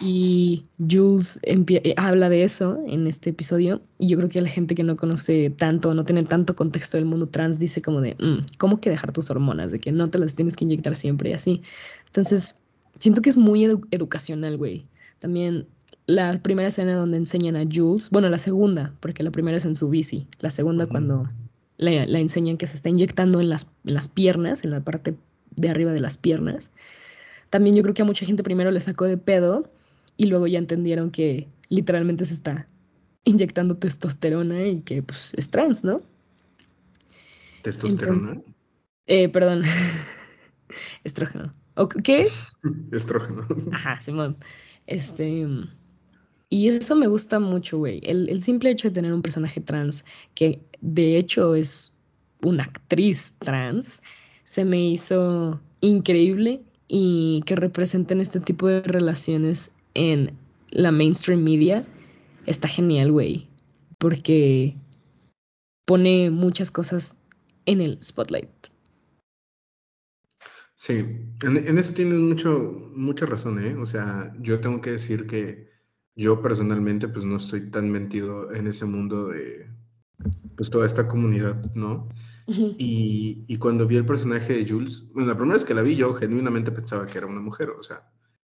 Y 0.00 0.64
Jules 0.90 1.38
eh, 1.42 1.94
habla 1.96 2.28
de 2.28 2.42
eso 2.42 2.78
en 2.86 3.06
este 3.06 3.30
episodio 3.30 3.80
y 3.98 4.08
yo 4.08 4.16
creo 4.16 4.28
que 4.28 4.40
la 4.40 4.48
gente 4.48 4.74
que 4.74 4.82
no 4.82 4.96
conoce 4.96 5.50
tanto, 5.50 5.94
no 5.94 6.04
tiene 6.04 6.24
tanto 6.24 6.56
contexto 6.56 6.96
del 6.96 7.06
mundo 7.06 7.28
trans, 7.28 7.58
dice 7.58 7.82
como 7.82 8.00
de, 8.00 8.16
mm, 8.18 8.56
¿cómo 8.58 8.80
que 8.80 8.90
dejar 8.90 9.12
tus 9.12 9.30
hormonas? 9.30 9.70
De 9.70 9.78
que 9.78 9.92
no 9.92 10.08
te 10.10 10.18
las 10.18 10.34
tienes 10.34 10.56
que 10.56 10.64
inyectar 10.64 10.94
siempre 10.94 11.30
y 11.30 11.32
así. 11.34 11.62
Entonces, 12.06 12.60
siento 12.98 13.22
que 13.22 13.30
es 13.30 13.36
muy 13.36 13.64
educacional, 13.90 14.56
güey. 14.56 14.86
También 15.18 15.66
la 16.06 16.40
primera 16.42 16.68
escena 16.68 16.94
donde 16.94 17.18
enseñan 17.18 17.56
a 17.56 17.64
Jules, 17.70 18.10
bueno, 18.10 18.28
la 18.28 18.38
segunda, 18.38 18.92
porque 19.00 19.22
la 19.22 19.30
primera 19.30 19.56
es 19.56 19.64
en 19.64 19.76
su 19.76 19.88
bici, 19.88 20.26
la 20.40 20.50
segunda 20.50 20.86
cuando 20.86 21.28
la, 21.76 22.06
la, 22.06 22.18
enseñan 22.18 22.56
que 22.56 22.66
se 22.66 22.76
está 22.76 22.88
inyectando 22.88 23.40
en 23.40 23.48
las, 23.48 23.66
en 23.84 23.94
las 23.94 24.08
piernas, 24.08 24.64
en 24.64 24.70
la 24.70 24.80
parte 24.80 25.14
de 25.54 25.68
arriba 25.68 25.92
de 25.92 26.00
las 26.00 26.16
piernas. 26.16 26.70
También 27.50 27.76
yo 27.76 27.82
creo 27.82 27.94
que 27.94 28.02
a 28.02 28.06
mucha 28.06 28.26
gente 28.26 28.42
primero 28.42 28.70
le 28.70 28.80
sacó 28.80 29.04
de 29.04 29.18
pedo 29.18 29.70
y 30.16 30.26
luego 30.26 30.46
ya 30.46 30.58
entendieron 30.58 31.10
que 31.10 31.48
literalmente 31.68 32.24
se 32.24 32.34
está 32.34 32.68
inyectando 33.24 33.76
testosterona 33.76 34.66
y 34.66 34.80
que 34.80 35.02
pues 35.02 35.32
es 35.36 35.50
trans, 35.50 35.84
¿no? 35.84 36.02
¿Testosterona? 37.62 38.40
eh, 39.06 39.28
perdón. 39.28 39.62
Estrógeno. 41.04 41.54
¿Qué 42.04 42.22
es? 42.22 42.52
Estrógeno. 42.92 43.46
Ajá, 43.72 44.00
Simón. 44.00 44.36
Este. 44.86 45.46
Y 46.48 46.68
eso 46.68 46.96
me 46.96 47.06
gusta 47.06 47.40
mucho, 47.40 47.78
güey. 47.78 48.00
El, 48.04 48.28
el, 48.28 48.42
simple 48.42 48.70
hecho 48.70 48.88
de 48.88 48.94
tener 48.94 49.12
un 49.12 49.22
personaje 49.22 49.60
trans, 49.60 50.04
que 50.34 50.60
de 50.82 51.16
hecho 51.16 51.54
es 51.54 51.96
una 52.42 52.64
actriz 52.64 53.36
trans, 53.38 54.02
se 54.44 54.64
me 54.64 54.90
hizo 54.90 55.60
increíble 55.80 56.62
y 56.88 57.42
que 57.46 57.56
representen 57.56 58.20
este 58.20 58.40
tipo 58.40 58.68
de 58.68 58.82
relaciones 58.82 59.74
en 59.94 60.36
la 60.70 60.90
mainstream 60.90 61.42
media, 61.42 61.86
está 62.46 62.68
genial, 62.68 63.12
güey. 63.12 63.48
Porque 63.98 64.76
pone 65.86 66.30
muchas 66.30 66.70
cosas 66.70 67.22
en 67.66 67.80
el 67.80 68.02
spotlight. 68.02 68.48
Sí, 70.74 71.04
en, 71.44 71.78
eso 71.78 71.94
tienes 71.94 72.18
mucho, 72.18 72.90
mucha 72.96 73.26
razón, 73.26 73.64
¿eh? 73.64 73.76
O 73.76 73.86
sea, 73.86 74.34
yo 74.40 74.60
tengo 74.60 74.80
que 74.80 74.90
decir 74.90 75.26
que 75.26 75.70
yo 76.16 76.42
personalmente 76.42 77.08
pues 77.08 77.24
no 77.24 77.36
estoy 77.36 77.70
tan 77.70 77.90
metido 77.90 78.52
en 78.52 78.66
ese 78.66 78.84
mundo 78.84 79.28
de 79.28 79.70
pues 80.56 80.70
toda 80.70 80.86
esta 80.86 81.06
comunidad, 81.06 81.62
¿no? 81.74 82.08
y, 82.48 83.44
y, 83.46 83.56
cuando 83.58 83.86
vi 83.86 83.96
el 83.96 84.04
personaje 84.04 84.54
de 84.54 84.68
Jules, 84.68 85.04
bueno, 85.12 85.28
la 85.28 85.36
primera 85.36 85.54
vez 85.54 85.64
que 85.64 85.74
la 85.74 85.82
vi 85.82 85.94
yo 85.94 86.12
genuinamente 86.14 86.72
pensaba 86.72 87.06
que 87.06 87.16
era 87.16 87.28
una 87.28 87.40
mujer, 87.40 87.70
o 87.70 87.82
sea, 87.84 88.10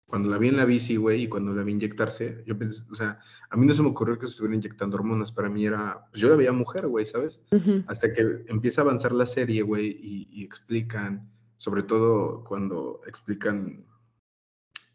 cuando 0.07 0.29
la 0.29 0.37
vi 0.37 0.49
en 0.49 0.57
la 0.57 0.65
bici, 0.65 0.97
güey, 0.97 1.23
y 1.23 1.27
cuando 1.27 1.53
la 1.53 1.63
vi 1.63 1.71
inyectarse, 1.71 2.43
yo 2.45 2.57
pensé, 2.57 2.83
o 2.91 2.95
sea, 2.95 3.19
a 3.49 3.57
mí 3.57 3.65
no 3.65 3.73
se 3.73 3.81
me 3.81 3.89
ocurrió 3.89 4.19
que 4.19 4.27
se 4.27 4.31
estuviera 4.31 4.55
inyectando 4.55 4.97
hormonas, 4.97 5.31
para 5.31 5.49
mí 5.49 5.65
era, 5.65 6.07
pues 6.11 6.21
yo 6.21 6.29
la 6.29 6.35
veía 6.35 6.51
mujer, 6.51 6.87
güey, 6.87 7.05
¿sabes? 7.05 7.41
Hasta 7.87 8.13
que 8.13 8.43
empieza 8.47 8.81
a 8.81 8.83
avanzar 8.83 9.13
la 9.13 9.25
serie, 9.25 9.63
güey, 9.63 9.97
y, 10.31 10.43
explican, 10.43 11.31
sobre 11.57 11.81
todo 11.81 12.43
cuando 12.43 13.01
explican 13.07 13.87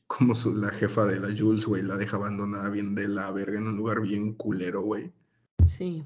cómo 0.06 0.34
su, 0.34 0.56
la 0.56 0.70
jefa 0.70 1.06
de 1.06 1.18
la 1.18 1.36
Jules, 1.36 1.66
güey, 1.66 1.82
la 1.82 1.96
deja 1.96 2.16
abandonada 2.16 2.70
bien 2.70 2.94
de 2.94 3.08
la 3.08 3.32
verga 3.32 3.58
en 3.58 3.66
un 3.66 3.76
lugar 3.76 4.00
bien 4.00 4.34
culero, 4.34 4.82
güey. 4.82 5.12
Sí. 5.66 6.04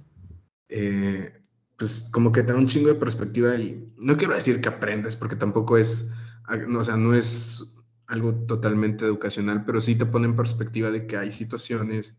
Eh, 0.68 1.42
pues 1.76 2.08
como 2.10 2.32
que 2.32 2.42
te 2.42 2.52
da 2.52 2.58
un 2.58 2.66
chingo 2.66 2.88
de 2.88 2.94
perspectiva 2.94 3.54
y 3.56 3.92
no 3.98 4.16
quiero 4.16 4.34
decir 4.34 4.60
que 4.62 4.68
aprendes, 4.68 5.14
porque 5.14 5.36
tampoco 5.36 5.76
es, 5.76 6.10
o 6.48 6.84
sea, 6.84 6.96
no 6.96 7.14
es 7.14 7.73
algo 8.06 8.34
totalmente 8.34 9.04
educacional, 9.04 9.64
pero 9.64 9.80
sí 9.80 9.94
te 9.94 10.06
pone 10.06 10.26
en 10.26 10.36
perspectiva 10.36 10.90
de 10.90 11.06
que 11.06 11.16
hay 11.16 11.30
situaciones 11.30 12.16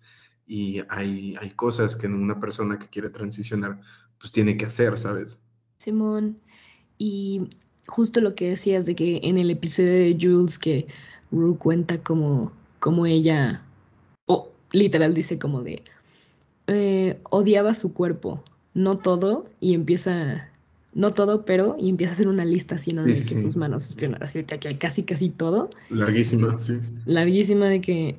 y 0.47 0.81
hay, 0.89 1.35
hay 1.39 1.51
cosas 1.51 1.95
que 1.95 2.07
una 2.07 2.39
persona 2.39 2.77
que 2.77 2.87
quiere 2.87 3.09
transicionar 3.09 3.79
pues 4.19 4.31
tiene 4.31 4.57
que 4.57 4.65
hacer, 4.65 4.97
¿sabes? 4.97 5.41
Simón, 5.77 6.39
y 6.97 7.49
justo 7.87 8.21
lo 8.21 8.35
que 8.35 8.49
decías 8.49 8.85
de 8.85 8.95
que 8.95 9.19
en 9.23 9.37
el 9.37 9.49
episodio 9.49 9.91
de 9.91 10.17
Jules 10.19 10.57
que 10.57 10.87
Rue 11.31 11.57
cuenta 11.57 12.01
como, 12.01 12.51
como 12.79 13.05
ella, 13.05 13.63
o 14.25 14.51
literal 14.71 15.13
dice 15.13 15.37
como 15.37 15.61
de, 15.61 15.83
eh, 16.67 17.19
odiaba 17.29 17.73
su 17.73 17.93
cuerpo, 17.93 18.43
no 18.73 18.97
todo, 18.97 19.49
y 19.59 19.73
empieza 19.73 20.49
no 20.95 21.13
todo, 21.13 21.45
pero, 21.45 21.75
y 21.77 21.89
empieza 21.89 22.13
a 22.13 22.15
hacer 22.15 22.27
una 22.27 22.45
lista 22.45 22.75
así, 22.75 22.91
¿no? 22.91 23.03
de 23.03 23.11
que 23.11 23.15
sus 23.15 23.55
manos, 23.57 23.83
sus 23.83 23.95
piernas, 23.95 24.21
así 24.21 24.43
que 24.43 24.77
casi, 24.77 25.03
casi 25.03 25.29
todo. 25.29 25.69
Larguísima, 25.89 26.57
sí. 26.57 26.79
Larguísima 27.05 27.67
de 27.67 27.81
que 27.81 28.15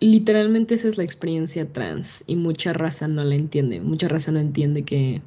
literalmente 0.00 0.74
esa 0.74 0.88
es 0.88 0.98
la 0.98 1.04
experiencia 1.04 1.72
trans 1.72 2.24
y 2.26 2.34
mucha 2.34 2.72
raza 2.72 3.06
no 3.06 3.24
la 3.24 3.36
entiende. 3.36 3.80
Mucha 3.80 4.08
raza 4.08 4.32
no 4.32 4.40
entiende 4.40 4.82
que 4.82 5.22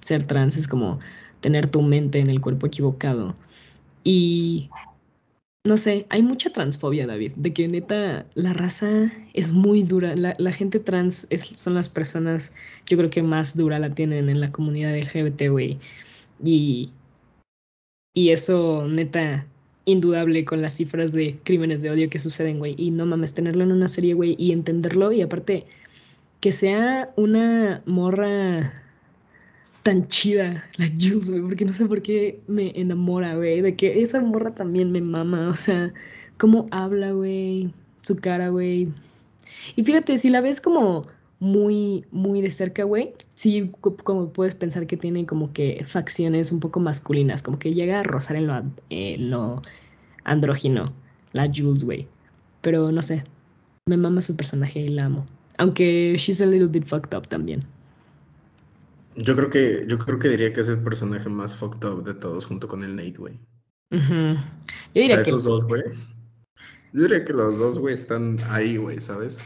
ser 0.00 0.24
trans 0.26 0.56
es 0.56 0.68
como 0.68 1.00
tener 1.40 1.66
tu 1.66 1.82
mente 1.82 2.20
en 2.20 2.30
el 2.30 2.40
cuerpo 2.40 2.68
equivocado. 2.68 3.34
Y 4.04 4.70
no 5.64 5.76
sé, 5.76 6.06
hay 6.10 6.22
mucha 6.22 6.50
transfobia, 6.50 7.06
David, 7.06 7.32
de 7.34 7.52
que 7.52 7.66
neta 7.66 8.26
la 8.34 8.52
raza 8.52 9.10
es 9.32 9.52
muy 9.52 9.82
dura. 9.82 10.14
La, 10.14 10.52
gente 10.52 10.78
trans 10.78 11.26
es, 11.30 11.42
son 11.42 11.74
las 11.74 11.88
personas, 11.88 12.54
yo 12.86 12.96
creo 12.96 13.10
que 13.10 13.22
más 13.24 13.56
dura 13.56 13.80
la 13.80 13.92
tienen 13.92 14.28
en 14.28 14.40
la 14.40 14.52
comunidad 14.52 14.96
LGBT, 14.96 15.48
güey. 15.50 15.78
Y, 16.42 16.92
y 18.14 18.30
eso, 18.30 18.86
neta, 18.88 19.46
indudable 19.84 20.44
con 20.44 20.62
las 20.62 20.74
cifras 20.74 21.12
de 21.12 21.38
crímenes 21.44 21.82
de 21.82 21.90
odio 21.90 22.10
que 22.10 22.18
suceden, 22.18 22.58
güey. 22.58 22.74
Y 22.78 22.90
no 22.90 23.06
mames, 23.06 23.34
tenerlo 23.34 23.64
en 23.64 23.72
una 23.72 23.88
serie, 23.88 24.14
güey, 24.14 24.36
y 24.38 24.52
entenderlo. 24.52 25.12
Y 25.12 25.22
aparte, 25.22 25.66
que 26.40 26.52
sea 26.52 27.12
una 27.16 27.82
morra 27.86 28.72
tan 29.82 30.06
chida, 30.08 30.64
la 30.78 30.88
Jules, 30.88 31.30
güey, 31.30 31.42
porque 31.42 31.64
no 31.64 31.72
sé 31.74 31.84
por 31.86 32.00
qué 32.02 32.40
me 32.48 32.72
enamora, 32.74 33.36
güey, 33.36 33.60
de 33.60 33.76
que 33.76 34.02
esa 34.02 34.20
morra 34.20 34.54
también 34.54 34.90
me 34.90 35.02
mama, 35.02 35.50
o 35.50 35.56
sea, 35.56 35.92
cómo 36.38 36.66
habla, 36.70 37.12
güey, 37.12 37.72
su 38.00 38.16
cara, 38.16 38.48
güey. 38.48 38.88
Y 39.76 39.84
fíjate, 39.84 40.16
si 40.16 40.30
la 40.30 40.40
ves 40.40 40.60
como 40.60 41.06
muy, 41.38 42.06
muy 42.10 42.40
de 42.40 42.50
cerca, 42.50 42.84
güey, 42.84 43.12
sí, 43.34 43.72
como 43.80 44.32
puedes 44.32 44.54
pensar 44.54 44.86
que 44.86 44.96
tiene 44.96 45.26
como 45.26 45.52
que 45.52 45.84
facciones 45.86 46.52
un 46.52 46.60
poco 46.60 46.80
masculinas, 46.80 47.42
como 47.42 47.58
que 47.58 47.74
llega 47.74 48.00
a 48.00 48.02
rozar 48.02 48.36
en 48.36 48.46
lo, 48.46 48.62
en 48.90 49.30
lo 49.30 49.62
andrógino, 50.24 50.92
la 51.32 51.50
Jules, 51.54 51.84
güey. 51.84 52.08
Pero 52.62 52.90
no 52.90 53.02
sé, 53.02 53.24
me 53.86 53.96
mama 53.96 54.20
su 54.20 54.36
personaje 54.36 54.80
y 54.80 54.88
la 54.88 55.06
amo. 55.06 55.26
Aunque 55.58 56.16
she's 56.18 56.40
a 56.40 56.46
little 56.46 56.68
bit 56.68 56.86
fucked 56.86 57.16
up 57.16 57.28
también. 57.28 57.64
Yo 59.16 59.36
creo 59.36 59.50
que, 59.50 59.84
yo 59.88 59.98
creo 59.98 60.18
que 60.18 60.28
diría 60.28 60.52
que 60.52 60.60
es 60.60 60.68
el 60.68 60.78
personaje 60.78 61.28
más 61.28 61.54
fucked 61.54 61.86
up 61.86 62.02
de 62.02 62.14
todos, 62.14 62.46
junto 62.46 62.66
con 62.66 62.82
el 62.82 62.96
Nate, 62.96 63.18
güey. 63.18 63.38
Yo 63.90 64.36
diría 64.94 65.16
que... 65.16 65.22
esos 65.22 65.44
dos, 65.44 65.64
güey. 65.66 65.82
Yo 66.92 67.02
diría 67.02 67.24
que 67.24 67.32
los 67.32 67.58
dos, 67.58 67.78
güey, 67.78 67.94
están 67.94 68.38
ahí, 68.48 68.76
güey, 68.76 69.00
¿sabes? 69.00 69.40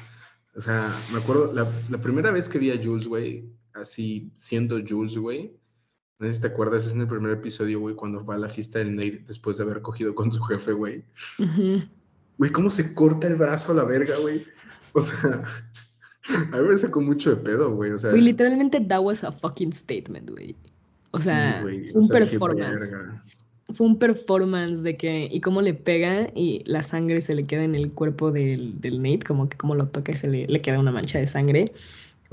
O 0.55 0.61
sea, 0.61 0.95
me 1.12 1.18
acuerdo, 1.18 1.53
la, 1.53 1.66
la 1.91 1.99
primera 1.99 2.30
vez 2.30 2.49
que 2.49 2.59
vi 2.59 2.70
a 2.70 2.82
Jules, 2.82 3.07
güey, 3.07 3.58
así 3.81 4.31
siendo 4.35 4.79
Jules, 4.87 5.16
güey. 5.16 5.57
No 6.18 6.26
sé 6.26 6.35
si 6.35 6.41
te 6.41 6.49
acuerdas, 6.49 6.87
es 6.87 6.93
en 6.93 7.01
el 7.01 7.09
primer 7.09 7.33
episodio, 7.33 7.81
güey, 7.81 7.95
cuando 7.95 8.24
va 8.24 8.35
a 8.35 8.39
la 8.39 8.49
fiesta 8.49 8.81
del 8.81 8.97
Nate 8.97 9.24
después 9.26 9.57
de 9.57 9.62
haber 9.62 9.83
cogido 9.83 10.14
con 10.14 10.33
su 10.33 10.43
jefe, 10.43 10.72
güey. 10.72 11.05
Güey, 12.39 12.51
cómo 12.51 12.70
se 12.70 12.95
corta 12.95 13.29
el 13.29 13.37
brazo 13.37 13.72
a 13.72 13.76
la 13.76 13.85
verga, 13.85 14.16
güey. 14.20 14.45
O 14.93 15.01
sea, 15.01 15.45
a 16.53 16.57
mí 16.57 16.68
me 16.68 16.79
sacó 16.79 17.01
mucho 17.01 17.31
de 17.31 17.37
pedo, 17.37 17.74
güey. 17.74 17.93
O 17.93 17.99
sea, 17.99 18.11
güey, 18.11 18.22
literalmente 18.22 18.81
that 18.81 19.01
was 19.01 19.22
a 19.22 19.31
fucking 19.31 19.72
statement, 19.72 20.31
güey. 20.31 20.57
O 21.12 21.18
sea, 21.18 21.64
un 21.95 22.09
performance 22.09 22.93
fue 23.74 23.87
un 23.87 23.99
performance 23.99 24.83
de 24.83 24.97
que, 24.97 25.29
y 25.31 25.41
cómo 25.41 25.61
le 25.61 25.74
pega 25.74 26.31
y 26.35 26.62
la 26.64 26.83
sangre 26.83 27.20
se 27.20 27.35
le 27.35 27.45
queda 27.45 27.64
en 27.64 27.74
el 27.74 27.93
cuerpo 27.93 28.33
del, 28.33 28.81
del 28.81 29.03
Nate, 29.03 29.20
como 29.26 29.49
que 29.49 29.59
como 29.59 29.74
lo 29.74 29.89
toca 29.89 30.12
y 30.12 30.14
se 30.14 30.29
le, 30.29 30.47
le, 30.47 30.61
queda 30.62 30.79
una 30.79 30.91
mancha 30.91 31.18
de 31.18 31.26
sangre. 31.26 31.72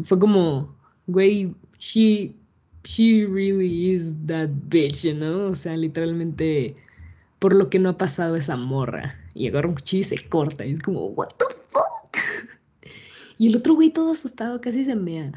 fue 0.01 0.17
como, 0.17 0.75
güey, 1.07 1.53
she, 1.77 2.35
she 2.83 3.25
really 3.25 3.91
is 3.91 4.15
that 4.25 4.49
bitch, 4.69 5.03
know? 5.13 5.51
O 5.51 5.55
sea, 5.55 5.77
literalmente, 5.77 6.75
por 7.39 7.53
lo 7.53 7.69
que 7.69 7.79
no 7.79 7.89
ha 7.89 7.97
pasado 7.97 8.35
esa 8.35 8.55
morra. 8.55 9.15
Y 9.33 9.47
agarra 9.47 9.67
un 9.67 9.75
cuchillo 9.75 10.01
y 10.01 10.03
se 10.03 10.29
corta. 10.29 10.65
Y 10.65 10.73
es 10.73 10.79
como, 10.81 11.07
what 11.07 11.29
the 11.37 11.45
fuck? 11.69 12.17
Y 13.37 13.49
el 13.49 13.57
otro 13.57 13.73
güey 13.73 13.89
todo 13.89 14.11
asustado 14.11 14.61
casi 14.61 14.83
se 14.83 14.95
mea. 14.95 15.31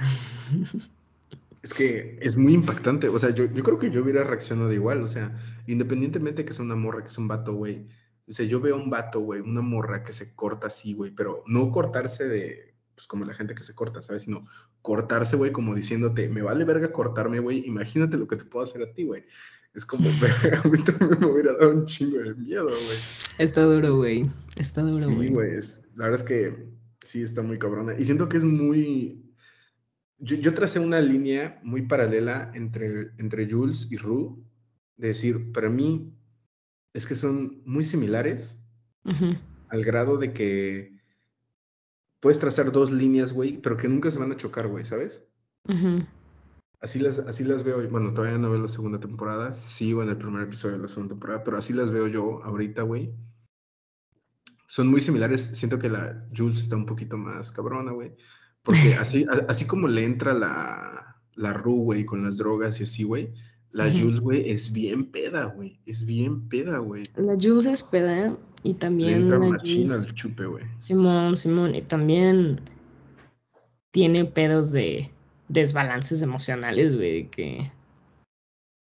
Es 1.60 1.74
que 1.74 2.16
es 2.22 2.36
muy 2.36 2.54
impactante. 2.54 3.08
O 3.08 3.18
sea, 3.18 3.30
yo, 3.30 3.44
yo 3.52 3.64
creo 3.64 3.80
que 3.80 3.90
yo 3.90 4.02
hubiera 4.02 4.22
reaccionado 4.22 4.72
igual. 4.72 5.02
O 5.02 5.08
sea, 5.08 5.36
independientemente 5.66 6.42
de 6.42 6.46
que 6.46 6.54
sea 6.54 6.64
una 6.64 6.76
morra, 6.76 7.02
que 7.02 7.08
es 7.08 7.18
un 7.18 7.26
vato, 7.26 7.52
güey. 7.52 7.84
O 8.28 8.32
sea, 8.32 8.46
yo 8.46 8.60
veo 8.60 8.76
un 8.76 8.90
vato, 8.90 9.20
güey, 9.20 9.40
una 9.40 9.60
morra 9.60 10.04
que 10.04 10.12
se 10.12 10.34
corta 10.34 10.68
así, 10.68 10.94
güey, 10.94 11.10
pero 11.10 11.42
no 11.46 11.72
cortarse 11.72 12.28
de, 12.28 12.74
pues 12.98 13.06
como 13.06 13.24
la 13.24 13.32
gente 13.32 13.54
que 13.54 13.62
se 13.62 13.76
corta, 13.76 14.02
¿sabes? 14.02 14.24
Sino 14.24 14.44
cortarse, 14.82 15.36
güey, 15.36 15.52
como 15.52 15.72
diciéndote, 15.72 16.28
me 16.28 16.42
vale 16.42 16.64
verga 16.64 16.90
cortarme, 16.90 17.38
güey, 17.38 17.64
imagínate 17.64 18.16
lo 18.16 18.26
que 18.26 18.34
te 18.34 18.44
puedo 18.44 18.64
hacer 18.64 18.82
a 18.82 18.92
ti, 18.92 19.04
güey. 19.04 19.22
Es 19.72 19.86
como, 19.86 20.10
verga, 20.20 20.62
a 20.64 20.68
mí 20.68 20.82
también 20.82 21.20
me 21.20 21.26
hubiera 21.26 21.52
dado 21.52 21.70
un 21.70 21.84
chingo 21.84 22.18
de 22.18 22.34
miedo, 22.34 22.64
güey. 22.64 22.98
Está 23.38 23.62
duro, 23.62 23.98
güey. 23.98 24.28
Está 24.56 24.82
duro, 24.82 25.14
güey. 25.14 25.28
Sí, 25.28 25.32
güey, 25.32 25.50
la 25.94 26.06
verdad 26.06 26.20
es 26.20 26.22
que 26.24 26.72
sí 27.04 27.22
está 27.22 27.40
muy 27.40 27.56
cabrona. 27.56 27.94
Y 27.96 28.04
siento 28.04 28.28
que 28.28 28.38
es 28.38 28.44
muy... 28.44 29.32
Yo, 30.18 30.34
yo 30.34 30.52
tracé 30.52 30.80
una 30.80 31.00
línea 31.00 31.60
muy 31.62 31.82
paralela 31.82 32.50
entre, 32.52 33.12
entre 33.18 33.48
Jules 33.48 33.92
y 33.92 33.96
Rue, 33.96 34.34
de 34.96 35.06
decir, 35.06 35.52
para 35.52 35.68
mí 35.68 36.12
es 36.94 37.06
que 37.06 37.14
son 37.14 37.62
muy 37.64 37.84
similares 37.84 38.68
al 39.68 39.84
grado 39.84 40.18
de 40.18 40.32
que 40.32 40.97
puedes 42.20 42.38
trazar 42.38 42.72
dos 42.72 42.90
líneas, 42.90 43.32
güey, 43.32 43.58
pero 43.60 43.76
que 43.76 43.88
nunca 43.88 44.10
se 44.10 44.18
van 44.18 44.32
a 44.32 44.36
chocar, 44.36 44.68
güey, 44.68 44.84
¿sabes? 44.84 45.28
Así 46.80 47.00
las, 47.00 47.18
así 47.18 47.44
las 47.44 47.64
veo, 47.64 47.86
bueno, 47.88 48.12
todavía 48.14 48.38
no 48.38 48.50
veo 48.50 48.62
la 48.62 48.68
segunda 48.68 49.00
temporada, 49.00 49.52
sigo 49.52 50.02
en 50.02 50.10
el 50.10 50.16
primer 50.16 50.42
episodio 50.42 50.76
de 50.76 50.82
la 50.82 50.88
segunda 50.88 51.14
temporada, 51.14 51.42
pero 51.44 51.58
así 51.58 51.72
las 51.72 51.90
veo 51.90 52.06
yo 52.06 52.42
ahorita, 52.44 52.82
güey. 52.82 53.12
Son 54.66 54.88
muy 54.88 55.00
similares, 55.00 55.42
siento 55.42 55.78
que 55.78 55.88
la 55.88 56.28
Jules 56.36 56.58
está 56.58 56.76
un 56.76 56.86
poquito 56.86 57.16
más 57.16 57.52
cabrona, 57.52 57.92
güey, 57.92 58.14
porque 58.62 58.94
así, 59.00 59.26
así 59.48 59.66
como 59.66 59.88
le 59.88 60.04
entra 60.04 60.34
la, 60.34 61.22
la 61.34 61.52
Ru, 61.52 61.82
güey, 61.84 62.04
con 62.04 62.22
las 62.22 62.36
drogas 62.36 62.80
y 62.80 62.84
así, 62.84 63.02
güey, 63.02 63.34
la 63.72 63.90
Jules, 63.92 64.20
güey, 64.20 64.50
es 64.50 64.72
bien 64.72 65.04
peda, 65.04 65.44
güey. 65.44 65.78
Es 65.84 66.04
bien 66.06 66.48
peda, 66.48 66.78
güey. 66.78 67.02
La 67.16 67.34
Jules 67.34 67.66
es 67.66 67.82
peda 67.82 68.34
y 68.62 68.74
también. 68.74 69.10
Le 69.10 69.16
entra 69.16 69.38
machina 69.38 69.94
al 69.94 70.14
chupe, 70.14 70.46
güey. 70.46 70.64
Simón, 70.78 71.36
Simón. 71.36 71.74
Y 71.74 71.82
también 71.82 72.60
tiene 73.90 74.24
pedos 74.24 74.72
de 74.72 75.10
desbalances 75.48 76.22
emocionales, 76.22 76.96
güey, 76.96 77.28
que. 77.28 77.70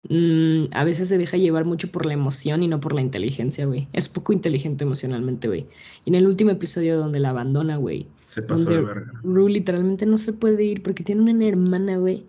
Mm, 0.09 0.69
a 0.71 0.85
veces 0.85 1.09
se 1.09 1.17
deja 1.17 1.35
llevar 1.35 1.65
mucho 1.65 1.91
por 1.91 2.05
la 2.05 2.13
emoción 2.13 2.63
y 2.63 2.69
no 2.69 2.79
por 2.79 2.93
la 2.93 3.01
inteligencia, 3.01 3.65
güey. 3.65 3.89
Es 3.91 4.07
poco 4.07 4.31
inteligente 4.31 4.85
emocionalmente, 4.85 5.49
güey. 5.49 5.65
Y 6.05 6.11
en 6.11 6.15
el 6.15 6.27
último 6.27 6.51
episodio 6.51 6.97
donde 6.97 7.19
la 7.19 7.31
abandona, 7.31 7.75
güey. 7.75 8.07
Se 8.25 8.41
pasó 8.41 8.69
de 8.69 8.81
verga. 8.81 9.11
Rue 9.21 9.51
literalmente 9.51 10.05
no 10.05 10.17
se 10.17 10.31
puede 10.31 10.63
ir 10.63 10.81
porque 10.81 11.03
tiene 11.03 11.29
una 11.29 11.45
hermana, 11.45 11.97
güey. 11.97 12.25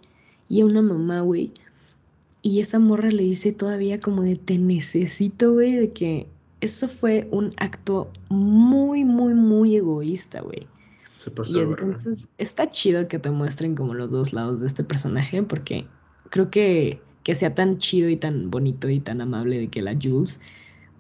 Y 0.49 0.65
una 0.65 0.83
mamá, 0.83 1.21
güey 1.21 1.53
y 2.49 2.61
esa 2.61 2.79
morra 2.79 3.11
le 3.11 3.25
dice 3.25 3.53
todavía 3.53 4.01
como 4.01 4.23
de 4.23 4.37
te 4.37 4.57
necesito, 4.57 5.53
güey, 5.53 5.73
de 5.73 5.93
que 5.93 6.27
eso 6.63 6.89
fue 6.89 7.29
un 7.31 7.53
acto 7.59 8.11
muy, 8.31 9.05
muy, 9.05 9.35
muy 9.35 9.77
egoísta, 9.77 10.41
güey. 10.41 10.67
Se 11.19 11.31
pasó 11.31 11.59
y 11.59 11.61
entonces 11.61 12.29
está 12.39 12.71
chido 12.71 13.07
que 13.07 13.19
te 13.19 13.31
muestren 13.31 13.75
como 13.75 13.93
los 13.93 14.11
dos 14.11 14.33
lados 14.33 14.61
de 14.61 14.67
este 14.67 14.83
personaje 14.83 15.43
porque 15.43 15.87
creo 16.31 16.51
que 16.51 17.01
que 17.23 17.35
sea 17.35 17.55
tan 17.55 17.77
chido 17.77 18.09
y 18.09 18.17
tan 18.17 18.51
bonito 18.51 18.89
y 18.89 19.01
tan 19.01 19.21
amable 19.21 19.59
de 19.59 19.69
que 19.69 19.83
la 19.83 19.95
Jules 20.03 20.41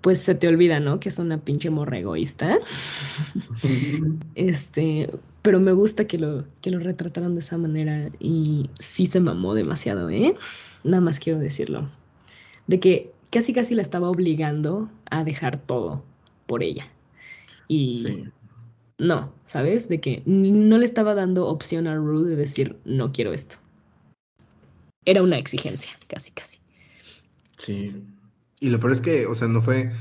pues 0.03 0.18
se 0.18 0.34
te 0.34 0.46
olvida, 0.46 0.78
¿no? 0.78 1.01
Que 1.01 1.09
es 1.09 1.18
una 1.18 1.38
pinche 1.38 1.70
morra 1.70 1.99
egoísta. 1.99 2.59
este, 4.34 5.11
pero 5.49 5.61
me 5.61 5.72
gusta 5.72 6.07
que 6.07 6.18
lo, 6.18 6.44
que 6.61 6.70
lo 6.70 6.78
retrataran 6.78 7.32
de 7.32 7.40
esa 7.40 7.57
manera 7.57 8.11
y 8.20 8.68
sí 8.78 9.07
se 9.07 9.18
mamó 9.18 9.55
demasiado, 9.55 10.11
¿eh? 10.11 10.34
Nada 10.84 11.01
más 11.01 11.18
quiero 11.18 11.38
decirlo. 11.38 11.88
De 12.66 12.78
que 12.80 13.14
casi 13.30 13.55
casi 13.55 13.74
la 13.74 13.80
estaba 13.80 14.11
obligando 14.11 14.90
a 15.11 15.24
dejar 15.24 15.59
todo 15.59 16.05
por 16.44 16.62
ella. 16.62 16.86
Y 17.66 18.24
no, 18.99 19.32
¿sabes? 19.46 19.88
De 19.88 20.03
que 20.03 20.22
no 20.26 20.76
le 20.76 20.84
estaba 20.84 21.14
dando 21.14 21.46
opción 21.46 21.86
a 21.86 21.94
Ruth 21.94 22.26
de 22.26 22.36
decir, 22.36 22.76
no 22.84 23.11
quiero 23.11 23.32
esto. 23.32 23.57
Era 25.07 25.22
una 25.22 25.38
exigencia, 25.38 25.92
casi, 26.09 26.30
casi. 26.32 26.59
Sí. 27.57 27.94
Y 28.61 28.68
lo 28.68 28.78
peor 28.80 28.92
es 28.92 29.01
que, 29.01 29.24
o 29.24 29.34
sea, 29.34 29.49
no 29.49 29.62
fue. 29.62 29.92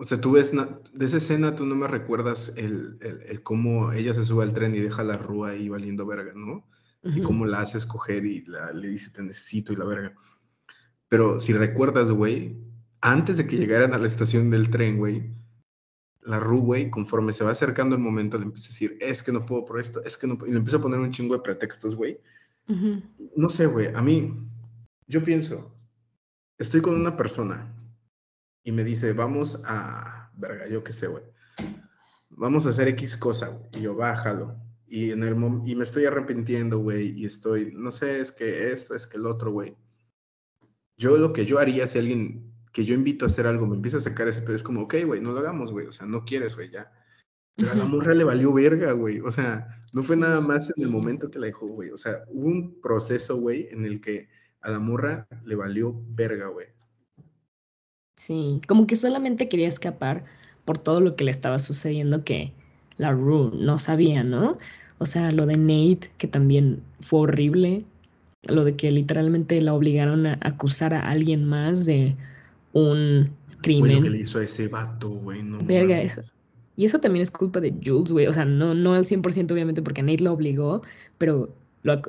O 0.00 0.04
sea, 0.04 0.18
tú 0.18 0.32
ves, 0.32 0.52
de 0.52 1.04
esa 1.04 1.18
escena 1.18 1.54
tú 1.54 1.66
no 1.66 1.74
me 1.74 1.86
recuerdas 1.86 2.54
el, 2.56 2.96
el, 3.02 3.42
cómo 3.42 3.92
ella 3.92 4.14
se 4.14 4.24
sube 4.24 4.44
al 4.44 4.54
tren 4.54 4.74
y 4.74 4.78
deja 4.80 5.04
la 5.04 5.18
rúa 5.18 5.50
ahí 5.50 5.68
valiendo 5.68 6.06
verga, 6.06 6.32
¿no? 6.34 6.66
y 7.02 7.20
cómo 7.20 7.44
la 7.44 7.60
hace 7.60 7.76
escoger 7.76 8.24
y 8.24 8.46
le 8.74 8.88
dice 8.88 9.10
te 9.10 9.22
necesito 9.22 9.74
y 9.74 9.76
la 9.76 9.84
verga. 9.84 10.14
Pero 11.08 11.38
si 11.38 11.52
recuerdas, 11.52 12.10
güey, 12.10 12.56
antes 13.02 13.36
de 13.36 13.46
que 13.46 13.58
llegaran 13.58 13.92
a 13.92 13.98
la 13.98 14.06
estación 14.06 14.48
del 14.48 14.70
tren, 14.70 14.96
güey, 14.96 15.34
la 16.22 16.40
Ru, 16.40 16.60
güey, 16.60 16.88
conforme 16.88 17.34
se 17.34 17.44
va 17.44 17.50
acercando 17.50 17.94
el 17.94 18.00
momento, 18.00 18.38
le 18.38 18.44
empieza 18.44 18.68
a 18.68 18.72
decir, 18.72 18.96
es 19.02 19.22
que 19.22 19.32
no 19.32 19.44
puedo 19.44 19.66
por 19.66 19.80
esto, 19.80 20.02
es 20.02 20.16
que 20.16 20.26
no 20.26 20.38
puedo. 20.38 20.48
Y 20.48 20.52
le 20.52 20.58
empieza 20.60 20.78
a 20.78 20.80
poner 20.80 20.98
un 20.98 21.10
chingo 21.10 21.34
de 21.34 21.42
pretextos, 21.42 21.94
güey. 21.94 22.18
No 23.36 23.50
sé, 23.50 23.66
güey, 23.66 23.88
a 23.94 24.00
mí, 24.00 24.48
yo 25.06 25.22
pienso, 25.22 25.76
estoy 26.56 26.80
con 26.80 26.94
una 26.94 27.18
persona 27.18 27.74
y 28.62 28.72
me 28.72 28.84
dice, 28.84 29.12
vamos 29.12 29.62
a, 29.64 30.30
verga, 30.36 30.68
yo 30.68 30.84
qué 30.84 30.92
sé, 30.92 31.06
güey, 31.06 31.24
vamos 32.28 32.66
a 32.66 32.70
hacer 32.70 32.88
X 32.88 33.16
cosa, 33.16 33.48
güey. 33.48 33.68
Y 33.74 33.82
yo, 33.82 33.94
bájalo 33.94 34.56
y, 34.90 35.12
en 35.12 35.22
el 35.22 35.36
y 35.66 35.76
me 35.76 35.84
estoy 35.84 36.04
arrepintiendo, 36.04 36.80
güey, 36.80 37.12
y 37.16 37.24
estoy, 37.24 37.72
no 37.74 37.92
sé, 37.92 38.18
es 38.20 38.32
que 38.32 38.72
esto, 38.72 38.94
es 38.96 39.06
que 39.06 39.18
el 39.18 39.26
otro, 39.26 39.52
güey. 39.52 39.76
Yo 40.96 41.16
lo 41.16 41.32
que 41.32 41.46
yo 41.46 41.58
haría 41.58 41.86
si 41.86 41.98
alguien 41.98 42.52
que 42.72 42.84
yo 42.84 42.94
invito 42.94 43.24
a 43.24 43.28
hacer 43.28 43.46
algo 43.46 43.66
me 43.66 43.76
empieza 43.76 43.98
a 43.98 44.00
sacar 44.00 44.28
ese 44.28 44.42
pedo, 44.42 44.56
es 44.56 44.62
como, 44.62 44.82
ok, 44.82 44.96
güey, 45.06 45.20
no 45.20 45.32
lo 45.32 45.38
hagamos, 45.38 45.70
güey, 45.72 45.86
o 45.86 45.92
sea, 45.92 46.06
no 46.06 46.24
quieres, 46.24 46.56
güey, 46.56 46.70
ya. 46.70 46.92
Pero 47.56 47.72
a 47.72 47.74
la 47.74 47.84
morra 47.84 48.14
le 48.14 48.24
valió 48.24 48.52
verga, 48.52 48.92
güey, 48.92 49.20
o 49.20 49.30
sea, 49.30 49.80
no 49.94 50.02
fue 50.02 50.16
nada 50.16 50.40
más 50.40 50.72
en 50.76 50.84
el 50.84 50.90
momento 50.90 51.30
que 51.30 51.38
la 51.38 51.46
dejó, 51.46 51.66
güey, 51.68 51.90
o 51.90 51.96
sea, 51.96 52.24
hubo 52.28 52.46
un 52.46 52.80
proceso, 52.80 53.36
güey, 53.36 53.68
en 53.70 53.84
el 53.84 54.00
que 54.00 54.28
a 54.60 54.70
la 54.70 54.80
morra 54.80 55.26
le 55.44 55.54
valió 55.54 55.94
verga, 56.08 56.48
güey. 56.48 56.66
Sí, 58.20 58.60
como 58.68 58.86
que 58.86 58.96
solamente 58.96 59.48
quería 59.48 59.66
escapar 59.66 60.24
por 60.66 60.76
todo 60.76 61.00
lo 61.00 61.16
que 61.16 61.24
le 61.24 61.30
estaba 61.30 61.58
sucediendo 61.58 62.22
que 62.22 62.52
la 62.98 63.12
Rue 63.12 63.50
no 63.54 63.78
sabía, 63.78 64.22
¿no? 64.22 64.58
O 64.98 65.06
sea, 65.06 65.32
lo 65.32 65.46
de 65.46 65.56
Nate, 65.56 66.12
que 66.18 66.28
también 66.28 66.82
fue 67.00 67.20
horrible. 67.20 67.86
Lo 68.42 68.64
de 68.64 68.76
que 68.76 68.90
literalmente 68.90 69.58
la 69.62 69.72
obligaron 69.72 70.26
a 70.26 70.38
acusar 70.42 70.92
a 70.92 71.08
alguien 71.08 71.46
más 71.46 71.86
de 71.86 72.14
un 72.74 73.30
crimen. 73.62 73.96
lo 73.96 74.02
que 74.02 74.10
le 74.10 74.18
hizo 74.18 74.38
a 74.38 74.44
ese 74.44 74.68
vato, 74.68 75.08
güey, 75.08 75.42
no 75.42 75.56
Verga, 75.64 76.02
eso. 76.02 76.20
Y 76.76 76.84
eso 76.84 77.00
también 77.00 77.22
es 77.22 77.30
culpa 77.30 77.58
de 77.58 77.72
Jules, 77.82 78.12
güey. 78.12 78.26
O 78.26 78.34
sea, 78.34 78.44
no, 78.44 78.74
no 78.74 78.92
al 78.92 79.06
100% 79.06 79.50
obviamente 79.50 79.80
porque 79.80 80.02
Nate 80.02 80.24
lo 80.24 80.34
obligó, 80.34 80.82
pero 81.16 81.54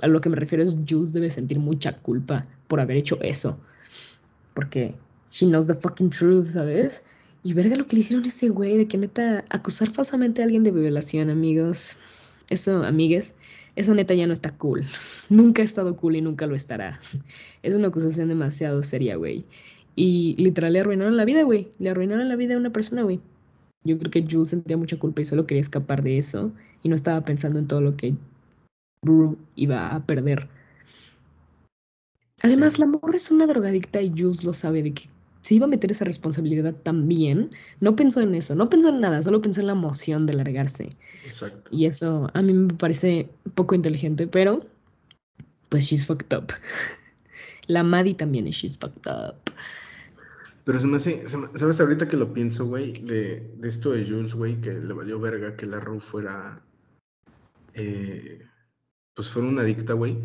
a 0.02 0.08
lo 0.08 0.20
que 0.20 0.28
me 0.28 0.36
refiero 0.36 0.62
es 0.62 0.78
Jules 0.90 1.14
debe 1.14 1.30
sentir 1.30 1.58
mucha 1.58 2.00
culpa 2.00 2.48
por 2.68 2.82
haber 2.82 2.98
hecho 2.98 3.18
eso. 3.22 3.58
Porque 4.54 4.94
she 5.32 5.48
knows 5.48 5.68
the 5.68 5.76
fucking 5.76 6.10
truth, 6.10 6.48
¿sabes? 6.48 7.04
Y 7.44 7.54
verga 7.54 7.76
lo 7.76 7.88
que 7.88 7.96
le 7.96 8.02
hicieron 8.02 8.24
a 8.26 8.28
ese 8.28 8.50
güey, 8.50 8.78
de 8.78 8.88
que 8.88 8.98
neta 8.98 9.44
acusar 9.50 9.90
falsamente 9.90 10.42
a 10.42 10.46
alguien 10.46 10.64
de 10.64 10.72
violación, 10.72 11.30
amigos. 11.30 11.98
Eso, 12.50 12.84
amigues, 12.84 13.36
eso 13.76 13.96
neta 13.96 14.14
ya 14.14 14.28
no 14.28 14.34
está 14.34 14.52
cool. 14.58 14.86
Nunca 15.30 15.62
ha 15.62 15.66
estado 15.66 15.96
cool 15.96 16.18
y 16.18 16.22
nunca 16.22 16.46
lo 16.46 16.56
estará. 16.56 17.00
Es 17.64 17.74
una 17.74 17.88
acusación 17.88 18.28
demasiado 18.28 18.84
seria, 18.84 19.16
güey. 19.16 19.46
Y 19.96 20.36
literal 20.38 20.74
le 20.74 20.82
arruinaron 20.82 21.18
la 21.18 21.26
vida, 21.26 21.44
güey. 21.44 21.70
Le 21.80 21.90
arruinaron 21.90 22.28
la 22.28 22.36
vida 22.36 22.56
a 22.56 22.58
una 22.58 22.72
persona, 22.72 23.04
güey. 23.04 23.20
Yo 23.84 23.98
creo 23.98 24.12
que 24.12 24.26
Jules 24.30 24.50
sentía 24.50 24.78
mucha 24.78 25.00
culpa 25.00 25.22
y 25.22 25.26
solo 25.26 25.48
quería 25.48 25.62
escapar 25.62 26.04
de 26.04 26.18
eso. 26.18 26.52
Y 26.84 26.90
no 26.90 26.96
estaba 26.96 27.24
pensando 27.24 27.60
en 27.60 27.68
todo 27.68 27.82
lo 27.82 27.96
que 27.96 28.16
Brew 29.04 29.38
iba 29.56 29.96
a 29.96 30.06
perder. 30.06 30.48
Además, 32.44 32.80
la 32.80 32.88
morra 32.88 33.16
es 33.16 33.32
una 33.32 33.48
drogadicta 33.48 34.02
y 34.02 34.10
Jules 34.10 34.44
lo 34.44 34.54
sabe 34.54 34.84
de 34.84 34.94
que 34.94 35.04
se 35.42 35.56
iba 35.56 35.66
a 35.66 35.70
meter 35.70 35.92
esa 35.92 36.06
responsabilidad 36.06 36.74
también, 36.84 37.52
no 37.80 37.96
pensó 37.96 38.22
en 38.22 38.36
eso, 38.36 38.56
no 38.56 38.70
pensó 38.70 38.90
en 38.90 39.02
nada, 39.02 39.22
solo 39.22 39.42
pensó 39.42 39.62
en 39.62 39.68
la 39.68 39.74
emoción 39.74 40.26
de 40.26 40.34
largarse. 40.34 40.90
Exacto. 41.26 41.70
Y 41.74 41.86
eso 41.86 42.30
a 42.34 42.42
mí 42.42 42.54
me 42.54 42.74
parece 42.74 43.30
poco 43.56 43.76
inteligente, 43.76 44.28
pero 44.28 44.66
pues 45.70 45.86
she's 45.86 46.06
fucked 46.06 46.36
up. 46.38 46.54
La 47.68 47.84
Maddie 47.84 48.16
también 48.16 48.48
es 48.48 48.56
she's 48.56 48.78
fucked 48.78 49.10
up. 49.10 49.36
Pero 50.64 50.80
se 50.80 50.88
me 50.88 50.98
hace, 50.98 51.28
¿sabes 51.28 51.80
ahorita 51.80 52.08
que 52.08 52.18
lo 52.18 52.34
pienso, 52.34 52.68
güey? 52.68 52.94
De, 52.94 53.52
de, 53.58 53.68
esto 53.68 53.92
de 53.92 54.06
Jules, 54.06 54.36
güey, 54.36 54.62
que 54.62 54.72
le 54.74 54.94
valió 54.94 55.20
verga 55.20 55.56
que 55.56 55.66
la 55.66 55.80
Ru 55.80 56.00
fuera... 56.00 56.62
Eh, 57.74 58.46
pues 59.16 59.30
fuera 59.30 59.48
una 59.48 59.64
adicta, 59.64 59.94
güey. 59.94 60.20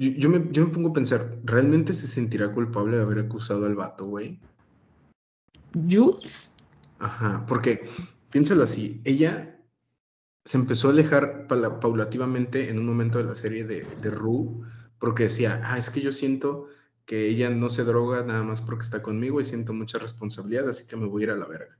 Yo, 0.00 0.30
me, 0.30 0.48
yo 0.50 0.66
me 0.66 0.72
pongo 0.72 0.88
a 0.88 0.92
pensar, 0.94 1.36
¿realmente 1.44 1.92
se 1.92 2.06
sentirá 2.06 2.50
culpable 2.54 2.96
de 2.96 3.02
haber 3.02 3.18
acusado 3.18 3.66
al 3.66 3.74
vato, 3.74 4.06
güey? 4.06 4.38
¿Jules? 5.74 6.56
Ajá, 6.98 7.44
porque 7.46 7.84
piénsalo 8.30 8.62
así, 8.62 9.02
ella 9.04 9.60
se 10.46 10.56
empezó 10.56 10.88
a 10.88 10.92
alejar 10.92 11.46
paulativamente 11.46 12.70
en 12.70 12.78
un 12.78 12.86
momento 12.86 13.18
de 13.18 13.24
la 13.24 13.34
serie 13.34 13.64
de, 13.64 13.86
de 14.00 14.10
Rue, 14.10 14.66
porque 14.98 15.24
decía, 15.24 15.60
ah, 15.64 15.76
es 15.76 15.90
que 15.90 16.00
yo 16.00 16.12
siento 16.12 16.68
que 17.04 17.28
ella 17.28 17.50
no 17.50 17.68
se 17.68 17.84
droga 17.84 18.22
nada 18.22 18.42
más 18.42 18.62
porque 18.62 18.84
está 18.84 19.02
conmigo 19.02 19.38
y 19.38 19.44
siento 19.44 19.74
mucha 19.74 19.98
responsabilidad, 19.98 20.66
así 20.66 20.86
que 20.86 20.96
me 20.96 21.06
voy 21.06 21.22
a 21.22 21.24
ir 21.24 21.30
a 21.32 21.36
la 21.36 21.46
verga. 21.46 21.78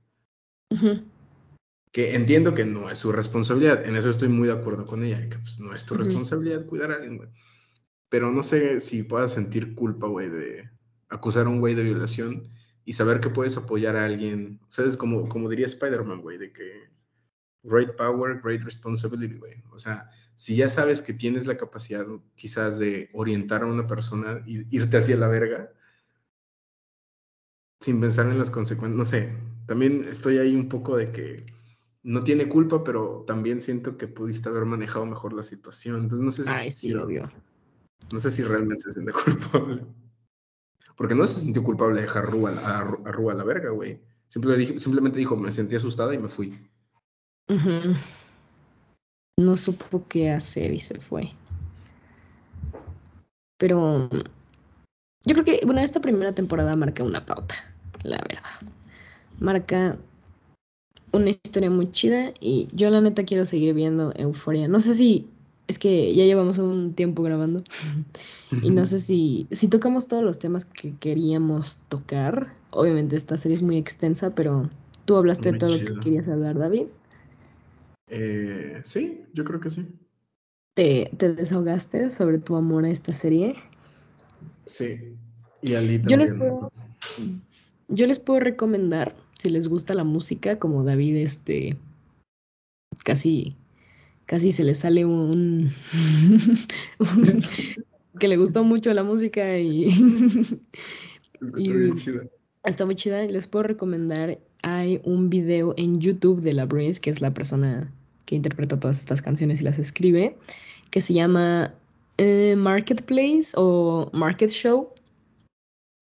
Que 1.91 2.13
entiendo 2.13 2.53
que 2.53 2.65
no 2.65 2.87
es 2.87 2.99
su 2.99 3.11
responsabilidad, 3.11 3.83
en 3.83 3.95
eso 3.95 4.11
estoy 4.11 4.29
muy 4.29 4.47
de 4.47 4.53
acuerdo 4.53 4.85
con 4.85 5.03
ella, 5.03 5.27
que 5.27 5.39
pues 5.39 5.59
no 5.59 5.73
es 5.73 5.87
tu 5.87 5.95
responsabilidad 5.95 6.67
cuidar 6.67 6.91
a 6.91 6.95
alguien, 6.95 7.17
güey. 7.17 7.29
Pero 8.11 8.29
no 8.29 8.43
sé 8.43 8.81
si 8.81 9.03
puedas 9.03 9.31
sentir 9.31 9.73
culpa, 9.73 10.05
güey, 10.05 10.29
de 10.29 10.69
acusar 11.07 11.45
a 11.45 11.49
un 11.49 11.61
güey 11.61 11.75
de 11.75 11.83
violación 11.83 12.49
y 12.83 12.91
saber 12.91 13.21
que 13.21 13.29
puedes 13.29 13.55
apoyar 13.55 13.95
a 13.95 14.03
alguien, 14.03 14.59
¿sabes? 14.67 14.97
Como, 14.97 15.29
como 15.29 15.47
diría 15.47 15.65
Spider-Man, 15.65 16.21
güey, 16.21 16.37
de 16.37 16.51
que 16.51 16.89
great 17.63 17.95
power, 17.95 18.41
great 18.43 18.63
responsibility, 18.63 19.37
güey. 19.37 19.63
O 19.71 19.79
sea, 19.79 20.09
si 20.35 20.57
ya 20.57 20.67
sabes 20.67 21.01
que 21.01 21.13
tienes 21.13 21.47
la 21.47 21.55
capacidad 21.55 22.05
quizás 22.35 22.77
de 22.77 23.09
orientar 23.13 23.63
a 23.63 23.67
una 23.67 23.87
persona 23.87 24.43
y 24.45 24.65
irte 24.75 24.97
hacia 24.97 25.15
la 25.15 25.29
verga, 25.29 25.71
sin 27.79 28.01
pensar 28.01 28.25
en 28.25 28.37
las 28.37 28.51
consecuencias, 28.51 28.97
no 28.97 29.05
sé, 29.05 29.33
también 29.67 30.05
estoy 30.09 30.37
ahí 30.37 30.53
un 30.53 30.67
poco 30.67 30.97
de 30.97 31.09
que 31.11 31.45
no 32.03 32.25
tiene 32.25 32.49
culpa, 32.49 32.83
pero 32.83 33.23
también 33.25 33.61
siento 33.61 33.97
que 33.97 34.09
pudiste 34.09 34.49
haber 34.49 34.65
manejado 34.65 35.05
mejor 35.05 35.31
la 35.31 35.43
situación. 35.43 36.01
Entonces 36.01 36.25
no 36.25 36.31
sé 36.31 36.43
si... 36.43 36.49
Ay, 36.49 36.71
sí, 36.73 36.93
obvio. 36.93 37.31
No 38.11 38.19
sé 38.19 38.31
si 38.31 38.43
realmente 38.43 38.83
se 38.83 38.91
siente 38.93 39.11
culpable. 39.25 39.85
Porque 40.95 41.15
no 41.15 41.25
se 41.25 41.39
sintió 41.39 41.63
culpable 41.63 41.95
de 41.95 42.01
dejar 42.01 42.25
a, 42.25 42.77
a, 42.77 42.79
a, 42.79 43.33
la 43.33 43.43
verga, 43.43 43.71
güey. 43.71 43.99
simplemente 44.27 45.19
dijo, 45.19 45.35
me 45.35 45.51
sentí 45.51 45.75
asustada 45.75 46.13
y 46.13 46.19
me 46.19 46.29
fui. 46.29 46.59
No 49.37 49.57
supo 49.57 50.05
qué 50.07 50.31
hacer 50.31 50.71
y 50.71 50.79
se 50.79 50.99
fue. 50.99 51.31
Pero 53.57 54.09
yo 55.23 55.33
creo 55.33 55.45
que, 55.45 55.61
bueno, 55.65 55.81
esta 55.81 56.01
primera 56.01 56.33
temporada 56.33 56.75
marca 56.75 57.03
una 57.03 57.25
pauta, 57.25 57.55
la 58.03 58.17
verdad. 58.17 58.43
Marca 59.39 59.97
una 61.11 61.29
historia 61.29 61.69
muy 61.69 61.91
chida 61.91 62.33
y 62.39 62.69
yo 62.73 62.89
la 62.89 63.01
neta 63.01 63.23
quiero 63.23 63.45
seguir 63.45 63.73
viendo 63.73 64.13
Euforia. 64.15 64.67
No 64.67 64.79
sé 64.79 64.93
si 64.93 65.29
es 65.71 65.79
que 65.79 66.13
ya 66.13 66.25
llevamos 66.25 66.59
un 66.59 66.93
tiempo 66.93 67.23
grabando 67.23 67.63
y 68.61 68.69
no 68.69 68.85
sé 68.85 68.99
si 68.99 69.47
si 69.51 69.67
tocamos 69.67 70.07
todos 70.07 70.23
los 70.23 70.39
temas 70.39 70.65
que 70.65 70.95
queríamos 70.97 71.79
tocar. 71.89 72.53
Obviamente 72.71 73.15
esta 73.15 73.37
serie 73.37 73.55
es 73.55 73.63
muy 73.63 73.77
extensa, 73.77 74.33
pero 74.35 74.69
tú 75.05 75.15
hablaste 75.15 75.51
de 75.51 75.57
todo 75.57 75.77
lo 75.77 75.85
que 75.85 75.99
querías 75.99 76.27
hablar, 76.27 76.57
David. 76.57 76.87
Eh, 78.07 78.81
sí, 78.83 79.23
yo 79.33 79.43
creo 79.43 79.59
que 79.59 79.69
sí. 79.69 79.87
¿Te, 80.73 81.09
desahogaste 81.17 82.09
sobre 82.09 82.37
tu 82.37 82.55
amor 82.55 82.85
a 82.85 82.89
esta 82.89 83.11
serie? 83.11 83.55
Sí, 84.65 85.15
y 85.61 85.73
a 85.73 85.81
Lee 85.81 86.01
yo 86.05 86.17
les, 86.17 86.31
puedo, 86.31 86.71
yo 87.89 88.07
les 88.07 88.19
puedo 88.19 88.39
recomendar, 88.39 89.15
si 89.33 89.49
les 89.49 89.67
gusta 89.67 89.93
la 89.93 90.03
música, 90.03 90.59
como 90.59 90.83
David, 90.83 91.17
este, 91.17 91.77
casi, 93.03 93.57
casi 94.31 94.53
se 94.53 94.63
le 94.63 94.73
sale 94.73 95.03
un, 95.05 95.69
que 98.17 98.29
le 98.29 98.37
gustó 98.37 98.63
mucho 98.63 98.93
la 98.93 99.03
música 99.03 99.59
y... 99.59 99.89
está 101.41 101.59
bien 101.59 101.95
chida. 101.95 102.21
Está 102.63 102.85
muy 102.85 102.95
chida. 102.95 103.23
Les 103.23 103.47
puedo 103.47 103.63
recomendar, 103.63 104.39
hay 104.61 105.01
un 105.03 105.29
video 105.29 105.73
en 105.75 105.99
YouTube 105.99 106.39
de 106.39 106.53
la 106.53 106.65
Breeze, 106.65 107.01
que 107.01 107.09
es 107.09 107.19
la 107.19 107.33
persona 107.33 107.91
que 108.25 108.35
interpreta 108.35 108.79
todas 108.79 109.01
estas 109.01 109.21
canciones 109.21 109.59
y 109.59 109.65
las 109.65 109.79
escribe, 109.79 110.37
que 110.91 111.01
se 111.01 111.13
llama 111.13 111.73
eh, 112.17 112.55
Marketplace 112.55 113.51
o 113.57 114.09
Market 114.13 114.51
Show. 114.51 114.87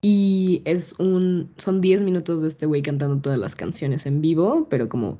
Y 0.02 0.62
es 0.66 0.94
un. 1.00 1.50
Son 1.56 1.80
10 1.80 2.02
minutos 2.02 2.42
de 2.42 2.48
este 2.48 2.66
güey 2.66 2.82
cantando 2.82 3.20
todas 3.20 3.40
las 3.40 3.56
canciones 3.56 4.06
en 4.06 4.20
vivo, 4.20 4.68
pero 4.70 4.88
como 4.88 5.18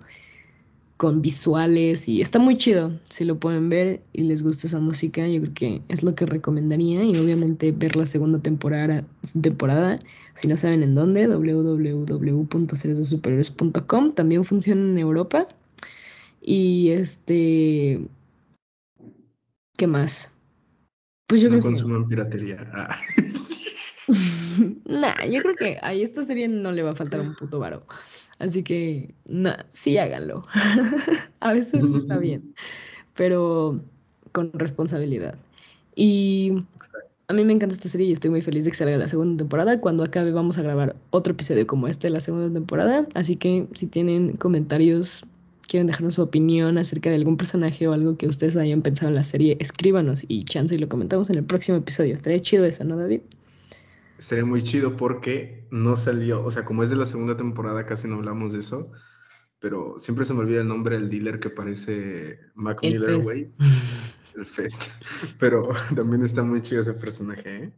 con 1.01 1.23
visuales 1.23 2.07
y 2.11 2.21
está 2.21 2.39
muy 2.39 2.59
chido. 2.59 2.93
Si 3.09 3.25
lo 3.25 3.39
pueden 3.39 3.71
ver 3.71 4.03
y 4.13 4.25
les 4.25 4.43
gusta 4.43 4.67
esa 4.67 4.81
música, 4.81 5.27
yo 5.27 5.41
creo 5.41 5.55
que 5.55 5.81
es 5.89 6.03
lo 6.03 6.15
que 6.15 6.27
recomendaría. 6.27 7.03
Y 7.03 7.17
obviamente 7.17 7.73
ver 7.73 7.97
la 7.97 8.05
segunda 8.05 8.39
temporada, 8.39 9.03
temporada 9.41 9.99
si 10.35 10.47
no 10.47 10.57
saben 10.57 10.83
en 10.83 10.95
dónde, 10.95 11.27
www.seriosdesuperhéroes.com. 11.27 14.13
También 14.13 14.45
funciona 14.45 14.83
en 14.83 14.99
Europa. 14.99 15.47
Y 16.43 16.91
este. 16.91 18.07
¿Qué 19.79 19.87
más? 19.87 20.35
Pues 21.29 21.41
yo 21.41 21.49
no 21.49 21.61
creo 21.61 21.71
consuman 21.71 22.09
piratería. 22.09 22.71
Ah. 22.75 22.99
nah, 24.85 25.25
yo 25.25 25.41
creo 25.41 25.57
que 25.57 25.79
a 25.81 25.95
esta 25.95 26.23
serie 26.25 26.47
no 26.47 26.73
le 26.73 26.83
va 26.83 26.91
a 26.91 26.95
faltar 26.95 27.23
un 27.23 27.35
puto 27.37 27.59
varo. 27.59 27.87
Así 28.41 28.62
que, 28.62 29.14
nah, 29.26 29.59
sí 29.70 29.99
háganlo. 29.99 30.43
a 31.41 31.53
veces 31.53 31.84
está 31.84 32.18
bien, 32.18 32.55
pero 33.14 33.80
con 34.32 34.51
responsabilidad. 34.55 35.36
Y 35.95 36.55
a 37.28 37.32
mí 37.32 37.45
me 37.45 37.53
encanta 37.53 37.74
esta 37.74 37.88
serie 37.88 38.09
y 38.09 38.12
estoy 38.12 38.30
muy 38.30 38.41
feliz 38.41 38.64
de 38.64 38.70
que 38.70 38.76
salga 38.76 38.97
la 38.97 39.07
segunda 39.07 39.38
temporada. 39.38 39.80
Cuando 39.80 40.03
acabe 40.03 40.32
vamos 40.32 40.59
a 40.59 40.62
grabar 40.62 40.97
otro 41.11 41.34
episodio 41.34 41.66
como 41.66 41.86
este 41.86 42.09
de 42.09 42.14
la 42.14 42.20
segunda 42.20 42.53
temporada. 42.53 43.07
Así 43.14 43.36
que 43.36 43.68
si 43.74 43.86
tienen 43.86 44.36
comentarios 44.36 45.24
quieren 45.68 45.86
dejarnos 45.86 46.14
su 46.14 46.22
opinión 46.22 46.78
acerca 46.78 47.11
de 47.11 47.16
algún 47.16 47.36
personaje 47.36 47.86
o 47.86 47.93
algo 47.93 48.16
que 48.16 48.26
ustedes 48.26 48.57
hayan 48.57 48.82
pensado 48.82 49.11
en 49.11 49.14
la 49.14 49.22
serie, 49.22 49.57
escríbanos 49.61 50.24
y 50.26 50.43
chance 50.43 50.74
y 50.74 50.78
lo 50.78 50.88
comentamos 50.88 51.30
en 51.30 51.36
el 51.36 51.45
próximo 51.45 51.78
episodio. 51.78 52.14
Estaría 52.14 52.41
chido 52.41 52.64
eso, 52.64 52.82
¿no, 52.82 52.97
David? 52.97 53.20
Estaría 54.21 54.45
muy 54.45 54.62
chido 54.62 54.99
porque 54.99 55.66
no 55.71 55.97
salió, 55.97 56.45
o 56.45 56.51
sea, 56.51 56.66
como 56.66 56.83
es 56.83 56.91
de 56.91 56.97
la 56.97 57.07
segunda 57.07 57.39
temporada, 57.39 57.87
casi 57.87 58.07
no 58.07 58.16
hablamos 58.16 58.53
de 58.53 58.59
eso, 58.59 58.93
pero 59.59 59.99
siempre 59.99 60.27
se 60.27 60.35
me 60.35 60.41
olvida 60.41 60.61
el 60.61 60.68
nombre 60.68 60.97
del 60.97 61.09
dealer 61.09 61.41
que 61.41 61.49
parece 61.49 62.39
Mac 62.55 62.83
Miller, 62.83 63.23
güey. 63.23 63.51
El 64.37 64.45
Fest. 64.45 64.83
Pero 65.41 65.71
también 65.97 66.23
está 66.23 66.43
muy 66.43 66.61
chido 66.61 66.83
ese 66.83 66.93
personaje, 66.93 67.64
¿eh? 67.64 67.73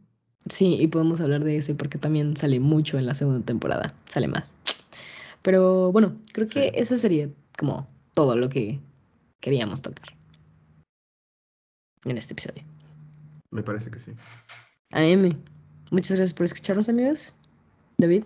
Sí, 0.49 0.75
y 0.81 0.87
podemos 0.87 1.21
hablar 1.21 1.45
de 1.45 1.55
ese 1.55 1.75
porque 1.75 1.97
también 1.97 2.35
sale 2.35 2.59
mucho 2.59 2.97
en 2.97 3.05
la 3.05 3.13
segunda 3.13 3.45
temporada, 3.45 3.95
sale 4.03 4.27
más. 4.27 4.53
Pero 5.43 5.93
bueno, 5.93 6.19
creo 6.33 6.45
que 6.49 6.73
eso 6.75 6.97
sería 6.97 7.29
como 7.57 7.87
todo 8.13 8.35
lo 8.35 8.49
que 8.49 8.81
queríamos 9.39 9.81
tocar 9.81 10.09
en 12.03 12.17
este 12.17 12.33
episodio. 12.33 12.63
Me 13.49 13.63
parece 13.63 13.89
que 13.89 13.99
sí. 13.99 14.11
AM, 14.91 15.41
muchas 15.93 16.17
gracias 16.17 16.33
por 16.33 16.45
escucharnos, 16.45 16.89
amigos. 16.89 17.33
David, 17.97 18.23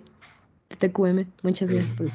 TQM, 0.80 1.26
muchas 1.44 1.70
gracias 1.70 1.96
por 1.96 2.08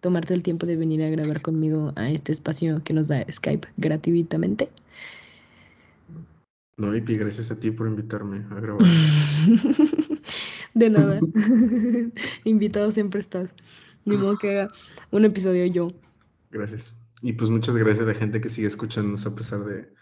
tomarte 0.00 0.32
el 0.32 0.42
tiempo 0.42 0.66
de 0.66 0.76
venir 0.76 1.02
a 1.02 1.10
grabar 1.10 1.42
conmigo 1.42 1.92
a 1.96 2.08
este 2.10 2.32
espacio 2.32 2.82
que 2.82 2.94
nos 2.94 3.08
da 3.08 3.26
Skype 3.30 3.68
gratuitamente. 3.76 4.70
No, 6.76 6.96
Ipi, 6.96 7.16
gracias 7.16 7.50
a 7.50 7.60
ti 7.60 7.70
por 7.70 7.86
invitarme 7.88 8.46
a 8.50 8.60
grabar. 8.60 8.86
de 10.74 10.90
nada. 10.90 11.20
Invitado 12.44 12.90
siempre 12.90 13.20
estás. 13.20 13.54
Ni 14.06 14.16
modo 14.16 14.38
que 14.38 14.60
haga 14.60 14.72
un 15.10 15.26
episodio 15.26 15.66
yo. 15.66 15.88
Gracias. 16.50 16.96
Y 17.20 17.34
pues 17.34 17.50
muchas 17.50 17.76
gracias 17.76 18.06
a 18.06 18.12
la 18.12 18.14
gente 18.14 18.40
que 18.40 18.48
sigue 18.48 18.66
escuchándonos 18.66 19.26
a 19.26 19.34
pesar 19.34 19.64
de 19.64 19.92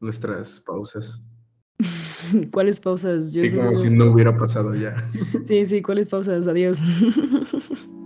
nuestras 0.00 0.60
pausas. 0.60 1.31
¿Cuáles 2.52 2.80
pausas? 2.80 3.30
sí, 3.30 3.56
como 3.56 3.74
si 3.74 3.90
no 3.90 4.06
hubiera 4.06 4.36
pasado 4.36 4.74
ya. 4.74 4.94
Sí, 5.46 5.66
sí, 5.66 5.82
¿cuáles 5.82 6.08
pausas? 6.08 6.46
Adiós. 6.46 6.78